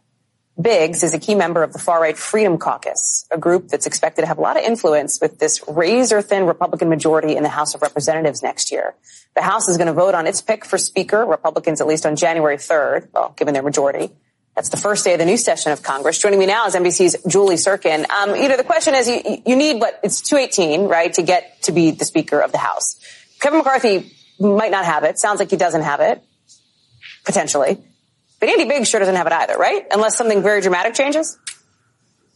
Biggs 0.62 1.04
is 1.04 1.16
a 1.16 1.20
key 1.20 1.34
member 1.34 1.64
of 1.64 1.74
the 1.74 1.80
far-right 1.80 2.16
Freedom 2.16 2.60
Caucus, 2.60 3.26
a 3.32 3.40
group 3.40 3.70
that's 3.70 3.88
expected 3.88 4.22
to 4.22 4.28
have 4.28 4.38
a 4.38 4.42
lot 4.42 4.56
of 4.56 4.64
influence 4.64 5.20
with 5.20 5.40
this 5.40 5.64
razor-thin 5.68 6.46
Republican 6.46 6.90
majority 6.90 7.36
in 7.36 7.42
the 7.42 7.50
House 7.50 7.74
of 7.74 7.82
Representatives 7.82 8.44
next 8.44 8.72
year. 8.72 8.94
The 9.36 9.42
House 9.42 9.68
is 9.68 9.78
going 9.78 9.88
to 9.88 9.94
vote 9.94 10.14
on 10.14 10.28
its 10.28 10.42
pick 10.42 10.64
for 10.64 10.78
Speaker, 10.78 11.26
Republicans 11.26 11.82
at 11.82 11.88
least 11.88 12.06
on 12.06 12.16
January 12.16 12.58
3rd, 12.58 13.08
well, 13.14 13.34
given 13.36 13.56
their 13.56 13.64
majority. 13.64 14.12
That's 14.56 14.70
the 14.70 14.78
first 14.78 15.04
day 15.04 15.14
of 15.14 15.20
the 15.20 15.26
new 15.26 15.38
session 15.38 15.72
of 15.72 15.82
Congress. 15.82 16.20
Joining 16.20 16.38
me 16.38 16.46
now 16.46 16.68
is 16.68 16.76
NBC's 16.76 17.18
Julie 17.28 17.56
Tsirkin. 17.56 18.08
Um, 18.12 18.36
you 18.36 18.48
know, 18.48 18.56
the 18.56 18.64
question 18.64 18.94
is, 18.94 19.10
you, 19.10 19.42
you 19.48 19.56
need 19.56 19.82
what, 19.82 20.00
it's 20.04 20.22
218, 20.22 20.88
right, 20.88 21.12
to 21.14 21.24
get 21.24 21.64
to 21.64 21.72
be 21.72 21.90
the 21.90 22.06
Speaker 22.06 22.40
of 22.40 22.52
the 22.52 22.60
House. 22.60 23.00
Kevin 23.40 23.58
McCarthy 23.58 24.14
might 24.40 24.70
not 24.70 24.86
have 24.86 25.04
it. 25.04 25.18
Sounds 25.18 25.40
like 25.40 25.50
he 25.50 25.58
doesn't 25.58 25.82
have 25.82 26.00
it. 26.02 26.24
Potentially. 27.26 27.80
But 28.44 28.50
Andy 28.50 28.66
Biggs 28.66 28.90
sure 28.90 29.00
doesn't 29.00 29.16
have 29.16 29.26
it 29.26 29.32
either, 29.32 29.56
right? 29.56 29.86
Unless 29.90 30.18
something 30.18 30.44
very 30.44 30.60
dramatic 30.60 30.96
changes. 30.96 31.40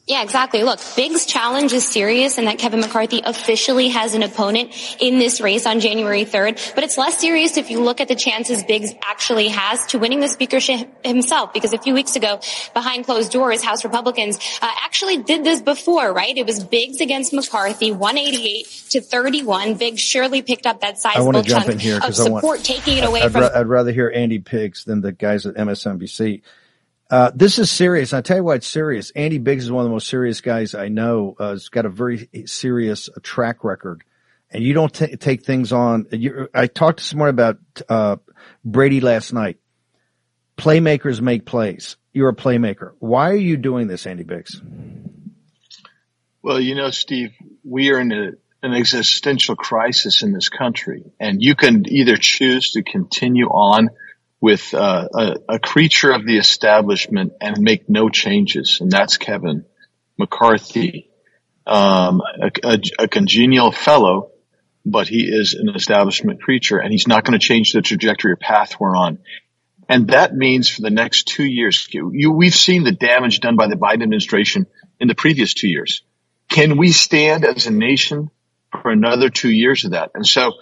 Yeah, 0.07 0.23
exactly. 0.23 0.63
Look, 0.63 0.79
Biggs' 0.95 1.25
challenge 1.25 1.73
is 1.73 1.85
serious 1.85 2.37
and 2.37 2.47
that 2.47 2.59
Kevin 2.59 2.79
McCarthy 2.79 3.21
officially 3.25 3.89
has 3.89 4.13
an 4.13 4.23
opponent 4.23 4.71
in 5.01 5.19
this 5.19 5.41
race 5.41 5.65
on 5.65 5.81
January 5.81 6.23
3rd. 6.23 6.75
But 6.75 6.85
it's 6.85 6.97
less 6.97 7.19
serious 7.19 7.57
if 7.57 7.69
you 7.69 7.81
look 7.81 7.99
at 7.99 8.07
the 8.07 8.15
chances 8.15 8.63
Biggs 8.63 8.93
actually 9.03 9.49
has 9.49 9.85
to 9.87 9.99
winning 9.99 10.21
the 10.21 10.29
speakership 10.29 11.05
himself. 11.05 11.51
Because 11.51 11.73
a 11.73 11.77
few 11.77 11.93
weeks 11.93 12.15
ago, 12.15 12.39
behind 12.73 13.03
closed 13.03 13.33
doors, 13.33 13.61
House 13.61 13.83
Republicans 13.83 14.37
uh, 14.61 14.69
actually 14.85 15.17
did 15.23 15.43
this 15.43 15.61
before, 15.61 16.13
right? 16.13 16.37
It 16.37 16.45
was 16.45 16.63
Biggs 16.63 17.01
against 17.01 17.33
McCarthy, 17.33 17.91
188 17.91 18.65
to 18.91 19.01
31. 19.01 19.73
Biggs 19.73 19.99
surely 19.99 20.41
picked 20.41 20.65
up 20.65 20.79
that 20.79 20.99
sizable 20.99 21.43
chunk 21.43 21.67
of 21.67 22.15
support, 22.15 22.43
want, 22.43 22.63
taking 22.63 22.99
it 22.99 23.03
away 23.03 23.23
I'd 23.23 23.33
from. 23.33 23.43
I'd 23.53 23.67
rather 23.67 23.91
hear 23.91 24.09
Andy 24.15 24.37
Biggs 24.37 24.85
than 24.85 25.01
the 25.01 25.11
guys 25.11 25.45
at 25.45 25.55
MSNBC. 25.55 26.43
Uh, 27.09 27.31
this 27.33 27.57
is 27.57 27.71
serious. 27.71 28.13
I'll 28.13 28.21
tell 28.21 28.37
you 28.37 28.43
why 28.43 28.55
it's 28.55 28.67
serious. 28.67 29.11
Andy 29.11 29.37
Biggs 29.37 29.63
is 29.63 29.71
one 29.71 29.85
of 29.85 29.89
the 29.89 29.93
most 29.93 30.09
serious 30.09 30.41
guys 30.41 30.75
I 30.75 30.89
know. 30.89 31.35
Uh, 31.39 31.53
he's 31.53 31.69
got 31.69 31.85
a 31.85 31.89
very 31.89 32.29
serious 32.45 33.09
uh, 33.09 33.19
track 33.23 33.63
record. 33.63 34.03
And 34.51 34.63
you 34.63 34.73
don't 34.73 34.93
t- 34.93 35.15
take 35.15 35.45
things 35.45 35.71
on. 35.71 36.07
You, 36.11 36.49
I 36.53 36.67
talked 36.67 36.99
to 36.99 37.05
someone 37.05 37.29
about 37.29 37.57
uh, 37.87 38.17
Brady 38.63 39.01
last 39.01 39.33
night. 39.33 39.57
Playmakers 40.57 41.21
make 41.21 41.45
plays. 41.45 41.97
You're 42.13 42.29
a 42.29 42.35
playmaker. 42.35 42.93
Why 42.99 43.29
are 43.29 43.35
you 43.35 43.57
doing 43.57 43.87
this, 43.87 44.05
Andy 44.07 44.23
Biggs? 44.23 44.61
Well, 46.41 46.59
you 46.59 46.75
know, 46.75 46.91
Steve, 46.91 47.31
we 47.63 47.91
are 47.91 47.99
in 47.99 48.11
a, 48.11 48.31
an 48.63 48.73
existential 48.73 49.55
crisis 49.55 50.23
in 50.23 50.33
this 50.33 50.49
country, 50.49 51.03
and 51.19 51.41
you 51.41 51.55
can 51.55 51.83
either 51.87 52.17
choose 52.17 52.71
to 52.71 52.83
continue 52.83 53.47
on 53.47 53.89
with 54.39 54.73
uh, 54.73 55.07
a, 55.13 55.35
a, 55.49 55.59
creature 55.59 56.11
of 56.11 56.25
the 56.25 56.37
establishment 56.37 57.33
and 57.41 57.59
make 57.59 57.89
no 57.89 58.09
changes, 58.09 58.79
and 58.81 58.91
that's 58.91 59.17
Kevin 59.17 59.65
McCarthy, 60.17 61.09
um, 61.65 62.21
a, 62.41 62.51
a, 62.63 62.79
a, 62.99 63.07
congenial 63.07 63.71
fellow, 63.71 64.31
but 64.85 65.07
he 65.07 65.23
is 65.23 65.55
an 65.55 65.69
establishment 65.75 66.41
creature, 66.41 66.77
and 66.77 66.91
he's 66.91 67.07
not 67.07 67.23
going 67.23 67.37
to 67.37 67.45
change 67.45 67.71
the 67.71 67.81
trajectory 67.81 68.31
or 68.31 68.35
path 68.35 68.79
we're 68.79 68.95
on. 68.95 69.19
And 69.89 70.09
that 70.09 70.35
means 70.35 70.69
for 70.69 70.81
the 70.81 70.89
next 70.89 71.27
two 71.27 71.45
years, 71.45 71.87
you, 71.91 72.31
we've 72.31 72.55
seen 72.55 72.83
the 72.83 72.91
damage 72.91 73.39
done 73.39 73.55
by 73.55 73.67
the 73.67 73.75
Biden 73.75 74.03
administration 74.03 74.67
in 74.99 75.07
the 75.07 75.15
previous 75.15 75.53
two 75.53 75.67
years. 75.67 76.03
Can 76.49 76.77
we 76.77 76.91
stand 76.91 77.45
as 77.45 77.67
a 77.67 77.71
nation 77.71 78.29
for 78.81 78.91
another 78.91 79.29
two 79.29 79.51
years 79.51 79.85
of 79.85 79.91
that? 79.91 80.11
And 80.13 80.25
so 80.25 80.53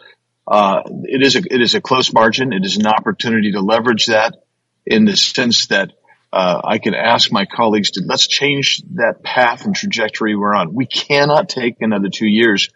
uh, 0.47 0.81
it 0.85 1.21
is 1.21 1.35
a 1.35 1.39
it 1.39 1.61
is 1.61 1.75
a 1.75 1.81
close 1.81 2.13
margin. 2.13 2.53
It 2.53 2.65
is 2.65 2.77
an 2.77 2.87
opportunity 2.87 3.53
to 3.53 3.61
leverage 3.61 4.07
that 4.07 4.43
in 4.85 5.05
the 5.05 5.17
sense 5.17 5.67
that 5.67 5.91
uh, 6.31 6.61
I 6.63 6.77
can 6.77 6.93
ask 6.93 7.31
my 7.31 7.45
colleagues 7.45 7.91
to 7.91 8.03
let's 8.05 8.27
change 8.27 8.83
that 8.95 9.23
path 9.23 9.65
and 9.65 9.75
trajectory 9.75 10.35
we're 10.35 10.53
on. 10.53 10.73
We 10.73 10.85
cannot 10.85 11.49
take 11.49 11.81
another 11.81 12.09
two 12.09 12.27
years 12.27 12.69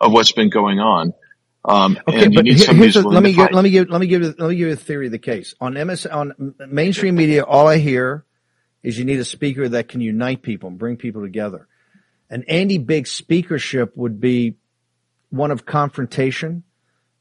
of 0.00 0.12
what's 0.12 0.32
been 0.32 0.50
going 0.50 0.80
on. 0.80 1.14
Um, 1.64 1.98
okay, 2.06 2.28
but 2.28 2.44
here, 2.44 2.74
here's 2.74 2.96
a, 2.96 3.02
let 3.02 3.22
me 3.22 3.32
give, 3.32 3.50
let 3.52 3.64
me 3.64 3.70
give 3.70 3.88
let 3.88 4.00
me 4.00 4.06
give 4.06 4.22
let 4.22 4.48
me 4.48 4.56
give 4.56 4.68
you 4.68 4.72
a 4.72 4.76
theory 4.76 5.06
of 5.06 5.12
the 5.12 5.18
case 5.18 5.54
on 5.60 5.74
MS 5.74 6.04
on 6.04 6.54
mainstream 6.68 7.14
media. 7.14 7.42
All 7.42 7.66
I 7.66 7.78
hear 7.78 8.26
is 8.82 8.98
you 8.98 9.06
need 9.06 9.18
a 9.18 9.24
speaker 9.24 9.66
that 9.70 9.88
can 9.88 10.02
unite 10.02 10.42
people 10.42 10.68
and 10.68 10.78
bring 10.78 10.98
people 10.98 11.22
together. 11.22 11.66
An 12.28 12.44
Andy 12.48 12.76
Biggs 12.76 13.12
speakership 13.12 13.96
would 13.96 14.20
be 14.20 14.56
one 15.30 15.50
of 15.50 15.64
confrontation 15.64 16.64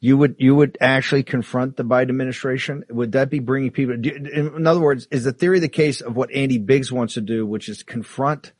you 0.03 0.17
would 0.17 0.35
you 0.37 0.53
would 0.53 0.77
actually 0.81 1.23
confront 1.23 1.77
the 1.77 1.85
Biden 1.85 2.09
administration? 2.09 2.83
Would 2.89 3.13
that 3.13 3.29
be 3.29 3.39
bringing 3.39 3.71
people? 3.71 3.95
In 3.95 4.67
other 4.67 4.81
words, 4.81 5.07
is 5.11 5.23
the 5.23 5.31
theory 5.31 5.59
the 5.59 5.69
case 5.69 6.01
of 6.01 6.13
what 6.17 6.29
Andy 6.33 6.57
Biggs 6.57 6.91
wants 6.91 7.13
to 7.13 7.21
do, 7.21 7.45
which 7.45 7.69
is 7.69 7.83
confront 7.83 8.51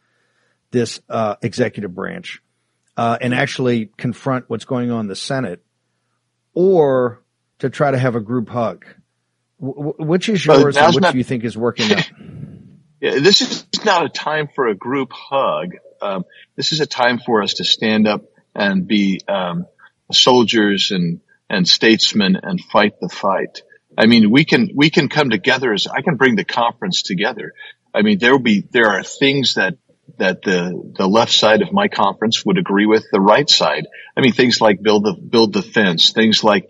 this 0.71 1.01
uh, 1.09 1.35
executive 1.41 1.93
branch 1.93 2.41
uh, 2.95 3.17
and 3.19 3.33
actually 3.33 3.87
confront 3.97 4.49
what's 4.49 4.63
going 4.63 4.89
on 4.89 5.01
in 5.01 5.07
the 5.07 5.17
Senate, 5.17 5.61
or 6.53 7.21
to 7.59 7.69
try 7.69 7.91
to 7.91 7.99
have 7.99 8.15
a 8.15 8.21
group 8.21 8.47
hug? 8.47 8.85
W- 9.59 9.95
which 9.99 10.29
is 10.29 10.45
yours, 10.45 10.77
and 10.77 10.95
which 10.95 11.01
not, 11.01 11.13
you 11.13 11.25
think 11.25 11.43
is 11.43 11.57
working 11.57 11.91
out? 11.91 12.09
Yeah, 13.01 13.19
this 13.19 13.41
is 13.41 13.65
not 13.83 14.05
a 14.05 14.07
time 14.07 14.47
for 14.55 14.67
a 14.67 14.75
group 14.75 15.11
hug. 15.11 15.73
Um, 16.01 16.23
this 16.55 16.71
is 16.71 16.79
a 16.79 16.85
time 16.85 17.19
for 17.19 17.43
us 17.43 17.55
to 17.55 17.65
stand 17.65 18.07
up 18.07 18.21
and 18.55 18.87
be 18.87 19.19
um, 19.27 19.65
soldiers 20.09 20.91
and 20.91 21.19
and 21.49 21.67
statesmen 21.67 22.37
and 22.41 22.61
fight 22.61 22.99
the 22.99 23.09
fight. 23.09 23.61
I 23.97 24.07
mean, 24.07 24.31
we 24.31 24.45
can, 24.45 24.69
we 24.75 24.89
can 24.89 25.09
come 25.09 25.29
together 25.29 25.73
as 25.73 25.87
I 25.87 26.01
can 26.01 26.15
bring 26.15 26.35
the 26.35 26.45
conference 26.45 27.03
together. 27.03 27.53
I 27.93 28.01
mean, 28.01 28.17
there 28.17 28.31
will 28.31 28.39
be, 28.39 28.61
there 28.71 28.87
are 28.87 29.03
things 29.03 29.55
that, 29.55 29.77
that 30.17 30.41
the, 30.41 30.91
the 30.97 31.07
left 31.07 31.31
side 31.31 31.61
of 31.61 31.71
my 31.71 31.87
conference 31.87 32.45
would 32.45 32.57
agree 32.57 32.85
with 32.85 33.05
the 33.11 33.19
right 33.19 33.49
side. 33.49 33.87
I 34.17 34.21
mean, 34.21 34.33
things 34.33 34.59
like 34.59 34.81
build 34.81 35.03
the, 35.03 35.13
build 35.13 35.53
the 35.53 35.61
fence, 35.61 36.11
things 36.11 36.43
like, 36.43 36.69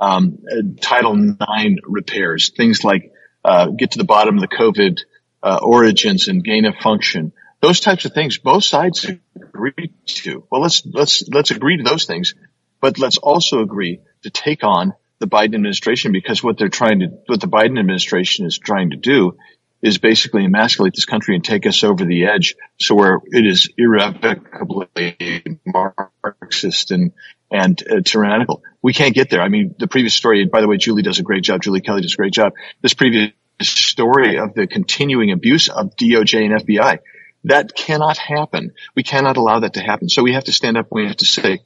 um, 0.00 0.38
Title 0.80 1.14
IX 1.14 1.76
repairs, 1.84 2.50
things 2.56 2.84
like, 2.84 3.12
uh, 3.44 3.66
get 3.66 3.92
to 3.92 3.98
the 3.98 4.04
bottom 4.04 4.36
of 4.36 4.40
the 4.40 4.48
COVID, 4.48 4.98
uh, 5.42 5.60
origins 5.62 6.28
and 6.28 6.42
gain 6.42 6.64
of 6.64 6.74
function. 6.76 7.32
Those 7.60 7.80
types 7.80 8.04
of 8.04 8.12
things, 8.12 8.38
both 8.38 8.64
sides 8.64 9.06
agree 9.36 9.92
to. 10.06 10.46
Well, 10.50 10.60
let's, 10.60 10.84
let's, 10.84 11.26
let's 11.28 11.50
agree 11.50 11.76
to 11.76 11.82
those 11.82 12.04
things, 12.04 12.34
but 12.80 12.98
let's 12.98 13.18
also 13.18 13.60
agree 13.60 14.00
to 14.24 14.30
take 14.30 14.64
on 14.64 14.94
the 15.20 15.26
Biden 15.26 15.54
administration 15.54 16.12
because 16.12 16.42
what 16.42 16.58
they're 16.58 16.68
trying 16.68 17.00
to, 17.00 17.06
what 17.26 17.40
the 17.40 17.46
Biden 17.46 17.78
administration 17.78 18.46
is 18.46 18.58
trying 18.58 18.90
to 18.90 18.96
do 18.96 19.36
is 19.80 19.98
basically 19.98 20.44
emasculate 20.44 20.94
this 20.94 21.04
country 21.04 21.34
and 21.34 21.44
take 21.44 21.66
us 21.66 21.84
over 21.84 22.04
the 22.04 22.26
edge 22.26 22.56
so 22.80 22.94
where 22.94 23.20
it 23.26 23.46
is 23.46 23.70
irrevocably 23.76 25.60
Marxist 25.66 26.90
and, 26.90 27.12
and 27.50 27.82
uh, 27.90 28.00
tyrannical. 28.00 28.62
We 28.82 28.94
can't 28.94 29.14
get 29.14 29.28
there. 29.30 29.42
I 29.42 29.48
mean, 29.48 29.74
the 29.78 29.86
previous 29.86 30.14
story, 30.14 30.46
by 30.46 30.62
the 30.62 30.68
way, 30.68 30.78
Julie 30.78 31.02
does 31.02 31.18
a 31.18 31.22
great 31.22 31.44
job. 31.44 31.62
Julie 31.62 31.82
Kelly 31.82 32.00
does 32.00 32.14
a 32.14 32.16
great 32.16 32.32
job. 32.32 32.54
This 32.80 32.94
previous 32.94 33.32
story 33.60 34.38
of 34.38 34.54
the 34.54 34.66
continuing 34.66 35.32
abuse 35.32 35.68
of 35.68 35.94
DOJ 35.96 36.46
and 36.46 36.66
FBI, 36.66 36.98
that 37.44 37.74
cannot 37.74 38.16
happen. 38.16 38.72
We 38.94 39.02
cannot 39.02 39.36
allow 39.36 39.60
that 39.60 39.74
to 39.74 39.80
happen. 39.80 40.08
So 40.08 40.22
we 40.22 40.32
have 40.32 40.44
to 40.44 40.52
stand 40.52 40.78
up 40.78 40.90
and 40.90 41.02
we 41.02 41.06
have 41.08 41.18
to 41.18 41.26
say, 41.26 41.60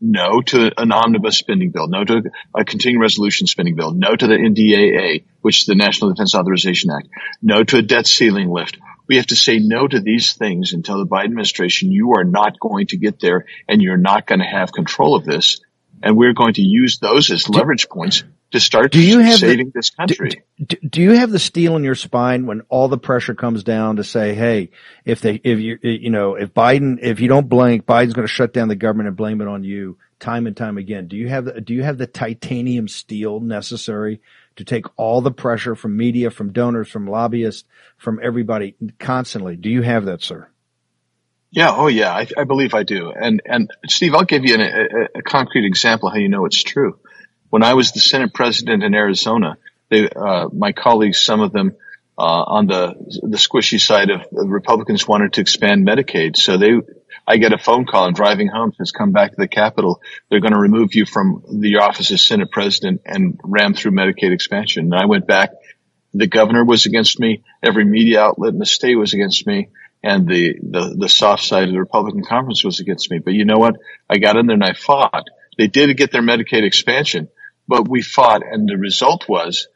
no 0.00 0.40
to 0.42 0.72
an 0.80 0.92
omnibus 0.92 1.38
spending 1.38 1.70
bill, 1.70 1.88
no 1.88 2.04
to 2.04 2.22
a 2.54 2.64
continuing 2.64 3.00
resolution 3.00 3.46
spending 3.46 3.76
bill, 3.76 3.92
no 3.92 4.14
to 4.14 4.26
the 4.26 4.34
NDAA, 4.34 5.24
which 5.40 5.60
is 5.60 5.66
the 5.66 5.74
National 5.74 6.12
Defense 6.12 6.34
Authorization 6.34 6.90
Act, 6.90 7.08
no 7.42 7.64
to 7.64 7.78
a 7.78 7.82
debt 7.82 8.06
ceiling 8.06 8.50
lift. 8.50 8.78
We 9.06 9.16
have 9.16 9.26
to 9.26 9.36
say 9.36 9.58
no 9.58 9.88
to 9.88 10.00
these 10.00 10.34
things 10.34 10.74
until 10.74 10.98
the 10.98 11.06
Biden 11.06 11.26
administration, 11.26 11.90
you 11.90 12.12
are 12.16 12.24
not 12.24 12.60
going 12.60 12.88
to 12.88 12.98
get 12.98 13.20
there 13.20 13.46
and 13.66 13.80
you're 13.80 13.96
not 13.96 14.26
going 14.26 14.40
to 14.40 14.44
have 14.44 14.72
control 14.72 15.14
of 15.14 15.24
this. 15.24 15.60
And 16.02 16.16
we're 16.16 16.34
going 16.34 16.54
to 16.54 16.62
use 16.62 16.98
those 16.98 17.30
as 17.30 17.48
leverage 17.48 17.88
points 17.88 18.22
to 18.50 18.60
start 18.60 18.92
do 18.92 19.00
you 19.00 19.18
have 19.18 19.38
saving 19.38 19.66
the, 19.66 19.72
this 19.74 19.90
country. 19.90 20.42
Do, 20.64 20.76
do, 20.76 21.02
you 21.02 21.12
have 21.12 21.30
the 21.30 21.38
steel 21.38 21.76
in 21.76 21.84
your 21.84 21.94
spine 21.94 22.46
when 22.46 22.62
all 22.68 22.88
the 22.88 22.98
pressure 22.98 23.34
comes 23.34 23.62
down 23.62 23.96
to 23.96 24.04
say, 24.04 24.34
hey, 24.34 24.70
if 25.04 25.20
they, 25.20 25.40
if 25.44 25.58
you, 25.58 25.78
you 25.82 26.10
know, 26.10 26.34
if 26.34 26.54
Biden, 26.54 26.98
if 27.02 27.20
you 27.20 27.28
don't 27.28 27.48
blink, 27.48 27.84
Biden's 27.84 28.14
going 28.14 28.26
to 28.26 28.32
shut 28.32 28.54
down 28.54 28.68
the 28.68 28.76
government 28.76 29.08
and 29.08 29.16
blame 29.16 29.40
it 29.40 29.48
on 29.48 29.64
you 29.64 29.98
time 30.18 30.46
and 30.46 30.56
time 30.56 30.78
again. 30.78 31.08
Do 31.08 31.16
you 31.16 31.28
have 31.28 31.44
the, 31.44 31.60
do 31.60 31.74
you 31.74 31.82
have 31.82 31.98
the 31.98 32.06
titanium 32.06 32.88
steel 32.88 33.40
necessary 33.40 34.20
to 34.56 34.64
take 34.64 34.86
all 34.96 35.20
the 35.20 35.30
pressure 35.30 35.74
from 35.74 35.96
media, 35.96 36.30
from 36.30 36.52
donors, 36.52 36.88
from 36.88 37.06
lobbyists, 37.06 37.64
from 37.98 38.18
everybody 38.22 38.74
constantly? 38.98 39.56
Do 39.56 39.68
you 39.68 39.82
have 39.82 40.06
that, 40.06 40.22
sir? 40.22 40.48
Yeah. 41.50 41.70
Oh, 41.70 41.86
yeah. 41.86 42.12
I, 42.12 42.26
I 42.36 42.44
believe 42.44 42.74
I 42.74 42.82
do. 42.82 43.10
And, 43.10 43.42
and 43.44 43.70
Steve, 43.88 44.14
I'll 44.14 44.24
give 44.24 44.44
you 44.44 44.54
an, 44.54 44.60
a, 44.60 45.18
a 45.18 45.22
concrete 45.22 45.66
example 45.66 46.10
how 46.10 46.16
you 46.16 46.28
know 46.28 46.44
it's 46.44 46.62
true. 46.62 46.98
When 47.50 47.62
I 47.62 47.74
was 47.74 47.92
the 47.92 48.00
Senate 48.00 48.34
president 48.34 48.82
in 48.82 48.94
Arizona, 48.94 49.56
they, 49.90 50.08
uh, 50.08 50.48
my 50.52 50.72
colleagues, 50.72 51.20
some 51.20 51.40
of 51.40 51.52
them, 51.52 51.76
uh, 52.18 52.42
on 52.46 52.66
the 52.66 52.94
the 53.22 53.36
squishy 53.36 53.80
side 53.80 54.10
of 54.10 54.22
the 54.32 54.46
Republicans 54.46 55.06
wanted 55.06 55.34
to 55.34 55.40
expand 55.40 55.86
Medicaid. 55.86 56.36
So 56.36 56.56
they, 56.56 56.72
I 57.26 57.36
get 57.36 57.52
a 57.52 57.58
phone 57.58 57.86
call. 57.86 58.06
I'm 58.06 58.12
driving 58.12 58.48
home. 58.48 58.72
Says, 58.76 58.90
"Come 58.90 59.12
back 59.12 59.30
to 59.30 59.36
the 59.38 59.46
Capitol. 59.46 60.02
They're 60.28 60.40
going 60.40 60.52
to 60.52 60.58
remove 60.58 60.94
you 60.94 61.06
from 61.06 61.44
the 61.48 61.76
office 61.76 62.10
as 62.10 62.24
Senate 62.24 62.50
President 62.50 63.02
and 63.06 63.38
ram 63.44 63.74
through 63.74 63.92
Medicaid 63.92 64.32
expansion." 64.32 64.86
And 64.86 64.94
I 64.94 65.06
went 65.06 65.28
back. 65.28 65.50
The 66.12 66.26
governor 66.26 66.64
was 66.64 66.86
against 66.86 67.20
me. 67.20 67.44
Every 67.62 67.84
media 67.84 68.20
outlet 68.22 68.52
in 68.52 68.58
the 68.58 68.66
state 68.66 68.96
was 68.96 69.14
against 69.14 69.46
me, 69.46 69.68
and 70.02 70.26
the 70.26 70.56
the 70.60 70.96
the 70.98 71.08
soft 71.08 71.44
side 71.44 71.68
of 71.68 71.70
the 71.70 71.78
Republican 71.78 72.24
conference 72.24 72.64
was 72.64 72.80
against 72.80 73.10
me. 73.12 73.20
But 73.20 73.34
you 73.34 73.44
know 73.44 73.58
what? 73.58 73.76
I 74.10 74.18
got 74.18 74.36
in 74.36 74.46
there 74.46 74.54
and 74.54 74.64
I 74.64 74.72
fought. 74.72 75.28
They 75.56 75.68
did 75.68 75.96
get 75.96 76.12
their 76.12 76.22
Medicaid 76.22 76.64
expansion, 76.64 77.28
but 77.68 77.86
we 77.86 78.02
fought 78.02 78.42
and 78.42 78.68
the 78.68 78.76
result 78.76 79.28
was 79.28 79.68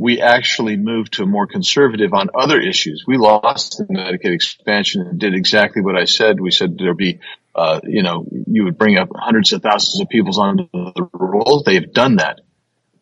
we 0.00 0.22
actually 0.22 0.76
moved 0.76 1.14
to 1.14 1.26
more 1.26 1.46
conservative 1.46 2.14
on 2.14 2.30
other 2.34 2.58
issues. 2.58 3.04
We 3.06 3.18
lost 3.18 3.76
the 3.76 3.84
Medicaid 3.84 4.32
expansion 4.32 5.02
and 5.02 5.20
did 5.20 5.34
exactly 5.34 5.82
what 5.82 5.94
I 5.94 6.06
said. 6.06 6.40
We 6.40 6.52
said 6.52 6.78
there'd 6.78 6.96
be, 6.96 7.20
uh, 7.54 7.80
you 7.84 8.02
know, 8.02 8.26
you 8.46 8.64
would 8.64 8.78
bring 8.78 8.96
up 8.96 9.10
hundreds 9.14 9.52
of 9.52 9.62
thousands 9.62 10.00
of 10.00 10.08
people 10.08 10.40
onto 10.40 10.68
the 10.72 11.06
rolls. 11.12 11.64
They've 11.64 11.92
done 11.92 12.16
that. 12.16 12.40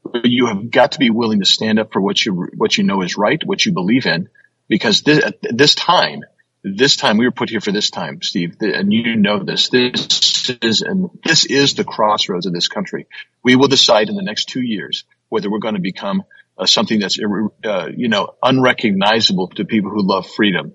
But 0.03 0.25
you 0.25 0.47
have 0.47 0.73
got 0.73 0.93
to 0.93 0.99
be 0.99 1.11
willing 1.11 1.39
to 1.39 1.47
stand 1.47 1.79
up 1.79 1.93
for 1.93 2.01
what 2.01 2.25
you, 2.25 2.49
what 2.57 2.77
you 2.77 2.83
know 2.83 3.03
is 3.03 3.17
right, 3.17 3.41
what 3.45 3.65
you 3.65 3.73
believe 3.73 4.07
in, 4.07 4.29
because 4.67 5.03
this, 5.03 5.25
at 5.25 5.37
this 5.43 5.77
time, 5.77 6.23
this 6.63 6.97
time 6.97 7.17
we 7.17 7.25
were 7.25 7.33
put 7.33 7.51
here 7.51 7.61
for 7.61 7.73
this 7.73 7.91
time, 7.91 8.21
Steve, 8.23 8.57
and 8.61 8.93
you 8.93 9.17
know 9.17 9.43
this. 9.43 9.69
This 9.69 10.51
is 10.63 10.83
and 10.83 11.11
this 11.25 11.45
is 11.45 11.75
the 11.75 11.85
crossroads 11.85 12.47
of 12.47 12.53
this 12.53 12.69
country. 12.69 13.07
We 13.43 13.57
will 13.57 13.69
decide 13.69 14.09
in 14.09 14.17
the 14.17 14.23
next 14.23 14.47
two 14.47 14.63
years 14.63 15.05
whether 15.29 15.51
we're 15.51 15.59
going 15.59 15.75
to 15.75 15.81
become 15.81 16.25
uh, 16.57 16.67
something 16.67 16.99
that's 16.99 17.19
uh, 17.65 17.89
you 17.95 18.09
know 18.09 18.35
unrecognizable 18.43 19.49
to 19.49 19.65
people 19.65 19.91
who 19.91 20.03
love 20.03 20.29
freedom, 20.29 20.73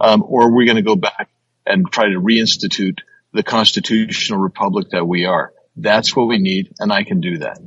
um, 0.00 0.24
or 0.26 0.52
we're 0.54 0.66
going 0.66 0.76
to 0.76 0.82
go 0.82 0.96
back 0.96 1.30
and 1.66 1.90
try 1.90 2.08
to 2.08 2.20
reinstitute 2.20 2.98
the 3.32 3.42
constitutional 3.42 4.40
republic 4.40 4.88
that 4.90 5.06
we 5.06 5.26
are. 5.26 5.52
That's 5.76 6.16
what 6.16 6.26
we 6.26 6.38
need, 6.38 6.72
and 6.80 6.92
I 6.92 7.04
can 7.04 7.20
do 7.20 7.38
that. 7.38 7.58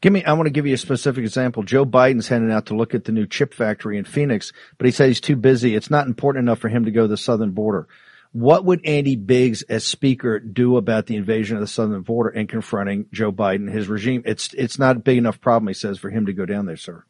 Give 0.00 0.12
me, 0.12 0.24
I 0.24 0.34
want 0.34 0.46
to 0.46 0.50
give 0.52 0.66
you 0.66 0.74
a 0.74 0.78
specific 0.78 1.24
example. 1.24 1.62
Joe 1.62 1.86
Biden's 1.86 2.28
heading 2.28 2.52
out 2.52 2.66
to 2.66 2.76
look 2.76 2.94
at 2.94 3.04
the 3.04 3.12
new 3.12 3.26
chip 3.26 3.54
factory 3.54 3.98
in 3.98 4.04
Phoenix, 4.04 4.52
but 4.78 4.84
he 4.86 4.90
said 4.90 5.08
he's 5.08 5.20
too 5.20 5.36
busy. 5.36 5.74
It's 5.74 5.90
not 5.90 6.06
important 6.06 6.42
enough 6.44 6.58
for 6.58 6.68
him 6.68 6.84
to 6.84 6.90
go 6.90 7.02
to 7.02 7.08
the 7.08 7.16
southern 7.16 7.52
border. 7.52 7.88
What 8.32 8.66
would 8.66 8.84
Andy 8.84 9.16
Biggs 9.16 9.62
as 9.62 9.86
speaker 9.86 10.38
do 10.38 10.76
about 10.76 11.06
the 11.06 11.16
invasion 11.16 11.56
of 11.56 11.62
the 11.62 11.66
southern 11.66 12.02
border 12.02 12.28
and 12.28 12.48
confronting 12.48 13.06
Joe 13.10 13.32
Biden, 13.32 13.70
his 13.70 13.88
regime? 13.88 14.22
It's, 14.26 14.52
it's 14.52 14.78
not 14.78 14.96
a 14.96 15.00
big 15.00 15.16
enough 15.16 15.40
problem, 15.40 15.68
he 15.68 15.74
says, 15.74 15.98
for 15.98 16.10
him 16.10 16.26
to 16.26 16.34
go 16.34 16.44
down 16.44 16.66
there, 16.66 16.76
sir. 16.76 17.04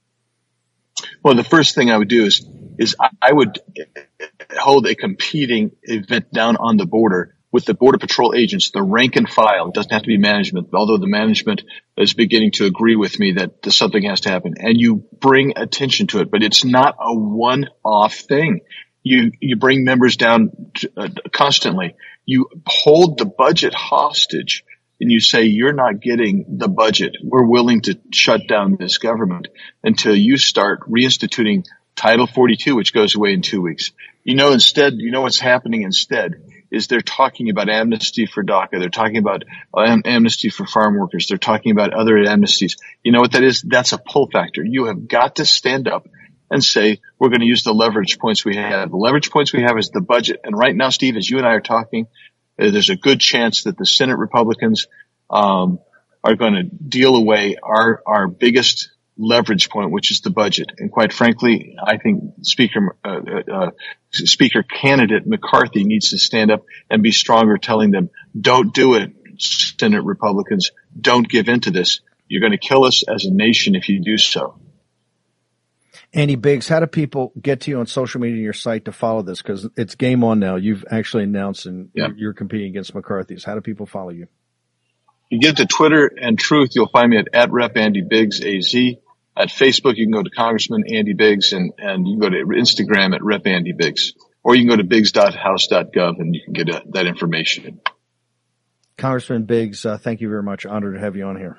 Well, 1.22 1.34
the 1.34 1.44
first 1.44 1.74
thing 1.74 1.90
I 1.90 1.98
would 1.98 2.08
do 2.08 2.24
is, 2.24 2.46
is 2.78 2.94
I 3.20 3.32
would 3.32 3.58
hold 4.56 4.86
a 4.86 4.94
competing 4.94 5.72
event 5.82 6.32
down 6.32 6.56
on 6.56 6.76
the 6.76 6.86
border 6.86 7.35
with 7.56 7.64
the 7.64 7.72
Border 7.72 7.96
Patrol 7.96 8.34
agents, 8.36 8.70
the 8.70 8.82
rank 8.82 9.16
and 9.16 9.26
file. 9.26 9.68
It 9.68 9.72
doesn't 9.72 9.90
have 9.90 10.02
to 10.02 10.08
be 10.08 10.18
management, 10.18 10.68
although 10.74 10.98
the 10.98 11.06
management 11.06 11.62
is 11.96 12.12
beginning 12.12 12.50
to 12.56 12.66
agree 12.66 12.96
with 12.96 13.18
me 13.18 13.32
that 13.32 13.72
something 13.72 14.02
has 14.02 14.20
to 14.20 14.28
happen. 14.28 14.56
And 14.58 14.78
you 14.78 15.06
bring 15.18 15.54
attention 15.56 16.06
to 16.08 16.20
it, 16.20 16.30
but 16.30 16.42
it's 16.42 16.66
not 16.66 16.96
a 17.00 17.14
one-off 17.14 18.14
thing. 18.14 18.60
You 19.02 19.32
you 19.40 19.56
bring 19.56 19.84
members 19.84 20.18
down 20.18 20.70
uh, 20.98 21.08
constantly. 21.32 21.94
You 22.26 22.50
hold 22.66 23.16
the 23.16 23.24
budget 23.24 23.72
hostage 23.72 24.62
and 25.00 25.10
you 25.10 25.18
say 25.18 25.44
you're 25.44 25.72
not 25.72 26.02
getting 26.02 26.58
the 26.58 26.68
budget. 26.68 27.16
We're 27.24 27.48
willing 27.48 27.80
to 27.82 27.98
shut 28.12 28.46
down 28.46 28.76
this 28.78 28.98
government 28.98 29.48
until 29.82 30.14
you 30.14 30.36
start 30.36 30.80
reinstituting 30.90 31.64
Title 31.94 32.26
42, 32.26 32.76
which 32.76 32.92
goes 32.92 33.14
away 33.14 33.32
in 33.32 33.40
two 33.40 33.62
weeks. 33.62 33.92
You 34.24 34.34
know, 34.34 34.52
instead, 34.52 34.96
you 34.98 35.10
know 35.10 35.22
what's 35.22 35.40
happening 35.40 35.80
instead 35.80 36.34
is 36.76 36.86
they're 36.86 37.00
talking 37.00 37.50
about 37.50 37.68
amnesty 37.68 38.26
for 38.26 38.44
DACA. 38.44 38.78
They're 38.78 38.88
talking 38.88 39.16
about 39.16 39.44
am- 39.76 40.02
amnesty 40.04 40.50
for 40.50 40.66
farm 40.66 40.96
workers. 40.96 41.26
They're 41.26 41.38
talking 41.38 41.72
about 41.72 41.92
other 41.92 42.14
amnesties. 42.14 42.74
You 43.02 43.12
know 43.12 43.20
what 43.20 43.32
that 43.32 43.42
is? 43.42 43.62
That's 43.62 43.92
a 43.92 43.98
pull 43.98 44.28
factor. 44.30 44.62
You 44.64 44.86
have 44.86 45.08
got 45.08 45.36
to 45.36 45.44
stand 45.44 45.88
up 45.88 46.06
and 46.50 46.62
say, 46.62 47.00
we're 47.18 47.30
going 47.30 47.40
to 47.40 47.46
use 47.46 47.64
the 47.64 47.74
leverage 47.74 48.18
points 48.18 48.44
we 48.44 48.56
have. 48.56 48.90
The 48.90 48.96
leverage 48.96 49.30
points 49.30 49.52
we 49.52 49.62
have 49.62 49.76
is 49.78 49.90
the 49.90 50.00
budget. 50.00 50.40
And 50.44 50.56
right 50.56 50.76
now, 50.76 50.90
Steve, 50.90 51.16
as 51.16 51.28
you 51.28 51.38
and 51.38 51.46
I 51.46 51.54
are 51.54 51.60
talking, 51.60 52.06
uh, 52.60 52.70
there's 52.70 52.90
a 52.90 52.96
good 52.96 53.20
chance 53.20 53.64
that 53.64 53.76
the 53.76 53.86
Senate 53.86 54.18
Republicans, 54.18 54.86
um, 55.28 55.80
are 56.22 56.36
going 56.36 56.54
to 56.54 56.62
deal 56.64 57.14
away 57.14 57.56
our, 57.62 58.02
our 58.04 58.26
biggest 58.26 58.90
leverage 59.18 59.70
point, 59.70 59.90
which 59.90 60.10
is 60.10 60.20
the 60.20 60.30
budget. 60.30 60.72
And 60.78 60.90
quite 60.90 61.12
frankly, 61.12 61.76
I 61.82 61.96
think 61.96 62.34
Speaker 62.42 62.96
uh, 63.04 63.08
uh, 63.08 63.52
uh, 63.52 63.70
Speaker 64.12 64.62
candidate 64.62 65.26
McCarthy 65.26 65.84
needs 65.84 66.10
to 66.10 66.18
stand 66.18 66.50
up 66.50 66.64
and 66.90 67.02
be 67.02 67.12
stronger, 67.12 67.58
telling 67.58 67.90
them, 67.90 68.10
"Don't 68.38 68.74
do 68.74 68.94
it, 68.94 69.12
Senate 69.38 70.04
Republicans. 70.04 70.70
Don't 70.98 71.28
give 71.28 71.48
in 71.48 71.60
to 71.60 71.70
this. 71.70 72.00
You're 72.28 72.40
going 72.40 72.52
to 72.52 72.58
kill 72.58 72.84
us 72.84 73.02
as 73.08 73.24
a 73.24 73.30
nation 73.30 73.74
if 73.74 73.88
you 73.88 74.00
do 74.00 74.18
so." 74.18 74.58
Andy 76.12 76.36
Biggs, 76.36 76.68
how 76.68 76.80
do 76.80 76.86
people 76.86 77.32
get 77.40 77.62
to 77.62 77.70
you 77.70 77.78
on 77.78 77.86
social 77.86 78.20
media 78.20 78.36
and 78.36 78.44
your 78.44 78.52
site 78.52 78.86
to 78.86 78.92
follow 78.92 79.22
this? 79.22 79.42
Because 79.42 79.68
it's 79.76 79.96
game 79.96 80.24
on 80.24 80.38
now. 80.38 80.56
You've 80.56 80.84
actually 80.90 81.24
announced 81.24 81.66
and 81.66 81.90
yeah. 81.94 82.08
you're 82.16 82.32
competing 82.32 82.70
against 82.70 82.94
McCarthy's. 82.94 83.44
How 83.44 83.54
do 83.54 83.60
people 83.60 83.84
follow 83.84 84.10
you? 84.10 84.26
You 85.28 85.40
get 85.40 85.56
to 85.56 85.66
Twitter 85.66 86.06
and 86.06 86.38
Truth. 86.38 86.70
You'll 86.74 86.88
find 86.88 87.10
me 87.10 87.18
at, 87.18 87.28
at 87.34 87.52
Rep 87.52 87.76
Andy 87.76 88.00
Biggs 88.00 88.40
AZ. 88.40 88.74
At 89.36 89.48
Facebook, 89.48 89.96
you 89.96 90.06
can 90.06 90.12
go 90.12 90.22
to 90.22 90.30
Congressman 90.30 90.84
Andy 90.90 91.12
Biggs 91.12 91.52
and, 91.52 91.72
and 91.78 92.08
you 92.08 92.14
can 92.14 92.20
go 92.20 92.30
to 92.30 92.44
Instagram 92.58 93.14
at 93.14 93.22
Rep 93.22 93.46
Andy 93.46 93.72
Biggs. 93.72 94.14
Or 94.42 94.54
you 94.54 94.62
can 94.62 94.70
go 94.70 94.76
to 94.76 94.84
biggs.house.gov 94.84 96.20
and 96.20 96.34
you 96.34 96.40
can 96.42 96.52
get 96.52 96.68
a, 96.68 96.78
uh, 96.78 96.80
that 96.92 97.06
information. 97.06 97.80
Congressman 98.96 99.44
Biggs, 99.44 99.84
uh, 99.84 99.98
thank 99.98 100.20
you 100.20 100.28
very 100.28 100.42
much. 100.42 100.64
Honored 100.64 100.94
to 100.94 101.00
have 101.00 101.16
you 101.16 101.24
on 101.24 101.36
here. 101.36 101.58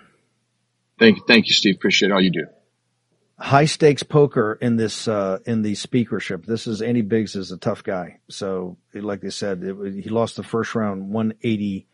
Thank 0.97 1.17
you. 1.17 1.23
Thank 1.27 1.47
you, 1.47 1.53
Steve. 1.53 1.75
Appreciate 1.75 2.11
all 2.11 2.21
you 2.21 2.31
do. 2.31 2.47
High 3.37 3.65
stakes 3.65 4.01
poker 4.01 4.57
in 4.59 4.77
this, 4.77 5.07
uh, 5.07 5.37
in 5.45 5.61
the 5.61 5.75
speakership. 5.75 6.47
This 6.47 6.65
is 6.65 6.81
Andy 6.81 7.01
Biggs 7.01 7.35
is 7.35 7.51
a 7.51 7.57
tough 7.57 7.83
guy. 7.83 8.19
So 8.29 8.77
like 8.93 9.21
they 9.21 9.29
said, 9.29 9.61
it, 9.63 10.03
he 10.03 10.09
lost 10.09 10.35
the 10.35 10.43
first 10.43 10.73
round 10.73 11.09
180 11.09 11.87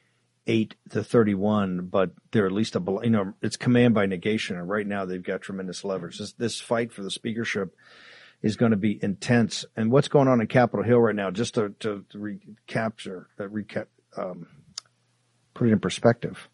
eight 0.47 0.75
to 0.89 1.03
31, 1.03 1.87
but 1.87 2.11
they're 2.31 2.45
at 2.45 2.51
least 2.51 2.75
a, 2.75 2.81
you 3.03 3.09
know, 3.09 3.33
it's 3.41 3.57
command 3.57 3.93
by 3.93 4.05
negation. 4.05 4.57
And 4.57 4.67
right 4.67 4.85
now 4.85 5.05
they've 5.05 5.23
got 5.23 5.41
tremendous 5.41 5.83
leverage. 5.83 6.19
This, 6.19 6.33
this 6.33 6.59
fight 6.59 6.91
for 6.91 7.01
the 7.01 7.11
speakership 7.11 7.75
is 8.41 8.57
going 8.57 8.71
to 8.71 8.77
be 8.77 8.99
intense. 9.01 9.65
And 9.75 9.91
what's 9.91 10.09
going 10.09 10.27
on 10.27 10.41
in 10.41 10.47
Capitol 10.47 10.83
Hill 10.83 10.99
right 10.99 11.15
now, 11.15 11.31
just 11.31 11.55
to, 11.55 11.69
to, 11.79 12.03
recapture, 12.13 13.27
uh, 13.39 13.43
recap, 13.43 13.87
um, 14.17 14.47
put 15.53 15.69
it 15.69 15.71
in 15.71 15.79
perspective. 15.79 16.49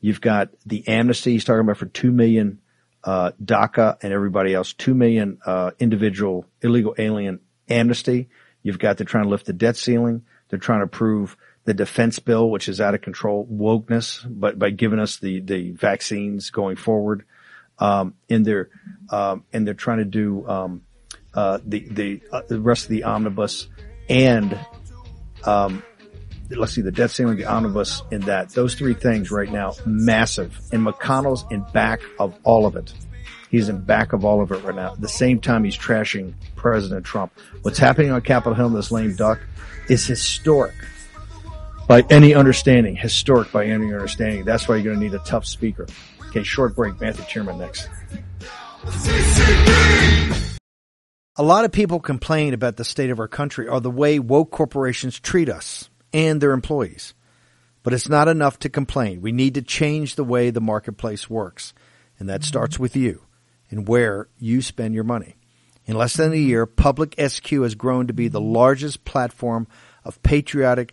You've 0.00 0.20
got 0.20 0.50
the 0.64 0.86
amnesty 0.88 1.32
he's 1.32 1.44
talking 1.44 1.60
about 1.60 1.76
for 1.76 1.86
2 1.86 2.10
million, 2.10 2.60
uh, 3.04 3.32
DACA 3.42 3.98
and 4.02 4.12
everybody 4.12 4.54
else, 4.54 4.72
2 4.72 4.94
million, 4.94 5.38
uh, 5.44 5.72
individual 5.78 6.46
illegal 6.62 6.94
alien 6.98 7.40
amnesty. 7.68 8.28
You've 8.62 8.78
got 8.78 8.96
they're 8.96 9.04
trying 9.04 9.24
to 9.24 9.30
lift 9.30 9.46
the 9.46 9.52
debt 9.52 9.76
ceiling. 9.76 10.24
They're 10.48 10.58
trying 10.58 10.80
to 10.80 10.86
prove 10.86 11.36
the 11.64 11.74
defense 11.74 12.18
bill, 12.18 12.50
which 12.50 12.68
is 12.68 12.80
out 12.80 12.94
of 12.94 13.00
control, 13.02 13.46
wokeness, 13.46 14.24
but 14.28 14.58
by 14.58 14.70
giving 14.70 14.98
us 14.98 15.18
the, 15.18 15.40
the 15.40 15.72
vaccines 15.72 16.50
going 16.50 16.76
forward. 16.76 17.24
Um, 17.78 18.14
and 18.28 18.44
they're, 18.44 18.70
um, 19.10 19.44
and 19.52 19.66
they're 19.66 19.74
trying 19.74 19.98
to 19.98 20.04
do, 20.04 20.48
um, 20.48 20.82
uh, 21.34 21.58
the, 21.64 21.86
the, 21.90 22.22
uh, 22.32 22.42
the 22.48 22.60
rest 22.60 22.84
of 22.84 22.90
the 22.90 23.04
omnibus 23.04 23.68
and, 24.08 24.58
um, 25.44 25.82
let's 26.50 26.72
see, 26.72 26.80
the 26.80 26.90
debt 26.90 27.10
ceiling, 27.10 27.36
the 27.36 27.44
omnibus, 27.44 28.02
in 28.10 28.22
that. 28.22 28.50
Those 28.50 28.74
three 28.74 28.94
things 28.94 29.30
right 29.30 29.50
now, 29.50 29.74
massive. 29.84 30.58
And 30.72 30.86
McConnell's 30.86 31.44
in 31.50 31.64
back 31.72 32.00
of 32.18 32.34
all 32.42 32.66
of 32.66 32.76
it. 32.76 32.92
He's 33.50 33.68
in 33.68 33.80
back 33.80 34.12
of 34.12 34.24
all 34.24 34.42
of 34.42 34.52
it 34.52 34.62
right 34.62 34.74
now. 34.74 34.92
At 34.92 35.00
the 35.00 35.08
same 35.08 35.40
time, 35.40 35.64
he's 35.64 35.76
trashing 35.76 36.34
President 36.56 37.04
Trump. 37.04 37.32
What's 37.62 37.78
happening 37.78 38.10
on 38.10 38.20
Capitol 38.22 38.54
Hill 38.54 38.66
in 38.66 38.74
this 38.74 38.90
lame 38.90 39.14
duck 39.14 39.40
is 39.88 40.06
historic 40.06 40.74
by 41.88 42.02
any 42.10 42.34
understanding, 42.34 42.94
historic 42.94 43.50
by 43.50 43.64
any 43.64 43.86
understanding. 43.86 44.44
That's 44.44 44.68
why 44.68 44.76
you're 44.76 44.84
going 44.84 45.00
to 45.00 45.02
need 45.02 45.14
a 45.14 45.24
tough 45.24 45.46
speaker. 45.46 45.86
Okay, 46.28 46.44
short 46.44 46.76
break. 46.76 47.00
Matthew 47.00 47.24
Tyrmand 47.24 47.58
next. 47.58 47.88
A 51.36 51.42
lot 51.42 51.64
of 51.64 51.72
people 51.72 51.98
complain 51.98 52.52
about 52.52 52.76
the 52.76 52.84
state 52.84 53.10
of 53.10 53.18
our 53.18 53.28
country 53.28 53.66
or 53.66 53.80
the 53.80 53.90
way 53.90 54.18
woke 54.18 54.50
corporations 54.50 55.18
treat 55.18 55.48
us 55.48 55.88
and 56.12 56.40
their 56.40 56.52
employees. 56.52 57.14
But 57.82 57.94
it's 57.94 58.08
not 58.08 58.28
enough 58.28 58.58
to 58.60 58.68
complain. 58.68 59.22
We 59.22 59.32
need 59.32 59.54
to 59.54 59.62
change 59.62 60.14
the 60.14 60.24
way 60.24 60.50
the 60.50 60.60
marketplace 60.60 61.30
works. 61.30 61.72
And 62.18 62.28
that 62.28 62.44
starts 62.44 62.78
with 62.78 62.96
you 62.96 63.22
and 63.70 63.88
where 63.88 64.28
you 64.38 64.60
spend 64.60 64.94
your 64.94 65.04
money. 65.04 65.36
In 65.86 65.96
less 65.96 66.14
than 66.14 66.32
a 66.32 66.36
year, 66.36 66.66
Public 66.66 67.14
SQ 67.18 67.48
has 67.50 67.74
grown 67.74 68.08
to 68.08 68.12
be 68.12 68.28
the 68.28 68.40
largest 68.40 69.06
platform 69.06 69.66
of 70.04 70.22
patriotic 70.22 70.92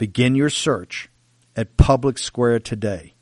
Begin 0.00 0.34
your 0.34 0.48
search 0.48 1.10
at 1.54 1.76
Public 1.76 2.16
Square 2.16 2.60
today. 2.60 3.16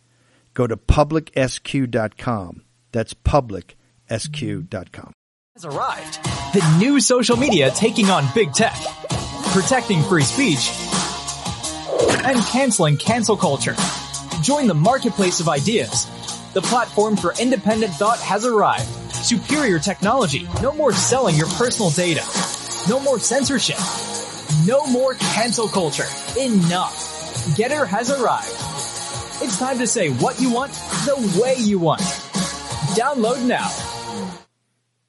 Go 0.55 0.68
to 0.68 0.76
publicsq.com. 0.76 2.62
That's 2.93 3.14
publicsq.com. 3.14 5.12
Has 5.57 5.64
arrived. 5.64 6.22
The 6.55 6.76
new 6.79 7.01
social 7.01 7.37
media 7.37 7.72
taking 7.72 8.11
on 8.11 8.26
big 8.33 8.53
tech, 8.53 8.76
protecting 9.47 10.05
free 10.05 10.22
speech, 10.22 10.70
and 12.24 12.39
canceling 12.45 12.97
cancel 12.97 13.37
culture. 13.37 13.74
Join 14.41 14.68
the 14.68 14.74
marketplace 14.74 15.41
of 15.41 15.49
ideas. 15.49 16.07
The 16.53 16.62
platform 16.62 17.16
for 17.16 17.35
independent 17.41 17.93
thought 17.95 18.20
has 18.20 18.45
arrived. 18.45 18.87
Superior 19.12 19.81
technology. 19.81 20.47
No 20.62 20.72
more 20.72 20.93
selling 20.93 21.35
your 21.35 21.49
personal 21.49 21.91
data. 21.91 22.22
No 22.89 23.01
more 23.01 23.18
censorship 23.18 23.79
no 24.68 24.86
more 24.86 25.14
cancel 25.14 25.66
culture. 25.66 26.04
Enough. 26.38 27.56
GETTR 27.56 27.86
has 27.86 28.10
arrived. 28.10 28.52
It's 29.42 29.58
time 29.58 29.78
to 29.78 29.86
say 29.86 30.10
what 30.10 30.38
you 30.38 30.52
want 30.52 30.72
the 30.72 31.40
way 31.40 31.54
you 31.56 31.78
want. 31.78 32.02
Download 32.92 33.42
now. 33.46 33.70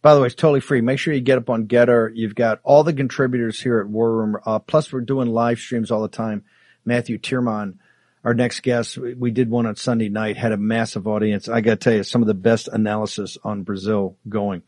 By 0.01 0.16
the 0.16 0.22
way, 0.22 0.28
it's 0.28 0.36
totally 0.36 0.62
free. 0.62 0.80
Make 0.80 0.97
sure 0.97 1.14
you 1.14 1.20
get 1.20 1.38
up 1.38 1.49
on 1.49 1.68
GETTR. 1.68 2.12
You've 2.16 2.36
got 2.36 2.62
all 2.64 2.86
the 2.86 2.93
contributors 2.93 3.60
here 3.60 3.80
at 3.80 3.88
War 3.88 4.10
Room. 4.10 4.38
Uh, 4.45 4.60
plus, 4.60 4.93
we're 4.93 5.01
doing 5.01 5.28
live 5.28 5.60
streams 5.60 5.91
all 5.91 6.01
the 6.01 6.07
time. 6.07 6.45
Matthew 6.86 7.18
Tyrmand 7.18 7.80
our 8.24 8.34
next 8.34 8.62
guest, 8.62 8.97
we 8.97 9.32
did 9.32 9.49
one 9.49 9.66
on 9.66 9.78
Sunday 9.78 10.10
night, 10.10 10.36
had 10.36 10.51
a 10.51 10.57
massive 10.57 11.07
audience. 11.07 11.47
I 11.47 11.62
got 11.62 11.72
to 11.72 11.76
tell 11.78 11.93
you, 11.93 12.03
some 12.03 12.22
of 12.22 12.28
the 12.28 12.34
best 12.34 12.68
analysis 12.68 13.38
on 13.43 13.64
Brazil 13.64 14.18
going. 14.28 14.62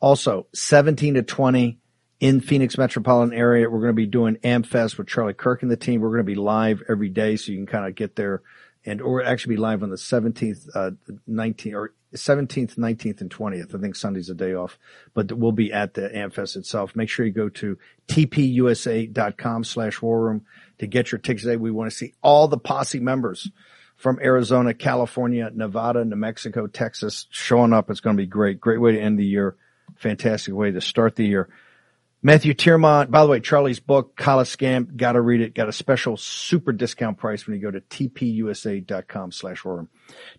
Also, 0.00 0.46
17 0.52 1.14
to 1.14 1.22
20 1.22 1.78
in 2.20 2.40
Phoenix 2.40 2.78
metropolitan 2.78 3.36
area. 3.36 3.68
We're 3.68 3.80
going 3.80 3.92
to 3.92 3.94
be 3.94 4.06
doing 4.06 4.36
AmFest 4.36 4.98
with 4.98 5.08
Charlie 5.08 5.34
Kirk 5.34 5.62
and 5.62 5.70
the 5.70 5.76
team. 5.76 6.00
We're 6.00 6.10
going 6.10 6.18
to 6.18 6.24
be 6.24 6.34
live 6.34 6.82
every 6.88 7.08
day, 7.08 7.36
so 7.36 7.50
you 7.50 7.58
can 7.58 7.66
kind 7.66 7.86
of 7.86 7.94
get 7.94 8.14
there 8.14 8.42
and 8.84 9.00
or 9.00 9.22
actually 9.22 9.56
be 9.56 9.60
live 9.60 9.82
on 9.82 9.90
the 9.90 9.96
17th, 9.96 10.68
uh, 10.74 10.90
19th 11.28 11.74
or 11.74 11.92
17th, 12.14 12.76
19th, 12.76 13.20
and 13.20 13.30
20th. 13.30 13.74
I 13.74 13.78
think 13.78 13.94
Sunday's 13.94 14.30
a 14.30 14.34
day 14.34 14.54
off, 14.54 14.78
but 15.14 15.32
we'll 15.32 15.52
be 15.52 15.72
at 15.72 15.94
the 15.94 16.08
AmFest 16.08 16.56
itself. 16.56 16.96
Make 16.96 17.08
sure 17.08 17.26
you 17.26 17.32
go 17.32 17.48
to 17.50 17.78
tpusa.com 18.08 19.64
slash 19.64 20.02
war 20.02 20.20
room 20.20 20.42
to 20.78 20.86
get 20.86 21.12
your 21.12 21.18
tickets 21.18 21.44
today. 21.44 21.56
We 21.56 21.70
want 21.70 21.90
to 21.90 21.96
see 21.96 22.14
all 22.22 22.48
the 22.48 22.58
posse 22.58 23.00
members 23.00 23.50
from 23.96 24.18
Arizona, 24.20 24.72
California, 24.72 25.50
Nevada, 25.54 26.04
New 26.04 26.16
Mexico, 26.16 26.66
Texas 26.66 27.26
showing 27.30 27.72
up. 27.72 27.90
It's 27.90 28.00
going 28.00 28.16
to 28.16 28.22
be 28.22 28.26
great. 28.26 28.60
Great 28.60 28.80
way 28.80 28.92
to 28.92 29.00
end 29.00 29.18
the 29.18 29.26
year. 29.26 29.56
Fantastic 29.96 30.54
way 30.54 30.70
to 30.70 30.80
start 30.80 31.16
the 31.16 31.26
year. 31.26 31.50
Matthew 32.22 32.52
Tyrmand, 32.52 33.10
by 33.10 33.22
the 33.22 33.30
way, 33.30 33.40
Charlie's 33.40 33.80
book, 33.80 34.14
College 34.14 34.48
Scam, 34.48 34.94
gotta 34.94 35.20
read 35.20 35.40
it. 35.40 35.54
Got 35.54 35.70
a 35.70 35.72
special 35.72 36.18
super 36.18 36.70
discount 36.70 37.16
price 37.16 37.46
when 37.46 37.56
you 37.56 37.62
go 37.62 37.70
to 37.70 37.80
tpusa.com 37.80 39.32
slash 39.32 39.64
room. 39.64 39.88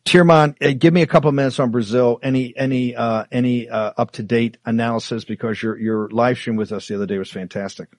Tyrmand, 0.06 0.58
uh, 0.62 0.74
give 0.78 0.94
me 0.94 1.02
a 1.02 1.08
couple 1.08 1.30
of 1.30 1.34
minutes 1.34 1.60
on 1.60 1.72
Brazil. 1.72 2.20
Any, 2.22 2.56
any, 2.56 2.96
uh, 2.96 3.26
any, 3.32 3.68
uh, 3.68 3.94
up 3.98 4.12
to 4.12 4.24
date 4.24 4.58
analysis 4.64 5.24
because 5.24 5.62
your, 5.62 5.76
your 5.80 6.10
live 6.10 6.38
stream 6.38 6.56
with 6.56 6.72
us 6.72 6.88
the 6.88 6.96
other 6.96 7.08
day 7.08 7.18
was 7.18 7.32
fantastic. 7.32 7.90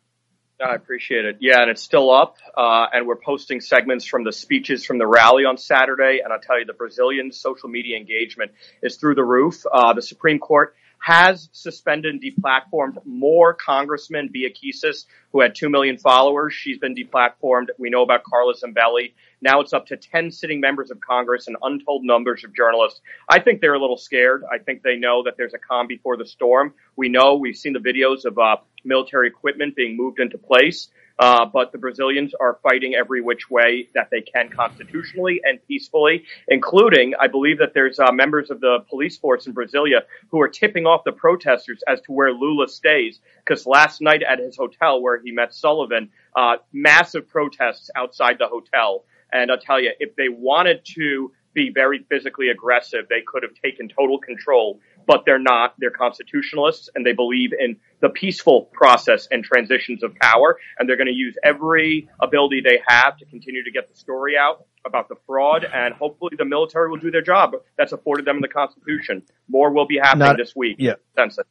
I 0.65 0.77
appreciate 0.77 1.25
it. 1.25 1.39
Yeah, 1.41 1.61
and 1.63 1.71
it's 1.71 1.83
still 1.83 2.11
up, 2.11 2.37
uh, 2.57 2.87
and 2.93 3.07
we're 3.07 3.17
posting 3.17 3.61
segments 3.61 4.05
from 4.05 4.23
the 4.23 4.33
speeches 4.33 4.85
from 4.85 4.99
the 4.99 5.09
rally 5.09 5.45
on 5.45 5.59
Saturday. 5.59 6.21
And 6.23 6.33
I'll 6.33 6.41
tell 6.41 6.57
you, 6.57 6.65
the 6.65 6.73
Brazilian 6.73 7.33
social 7.33 7.69
media 7.69 7.97
engagement 7.97 8.53
is 8.81 8.97
through 8.97 9.17
the 9.17 9.25
roof. 9.25 9.65
Uh, 9.71 9.93
the 9.93 10.03
Supreme 10.03 10.39
Court 10.39 10.77
has 11.03 11.49
suspended 11.51 12.15
and 12.15 12.23
deplatformed 12.23 12.97
more 13.05 13.53
congressmen, 13.55 14.31
Bia 14.33 14.51
Kicis, 14.51 15.07
who 15.33 15.41
had 15.41 15.53
2 15.53 15.69
million 15.69 15.99
followers. 15.99 16.55
She's 16.55 16.79
been 16.79 16.95
deplatformed. 16.95 17.67
We 17.77 17.91
know 17.91 18.03
about 18.03 18.23
Carla 18.23 18.55
Zambelli. 18.55 19.13
Now 19.41 19.61
it's 19.61 19.73
up 19.73 19.87
to 19.87 19.97
10 19.97 20.31
sitting 20.31 20.61
members 20.61 20.93
of 20.93 21.01
Congress 21.01 21.49
and 21.49 21.57
untold 21.61 22.05
numbers 22.05 22.45
of 22.45 22.55
journalists. 22.55 23.01
I 23.29 23.41
think 23.41 23.61
they're 23.61 23.75
a 23.75 23.81
little 23.81 23.97
scared. 23.97 24.45
I 24.49 24.59
think 24.59 24.85
they 24.85 24.95
know 24.95 25.25
that 25.25 25.35
there's 25.37 25.55
a 25.55 25.59
calm 25.59 25.89
before 25.89 26.17
the 26.17 26.25
storm. 26.25 26.73
We 26.95 27.09
know, 27.09 27.35
we've 27.35 27.57
seen 27.57 27.73
the 27.73 27.81
videos 27.81 28.25
of 28.25 28.39
uh, 28.39 28.59
military 28.85 29.27
equipment 29.27 29.75
being 29.75 29.97
moved 29.97 30.21
into 30.21 30.39
place. 30.39 30.89
Uh, 31.23 31.47
but 31.47 31.71
the 31.71 31.79
Brazilians 31.79 32.35
are 32.41 32.59
fighting 32.65 32.97
every 32.97 33.21
which 33.21 33.49
way 33.49 33.89
that 33.95 34.09
they 34.11 34.21
can 34.21 34.49
constitutionally 34.49 35.41
and 35.45 35.65
peacefully, 35.69 36.25
including, 36.49 37.15
I 37.21 37.29
believe 37.29 37.59
that 37.59 37.75
there's 37.75 38.01
uh, 38.01 38.11
members 38.11 38.51
of 38.51 38.61
the 38.61 38.79
police 38.91 39.19
force 39.19 39.47
in 39.47 39.55
Brasilia 39.55 40.01
who 40.33 40.41
are 40.41 40.49
tipping 40.49 40.85
off 40.85 41.05
the 41.05 41.13
protesters 41.13 41.81
as 41.87 42.01
to 42.01 42.13
where 42.13 42.33
Lula 42.33 42.67
stays. 42.67 43.21
Because 43.39 43.67
last 43.67 44.01
night 44.01 44.25
at 44.29 44.41
his 44.41 44.57
hotel 44.57 45.01
where 45.01 45.23
he 45.23 45.31
met 45.31 45.55
Sullivan, 45.55 46.11
uh, 46.35 46.57
massive 46.73 47.29
protests 47.29 47.89
outside 47.95 48.39
the 48.41 48.49
hotel. 48.49 49.05
And 49.33 49.53
I'll 49.53 49.61
tell 49.61 49.81
you, 49.81 49.93
if 50.01 50.17
they 50.17 50.29
wanted 50.29 50.85
to 50.97 51.31
be 51.55 51.71
very 51.71 52.05
physically 52.09 52.49
aggressive, 52.49 53.07
they 53.09 53.23
could 53.25 53.45
have 53.45 53.55
taken 53.63 53.89
total 53.89 54.19
control 54.19 54.81
but 55.07 55.25
they're 55.27 55.39
not. 55.39 55.75
They're 55.79 55.91
constitutionalists 55.91 56.89
and 56.95 57.05
they 57.05 57.13
believe 57.13 57.53
in 57.53 57.77
the 58.01 58.09
peaceful 58.09 58.71
process 58.73 59.29
and 59.31 59.45
transitions 59.45 60.03
of 60.03 60.15
power. 60.17 60.59
And 60.79 60.89
they're 60.89 60.97
going 60.97 61.09
to 61.09 61.15
use 61.15 61.37
every 61.43 62.09
ability 62.21 62.63
they 62.63 62.81
have 62.87 63.17
to 63.19 63.25
continue 63.27 63.65
to 63.65 63.71
get 63.71 63.89
the 63.89 63.97
story 63.97 64.37
out 64.37 64.67
about 64.85 65.09
the 65.09 65.15
fraud. 65.27 65.65
And 65.65 65.95
hopefully 65.95 66.33
the 66.37 66.45
military 66.45 66.91
will 66.91 66.99
do 66.99 67.11
their 67.11 67.23
job 67.23 67.53
that's 67.79 67.93
afforded 67.93 68.27
them 68.27 68.37
in 68.37 68.43
the 68.43 68.49
Constitution. 68.49 69.23
More 69.49 69.73
will 69.73 69.87
be 69.87 69.99
happening 69.99 70.27
not, 70.27 70.37
this 70.37 70.55
week. 70.57 70.77
Yeah. 70.79 70.95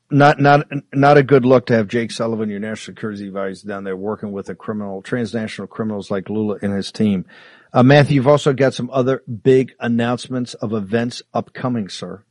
Not, 0.09 0.39
not, 0.39 0.67
not 0.93 1.17
a 1.17 1.23
good 1.23 1.45
look 1.45 1.67
to 1.67 1.75
have 1.75 1.87
Jake 1.87 2.11
Sullivan, 2.11 2.49
your 2.49 2.59
national 2.59 2.95
security 2.95 3.27
advisor 3.27 3.67
down 3.67 3.83
there 3.85 3.95
working 3.95 4.31
with 4.31 4.49
a 4.49 4.55
criminal, 4.55 5.01
transnational 5.01 5.67
criminals 5.67 6.11
like 6.11 6.29
Lula 6.29 6.57
and 6.61 6.73
his 6.73 6.91
team. 6.91 7.25
Uh, 7.73 7.83
Matthew, 7.83 8.15
you've 8.15 8.27
also 8.27 8.51
got 8.51 8.73
some 8.73 8.89
other 8.91 9.23
big 9.43 9.71
announcements 9.79 10.53
of 10.55 10.73
events 10.73 11.21
upcoming, 11.33 11.87
sir. 11.87 12.25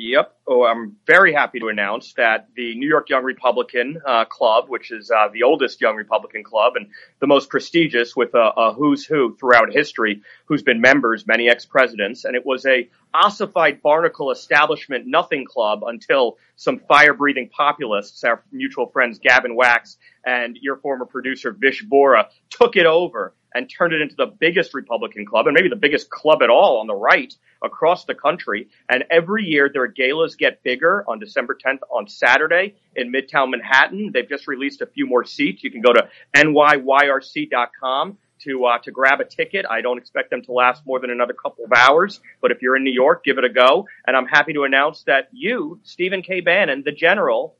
Yep. 0.00 0.32
Oh, 0.46 0.64
I'm 0.64 0.94
very 1.08 1.32
happy 1.32 1.58
to 1.58 1.66
announce 1.66 2.12
that 2.12 2.50
the 2.54 2.76
New 2.76 2.86
York 2.86 3.10
Young 3.10 3.24
Republican 3.24 4.00
uh, 4.06 4.26
Club, 4.26 4.66
which 4.68 4.92
is 4.92 5.10
uh, 5.10 5.26
the 5.32 5.42
oldest 5.42 5.80
Young 5.80 5.96
Republican 5.96 6.44
club 6.44 6.74
and 6.76 6.86
the 7.18 7.26
most 7.26 7.50
prestigious 7.50 8.14
with 8.14 8.32
a, 8.34 8.52
a, 8.56 8.72
who's 8.72 9.04
who 9.04 9.36
throughout 9.40 9.72
history, 9.72 10.22
who's 10.44 10.62
been 10.62 10.80
members, 10.80 11.26
many 11.26 11.50
ex-presidents, 11.50 12.24
and 12.24 12.36
it 12.36 12.46
was 12.46 12.64
a 12.64 12.88
ossified 13.12 13.82
barnacle 13.82 14.30
establishment 14.30 15.04
nothing 15.08 15.44
club 15.44 15.82
until 15.84 16.36
some 16.54 16.78
fire-breathing 16.78 17.48
populists, 17.48 18.22
our 18.22 18.44
mutual 18.52 18.86
friends 18.86 19.18
Gavin 19.18 19.56
Wax 19.56 19.96
and 20.24 20.56
your 20.62 20.76
former 20.76 21.06
producer 21.06 21.50
Vish 21.50 21.82
Burra, 21.82 22.28
took 22.50 22.76
it 22.76 22.86
over 22.86 23.34
and 23.58 23.68
turned 23.68 23.92
it 23.92 24.00
into 24.00 24.14
the 24.14 24.26
biggest 24.26 24.72
Republican 24.72 25.26
club 25.26 25.48
and 25.48 25.54
maybe 25.54 25.68
the 25.68 25.74
biggest 25.74 26.08
club 26.10 26.42
at 26.42 26.48
all 26.48 26.78
on 26.78 26.86
the 26.86 26.94
right 26.94 27.34
across 27.62 28.04
the 28.04 28.14
country. 28.14 28.68
And 28.88 29.02
every 29.10 29.44
year 29.44 29.68
their 29.68 29.88
galas 29.88 30.36
get 30.36 30.62
bigger 30.62 31.04
on 31.08 31.18
December 31.18 31.58
10th 31.66 31.80
on 31.90 32.06
Saturday 32.06 32.76
in 32.94 33.12
Midtown 33.12 33.50
Manhattan. 33.50 34.12
They've 34.14 34.28
just 34.28 34.46
released 34.46 34.80
a 34.80 34.86
few 34.86 35.08
more 35.08 35.24
seats. 35.24 35.64
You 35.64 35.72
can 35.72 35.80
go 35.80 35.92
to 35.92 36.08
nyyrc.com 36.36 38.16
to 38.44 38.64
uh, 38.66 38.78
to 38.78 38.92
grab 38.92 39.20
a 39.20 39.24
ticket. 39.24 39.66
I 39.68 39.80
don't 39.80 39.98
expect 39.98 40.30
them 40.30 40.42
to 40.42 40.52
last 40.52 40.86
more 40.86 41.00
than 41.00 41.10
another 41.10 41.34
couple 41.34 41.64
of 41.64 41.72
hours, 41.72 42.20
but 42.40 42.52
if 42.52 42.62
you're 42.62 42.76
in 42.76 42.84
New 42.84 42.92
York, 42.92 43.24
give 43.24 43.38
it 43.38 43.44
a 43.44 43.48
go. 43.48 43.88
And 44.06 44.16
I'm 44.16 44.26
happy 44.26 44.52
to 44.52 44.62
announce 44.62 45.02
that 45.04 45.28
you, 45.32 45.80
Stephen 45.82 46.22
K. 46.22 46.40
Bannon, 46.40 46.82
the 46.84 46.92
general, 46.92 47.56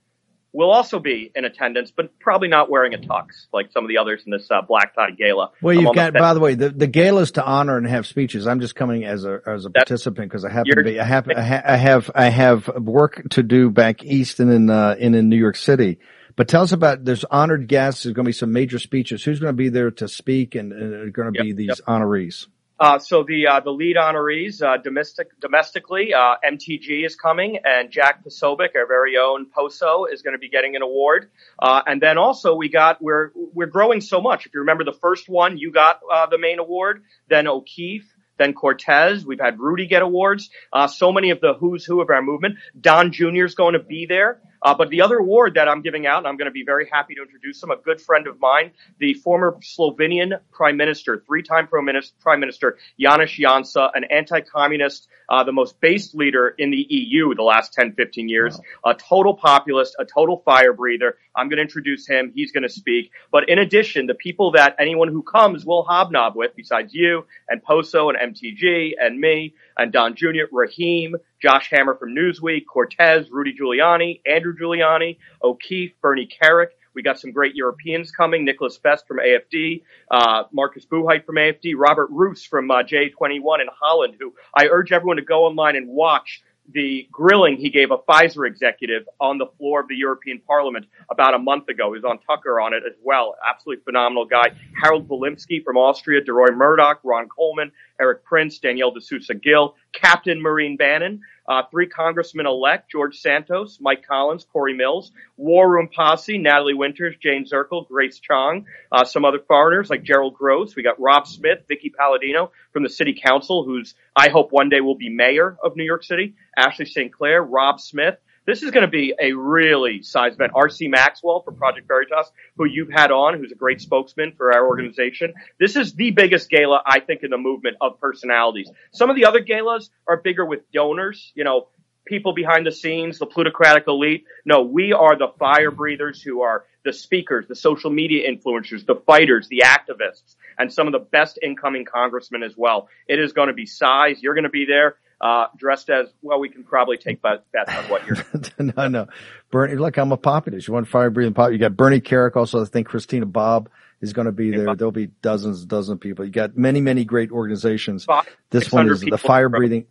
will 0.52 0.70
also 0.70 0.98
be 0.98 1.30
in 1.34 1.44
attendance, 1.44 1.92
but 1.94 2.18
probably 2.18 2.48
not 2.48 2.70
wearing 2.70 2.94
a 2.94 2.98
tux 2.98 3.46
like 3.52 3.70
some 3.72 3.84
of 3.84 3.88
the 3.88 3.98
others 3.98 4.22
in 4.24 4.32
this 4.32 4.50
uh, 4.50 4.62
black 4.62 4.94
tie 4.94 5.10
gala. 5.10 5.50
Well, 5.60 5.74
you've 5.74 5.94
got, 5.94 6.14
by 6.14 6.34
the 6.34 6.40
way, 6.40 6.54
the, 6.54 6.70
the 6.70 6.86
gala 6.86 7.22
is 7.22 7.32
to 7.32 7.44
honor 7.44 7.76
and 7.76 7.86
have 7.86 8.06
speeches. 8.06 8.46
I'm 8.46 8.60
just 8.60 8.74
coming 8.74 9.04
as 9.04 9.24
a 9.24 9.40
as 9.46 9.66
a 9.66 9.70
participant 9.70 10.30
because 10.30 10.44
I 10.44 10.50
happen 10.50 10.76
to 10.76 10.84
be 10.84 10.98
I 10.98 11.04
have 11.04 11.28
I, 11.28 11.42
ha- 11.42 11.62
I 11.64 11.76
have 11.76 12.10
I 12.14 12.28
have 12.28 12.68
work 12.68 13.22
to 13.30 13.42
do 13.42 13.70
back 13.70 14.02
east 14.04 14.40
and 14.40 14.50
in 14.50 14.70
uh, 14.70 14.96
in 14.98 15.14
in 15.14 15.28
New 15.28 15.36
York 15.36 15.56
City. 15.56 15.98
But 16.36 16.46
tell 16.46 16.62
us 16.62 16.72
about 16.72 17.04
there's 17.04 17.24
honored 17.24 17.66
guests. 17.66 18.04
There's 18.04 18.14
going 18.14 18.24
to 18.24 18.28
be 18.28 18.32
some 18.32 18.52
major 18.52 18.78
speeches. 18.78 19.24
Who's 19.24 19.40
going 19.40 19.52
to 19.52 19.56
be 19.56 19.70
there 19.70 19.90
to 19.90 20.06
speak 20.06 20.54
and, 20.54 20.72
and 20.72 20.94
are 20.94 21.10
going 21.10 21.32
to 21.32 21.38
yep, 21.38 21.44
be 21.44 21.52
these 21.52 21.80
yep. 21.80 21.86
honorees? 21.86 22.46
Uh, 22.80 22.98
so 22.98 23.24
the 23.24 23.46
uh, 23.46 23.60
the 23.60 23.70
lead 23.70 23.96
honorees 23.96 24.62
uh, 24.62 24.76
domestic 24.76 25.28
domestically, 25.40 26.14
uh, 26.14 26.36
MTG 26.48 27.04
is 27.04 27.16
coming, 27.16 27.58
and 27.64 27.90
Jack 27.90 28.24
Posobiec, 28.24 28.76
our 28.76 28.86
very 28.86 29.16
own 29.16 29.46
Poso, 29.46 30.04
is 30.04 30.22
going 30.22 30.34
to 30.34 30.38
be 30.38 30.48
getting 30.48 30.76
an 30.76 30.82
award. 30.82 31.30
Uh, 31.58 31.82
and 31.86 32.00
then 32.00 32.18
also 32.18 32.54
we 32.54 32.68
got 32.68 33.02
we're 33.02 33.30
we're 33.34 33.66
growing 33.66 34.00
so 34.00 34.20
much. 34.20 34.46
If 34.46 34.54
you 34.54 34.60
remember 34.60 34.84
the 34.84 34.96
first 35.00 35.28
one, 35.28 35.58
you 35.58 35.72
got 35.72 36.00
uh, 36.12 36.26
the 36.26 36.38
main 36.38 36.60
award. 36.60 37.02
Then 37.28 37.48
O'Keefe, 37.48 38.06
then 38.38 38.54
Cortes. 38.54 39.24
We've 39.24 39.40
had 39.40 39.58
Rudy 39.58 39.86
get 39.86 40.02
awards. 40.02 40.48
Uh, 40.72 40.86
so 40.86 41.10
many 41.12 41.30
of 41.30 41.40
the 41.40 41.54
who's 41.54 41.84
who 41.84 42.00
of 42.00 42.10
our 42.10 42.22
movement. 42.22 42.56
Don 42.80 43.10
Jr. 43.12 43.44
is 43.44 43.54
going 43.54 43.72
to 43.72 43.82
be 43.82 44.06
there. 44.06 44.40
Uh, 44.62 44.74
but 44.74 44.90
the 44.90 45.02
other 45.02 45.18
award 45.18 45.54
that 45.54 45.68
I'm 45.68 45.82
giving 45.82 46.06
out, 46.06 46.18
and 46.18 46.26
I'm 46.26 46.36
going 46.36 46.46
to 46.46 46.52
be 46.52 46.64
very 46.64 46.88
happy 46.90 47.14
to 47.14 47.22
introduce 47.22 47.62
him, 47.62 47.70
a 47.70 47.76
good 47.76 48.00
friend 48.00 48.26
of 48.26 48.40
mine, 48.40 48.72
the 48.98 49.14
former 49.14 49.56
Slovenian 49.60 50.40
Prime 50.52 50.76
Minister, 50.76 51.22
three-time 51.26 51.68
Prime 51.68 51.84
Minister, 51.84 52.78
Janez 53.00 53.38
Janša, 53.38 53.90
an 53.94 54.04
anti-communist, 54.04 55.08
uh, 55.28 55.44
the 55.44 55.52
most 55.52 55.80
based 55.80 56.14
leader 56.14 56.54
in 56.58 56.70
the 56.70 56.86
EU 56.88 57.34
the 57.34 57.42
last 57.42 57.72
10, 57.72 57.92
15 57.92 58.28
years, 58.28 58.58
wow. 58.84 58.92
a 58.92 58.94
total 58.94 59.34
populist, 59.34 59.96
a 59.98 60.04
total 60.04 60.42
fire 60.44 60.72
breather. 60.72 61.16
I'm 61.34 61.48
going 61.48 61.58
to 61.58 61.62
introduce 61.62 62.06
him. 62.06 62.32
He's 62.34 62.52
going 62.52 62.62
to 62.64 62.68
speak. 62.68 63.10
But 63.30 63.48
in 63.48 63.58
addition, 63.58 64.06
the 64.06 64.14
people 64.14 64.52
that 64.52 64.76
anyone 64.78 65.08
who 65.08 65.22
comes 65.22 65.64
will 65.64 65.84
hobnob 65.84 66.34
with, 66.34 66.56
besides 66.56 66.92
you 66.92 67.26
and 67.48 67.62
Poso 67.62 68.10
and 68.10 68.34
MTG 68.34 68.92
and 69.00 69.20
me 69.20 69.54
and 69.78 69.92
Don 69.92 70.14
Jr., 70.14 70.44
Raheem, 70.52 71.16
Josh 71.40 71.70
Hammer 71.70 71.94
from 71.94 72.14
Newsweek, 72.14 72.64
Cortes, 72.66 73.28
Rudy 73.30 73.54
Giuliani, 73.58 74.20
Andrew 74.26 74.54
Giuliani, 74.54 75.16
O'Keefe, 75.42 75.92
Bernie 76.02 76.28
Kerik. 76.28 76.68
We 76.94 77.02
got 77.02 77.20
some 77.20 77.30
great 77.30 77.54
Europeans 77.54 78.10
coming. 78.10 78.44
Nicholas 78.44 78.76
Fest 78.76 79.06
from 79.06 79.18
AFD, 79.18 79.82
uh, 80.10 80.44
Markus 80.52 80.84
Buchheit 80.84 81.24
from 81.24 81.36
AFD, 81.36 81.74
Robert 81.76 82.08
Roos 82.10 82.44
from 82.44 82.70
uh, 82.72 82.82
J21 82.82 83.60
in 83.60 83.68
Holland, 83.80 84.14
who 84.18 84.34
I 84.52 84.66
urge 84.66 84.90
everyone 84.90 85.16
to 85.18 85.22
go 85.22 85.44
online 85.44 85.76
and 85.76 85.88
watch 85.88 86.42
the 86.72 87.08
grilling 87.10 87.56
he 87.56 87.70
gave 87.70 87.90
a 87.90 87.98
Pfizer 87.98 88.46
executive 88.46 89.04
on 89.20 89.38
the 89.38 89.46
floor 89.58 89.80
of 89.80 89.88
the 89.88 89.96
European 89.96 90.40
Parliament 90.46 90.86
about 91.10 91.34
a 91.34 91.38
month 91.38 91.68
ago. 91.68 91.86
He 91.92 92.00
was 92.00 92.04
on 92.04 92.18
Tucker 92.20 92.60
on 92.60 92.74
it 92.74 92.82
as 92.86 92.94
well. 93.02 93.36
Absolutely 93.48 93.82
phenomenal 93.84 94.24
guy. 94.24 94.52
Harald 94.82 95.08
Vilimsky 95.08 95.64
from 95.64 95.76
Austria, 95.76 96.20
DeRoy 96.20 96.54
Murdock, 96.54 97.00
Ron 97.04 97.28
Coleman, 97.28 97.72
Erik 98.00 98.24
Prince, 98.24 98.58
Danielle 98.58 98.90
D'Souza 98.90 99.34
Gill, 99.34 99.74
Captain 99.92 100.40
Maureen 100.40 100.76
Bannon. 100.76 101.20
Uh, 101.48 101.62
three 101.70 101.86
congressmen 101.86 102.46
elect, 102.46 102.90
George 102.90 103.16
Santos, 103.16 103.78
Mike 103.80 104.06
Collins, 104.06 104.46
Corey 104.52 104.74
Mills, 104.74 105.12
War 105.38 105.68
Room 105.68 105.88
Posse, 105.88 106.36
Natalie 106.36 106.74
Winters, 106.74 107.16
Jayne 107.22 107.46
Zirkle, 107.46 107.88
Grace 107.88 108.18
Chong, 108.18 108.66
uh, 108.92 109.04
some 109.04 109.24
other 109.24 109.38
foreigners 109.38 109.88
like 109.88 110.02
Gerald 110.02 110.36
Grosz. 110.38 110.76
We 110.76 110.82
got 110.82 111.00
Rob 111.00 111.26
Smith, 111.26 111.60
Vickie 111.70 111.92
Paladino 111.92 112.52
from 112.72 112.82
the 112.82 112.90
city 112.90 113.18
council, 113.24 113.64
who's 113.64 113.94
I 114.14 114.28
hope 114.28 114.52
one 114.52 114.68
day 114.68 114.82
will 114.82 114.96
be 114.96 115.08
mayor 115.08 115.56
of 115.64 115.74
New 115.74 115.84
York 115.84 116.04
City, 116.04 116.34
Ashley 116.56 116.84
St. 116.84 117.12
Clair, 117.12 117.42
Rob 117.42 117.80
Smith, 117.80 118.18
this 118.48 118.62
is 118.62 118.70
going 118.70 118.80
to 118.80 118.90
be 118.90 119.14
a 119.20 119.34
really 119.34 120.02
size 120.02 120.32
event. 120.32 120.54
RC 120.54 120.88
Maxwell 120.88 121.42
from 121.42 121.56
Project 121.56 121.86
Veritas, 121.86 122.32
who 122.56 122.64
you've 122.64 122.88
had 122.90 123.10
on, 123.10 123.38
who's 123.38 123.52
a 123.52 123.54
great 123.54 123.78
spokesman 123.78 124.32
for 124.38 124.54
our 124.54 124.66
organization. 124.66 125.34
This 125.60 125.76
is 125.76 125.92
the 125.92 126.12
biggest 126.12 126.48
gala, 126.48 126.80
I 126.86 127.00
think, 127.00 127.22
in 127.22 127.28
the 127.28 127.36
movement 127.36 127.76
of 127.82 128.00
personalities. 128.00 128.70
Some 128.92 129.10
of 129.10 129.16
the 129.16 129.26
other 129.26 129.40
galas 129.40 129.90
are 130.06 130.16
bigger 130.16 130.46
with 130.46 130.60
donors, 130.72 131.30
you 131.34 131.44
know, 131.44 131.68
people 132.06 132.32
behind 132.32 132.66
the 132.66 132.72
scenes, 132.72 133.18
the 133.18 133.26
plutocratic 133.26 133.84
elite. 133.86 134.24
No, 134.46 134.62
we 134.62 134.94
are 134.94 135.18
the 135.18 135.28
fire 135.38 135.70
breathers 135.70 136.22
who 136.22 136.40
are 136.40 136.64
the 136.86 136.92
speakers, 136.94 137.46
the 137.48 137.54
social 137.54 137.90
media 137.90 138.26
influencers, 138.32 138.86
the 138.86 139.02
fighters, 139.06 139.46
the 139.48 139.64
activists, 139.66 140.36
and 140.58 140.72
some 140.72 140.86
of 140.86 140.94
the 140.94 141.00
best 141.00 141.38
incoming 141.42 141.84
congressmen 141.84 142.42
as 142.42 142.56
well. 142.56 142.88
It 143.08 143.18
is 143.18 143.34
going 143.34 143.48
to 143.48 143.54
be 143.54 143.66
size. 143.66 144.22
You're 144.22 144.32
going 144.32 144.44
to 144.44 144.48
be 144.48 144.64
there 144.64 144.96
uh, 145.20 145.46
dressed 145.56 145.90
as 145.90 146.08
well. 146.22 146.40
We 146.40 146.48
can 146.48 146.64
probably 146.64 146.96
take 146.96 147.20
bets 147.22 147.42
on 147.68 147.84
what 147.90 148.06
you're. 148.06 148.16
no, 148.76 148.88
no, 148.88 149.06
Bernie. 149.50 149.76
Look, 149.76 149.96
I'm 149.96 150.12
a 150.12 150.16
populist. 150.16 150.68
You 150.68 150.74
want 150.74 150.88
fire 150.88 151.10
breathing 151.10 151.34
pop? 151.34 151.52
You 151.52 151.58
got 151.58 151.76
Bernie 151.76 152.00
Kerik. 152.00 152.36
Also, 152.36 152.62
I 152.62 152.64
think 152.64 152.86
Christina 152.86 153.26
Bobb 153.26 153.68
is 154.00 154.12
going 154.12 154.26
to 154.26 154.32
be 154.32 154.50
there. 154.50 154.76
There'll 154.76 154.92
be 154.92 155.08
dozens, 155.22 155.64
dozens 155.64 155.94
of 155.94 156.00
people. 156.00 156.24
You 156.24 156.30
got 156.30 156.56
many, 156.56 156.80
many 156.80 157.04
great 157.04 157.30
organizations. 157.32 158.06
This 158.50 158.70
one 158.70 158.88
is 158.88 159.00
the 159.00 159.18
fire 159.18 159.48
breathing. 159.48 159.86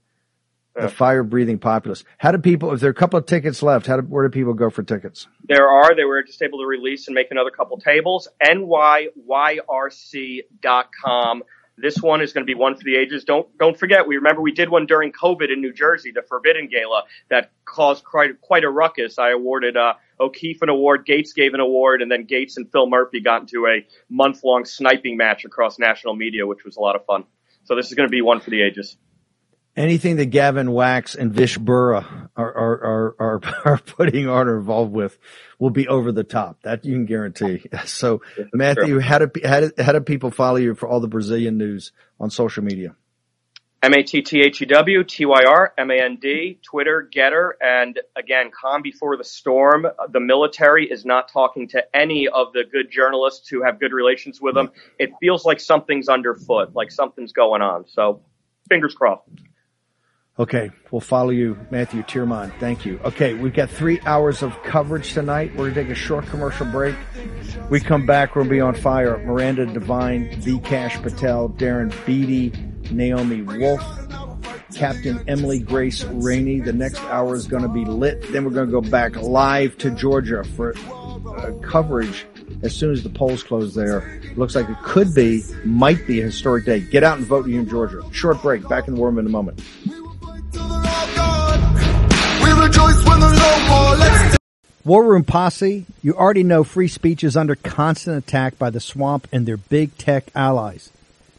The 0.76 0.90
fire 0.90 1.24
breathing 1.24 1.58
populace. 1.58 2.04
How 2.20 2.32
do 2.32 2.38
people, 2.38 2.72
if 2.72 2.80
there 2.80 2.90
are 2.90 2.92
a 2.92 2.96
couple 2.96 3.18
of 3.18 3.26
tickets 3.26 3.64
left, 3.64 3.88
how 3.88 4.00
do, 4.00 4.04
where 4.04 4.28
do 4.28 4.32
people 4.32 4.54
go 4.54 4.70
for 4.70 4.84
tickets? 4.84 5.28
There 5.44 5.68
are. 5.68 5.96
They 5.96 6.04
were 6.04 6.22
just 6.22 6.40
able 6.44 6.60
to 6.60 6.68
release 6.68 7.08
and 7.08 7.16
make 7.16 7.32
another 7.32 7.50
couple 7.50 7.80
tables. 7.80 8.28
NYYRC.com. 8.44 9.64
This 11.78 12.02
one 12.02 12.22
is 12.22 12.34
going 12.34 12.46
to 12.46 12.52
be 12.52 12.56
one 12.56 12.76
for 12.76 12.84
the 12.84 12.96
ages. 12.96 13.24
Don't 13.24 13.48
don't 13.58 13.78
forget. 13.78 14.08
We 14.08 14.16
remember 14.16 14.42
we 14.42 14.52
did 14.52 14.70
one 14.70 14.88
during 14.88 15.12
COVID 15.12 15.52
in 15.52 15.62
New 15.62 15.72
Jersey, 15.74 16.12
the 16.12 16.24
Forbidden 16.24 16.68
Gala, 16.68 17.04
that 17.30 17.52
caused 17.66 18.04
quite 18.04 18.42
quite 18.42 18.64
a 18.64 18.70
ruckus. 18.70 19.20
I 19.20 19.32
awarded 19.32 19.78
uh, 19.78 19.94
O'Keefe 20.20 20.62
an 20.64 20.70
award, 20.70 21.06
Gates 21.06 21.34
gave 21.34 21.54
an 21.54 21.60
award, 21.60 22.02
and 22.02 22.12
then 22.12 22.26
Gates 22.26 22.58
and 22.58 22.72
Phil 22.72 22.90
Murphy 22.90 23.22
got 23.22 23.42
into 23.42 23.68
a 23.68 23.86
month 24.10 24.44
long 24.44 24.66
sniping 24.66 25.18
match 25.18 25.46
across 25.46 25.78
national 25.78 26.16
media, 26.16 26.48
which 26.48 26.66
was 26.66 26.78
a 26.78 26.80
lot 26.80 26.96
of 26.96 27.06
fun. 27.06 27.26
So 27.66 27.76
this 27.76 27.88
is 27.88 27.94
going 27.94 28.08
to 28.08 28.12
be 28.12 28.22
one 28.22 28.40
for 28.40 28.50
the 28.50 28.62
ages 28.64 28.98
anything 29.78 30.18
that 30.18 30.26
Gavin 30.26 30.72
Wax 30.72 31.16
and 31.16 31.32
Vish 31.32 31.58
Burra 31.58 32.30
are, 32.36 32.54
are, 32.54 32.84
are, 32.84 33.16
are, 33.20 33.42
are 33.66 33.78
putting 33.78 34.28
on 34.28 34.48
or 34.48 34.58
involved 34.58 34.92
with 34.92 35.18
will 35.60 35.70
be 35.70 35.88
over 35.88 36.12
the 36.12 36.24
top. 36.24 36.62
That 36.64 36.84
you 36.84 36.94
can 36.94 37.06
guarantee. 37.06 37.64
So 37.86 38.22
Matthew, 38.54 39.00
how 39.00 39.20
do, 39.20 39.32
how 39.46 39.60
do, 39.62 39.72
how 39.78 39.92
do 39.92 40.02
people 40.02 40.32
follow 40.32 40.58
you 40.58 40.76
for 40.76 40.88
all 40.88 41.00
the 41.00 41.08
Brazilian 41.08 41.58
news 41.58 41.92
on 42.20 42.30
social 42.30 42.64
media? 42.64 42.96
M-A-T-T-H-E-W, 43.84 45.04
T-Y-R, 45.04 45.74
M-A-N-D, 45.78 46.60
Twitter, 46.64 47.10
Gettr, 47.16 47.52
and 47.62 48.00
again, 48.16 48.50
calm 48.52 48.82
before 48.82 49.16
the 49.18 49.24
storm. 49.24 49.86
The 50.10 50.20
military 50.20 50.90
is 50.90 51.06
not 51.06 51.32
talking 51.32 51.68
to 51.70 51.96
any 51.96 52.28
of 52.28 52.54
the 52.54 52.64
good 52.70 52.90
journalists 52.92 53.48
who 53.48 53.64
have 53.64 53.80
good 53.80 53.94
relations 53.94 54.42
with 54.42 54.56
them. 54.56 54.70
Mm. 54.70 54.72
It 55.00 55.10
feels 55.22 55.46
like 55.46 55.60
something's 55.60 56.10
underfoot, 56.10 56.76
like 56.76 56.92
something's 56.92 57.34
going 57.34 57.62
on. 57.62 57.86
So 57.88 58.22
fingers 58.68 58.96
crossed. 58.96 59.30
Okay, 60.40 60.70
we'll 60.92 61.02
follow 61.02 61.32
you, 61.32 61.58
Matthew 61.72 62.04
Tyrmand. 62.04 62.54
Thank 62.60 62.86
you. 62.86 63.00
Okay, 63.04 63.34
we've 63.34 63.56
got 63.56 63.72
three 63.72 64.00
hours 64.02 64.44
of 64.44 64.62
coverage 64.62 65.14
tonight. 65.14 65.50
We're 65.56 65.72
going 65.72 65.74
to 65.74 65.84
take 65.86 65.90
a 65.90 65.96
short 65.96 66.28
commercial 66.28 66.68
break. 66.68 66.96
We 67.72 67.80
come 67.80 68.06
back, 68.06 68.36
we'll 68.36 68.46
be 68.46 68.62
on 68.62 68.76
fire. 68.76 69.18
Miranda 69.18 69.66
Devine, 69.66 70.30
Vikash 70.42 71.02
Patel, 71.02 71.50
Darren 71.50 71.92
Beattie, 72.06 72.54
Naomi 72.92 73.42
Wolf, 73.42 73.82
Captain 74.76 75.24
Emily 75.28 75.58
Grace 75.58 76.04
Rainey. 76.04 76.60
The 76.60 76.74
next 76.74 77.02
hour 77.06 77.36
is 77.36 77.48
going 77.48 77.64
to 77.64 77.70
be 77.70 77.86
lit. 77.86 78.32
Then 78.32 78.46
we're 78.46 78.52
going 78.52 78.68
to 78.68 78.72
go 78.72 78.88
back 78.88 79.16
live 79.16 79.76
to 79.80 79.90
Georgia 79.90 80.44
for 80.44 80.76
uh, 80.78 81.52
coverage 81.64 82.28
as 82.62 82.76
soon 82.76 82.92
as 82.92 83.02
the 83.02 83.10
polls 83.10 83.42
close 83.42 83.74
there. 83.74 84.22
Looks 84.36 84.54
like 84.54 84.70
it 84.70 84.78
could 84.84 85.16
be, 85.16 85.42
might 85.66 86.06
be 86.06 86.22
a 86.22 86.26
historic 86.26 86.66
day. 86.66 86.82
Get 86.82 87.04
out 87.04 87.18
and 87.18 87.26
vote 87.26 87.48
in 87.48 87.68
Georgia. 87.68 88.04
Short 88.12 88.40
break. 88.44 88.70
Back 88.70 88.88
in 88.88 88.94
the 88.94 89.00
war 89.00 89.10
room 89.10 89.18
in 89.18 89.26
a 89.26 89.30
moment. 89.30 89.64
War 94.88 95.04
Room 95.04 95.26
Posse, 95.26 95.86
you 96.02 96.14
already 96.14 96.44
know 96.44 96.64
free 96.64 96.88
speech 96.88 97.22
is 97.22 97.36
under 97.36 97.56
constant 97.56 98.18
attack 98.18 98.58
by 98.58 98.70
the 98.70 98.80
swamp 98.80 99.28
and 99.34 99.46
their 99.46 99.58
big 99.58 99.98
tech 99.98 100.32
allies. 100.34 100.92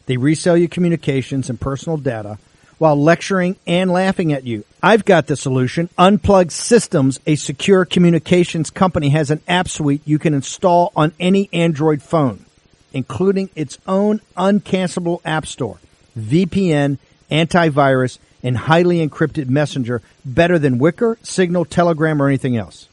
They 0.05 0.17
resell 0.17 0.55
your 0.55 0.67
communications 0.67 1.49
and 1.49 1.59
personal 1.59 1.97
data 1.97 2.37
while 2.77 2.95
lecturing 2.95 3.55
and 3.65 3.91
laughing 3.91 4.33
at 4.33 4.45
you. 4.45 4.65
I've 4.83 5.03
got 5.03 5.25
the 5.25 5.35
solution. 5.35 5.89
Unplug 5.97 6.51
Systems, 6.51 7.19
a 7.25 7.35
secure 7.35 7.85
communications 7.85 8.69
company, 8.69 9.09
has 9.09 9.31
an 9.31 9.41
app 9.47 9.67
suite 9.67 10.01
you 10.05 10.19
can 10.19 10.35
install 10.35 10.91
on 10.95 11.11
any 11.19 11.49
Android 11.51 12.03
phone, 12.03 12.45
including 12.93 13.49
its 13.55 13.79
own 13.87 14.21
uncancelable 14.37 15.21
app 15.25 15.45
store, 15.45 15.79
VPN, 16.17 16.99
antivirus, 17.31 18.19
and 18.43 18.57
highly 18.57 19.05
encrypted 19.05 19.49
messenger 19.49 20.01
better 20.25 20.59
than 20.59 20.79
Wickr, 20.79 21.17
Signal, 21.25 21.65
Telegram, 21.65 22.21
or 22.21 22.27
anything 22.27 22.57
else. 22.57 22.87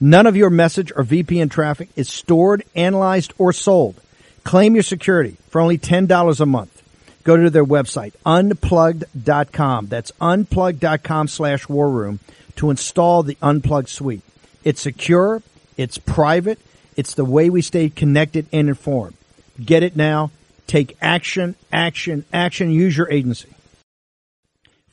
None 0.00 0.26
of 0.26 0.36
your 0.36 0.50
message 0.50 0.92
or 0.94 1.04
VPN 1.04 1.50
traffic 1.50 1.88
is 1.96 2.08
stored, 2.08 2.62
analyzed, 2.74 3.32
or 3.38 3.52
sold. 3.52 4.00
Claim 4.44 4.74
your 4.74 4.82
security 4.82 5.36
for 5.48 5.60
only 5.60 5.78
$10 5.78 6.40
a 6.40 6.46
month. 6.46 6.82
Go 7.24 7.36
to 7.36 7.50
their 7.50 7.64
website, 7.64 8.14
unplugged.com. 8.24 9.86
That's 9.88 10.12
unplugged.com 10.20 11.28
slash 11.28 11.68
war 11.68 11.90
room 11.90 12.20
to 12.56 12.70
install 12.70 13.22
the 13.22 13.36
Unplugged 13.42 13.88
suite. 13.88 14.22
It's 14.64 14.80
secure. 14.80 15.42
It's 15.76 15.98
private. 15.98 16.58
It's 16.96 17.14
the 17.14 17.24
way 17.24 17.50
we 17.50 17.62
stay 17.62 17.88
connected 17.88 18.46
and 18.52 18.68
informed. 18.68 19.16
Get 19.62 19.82
it 19.82 19.96
now. 19.96 20.30
Take 20.66 20.96
action, 21.00 21.54
action, 21.72 22.24
action. 22.32 22.70
Use 22.70 22.96
your 22.96 23.10
agency. 23.10 23.48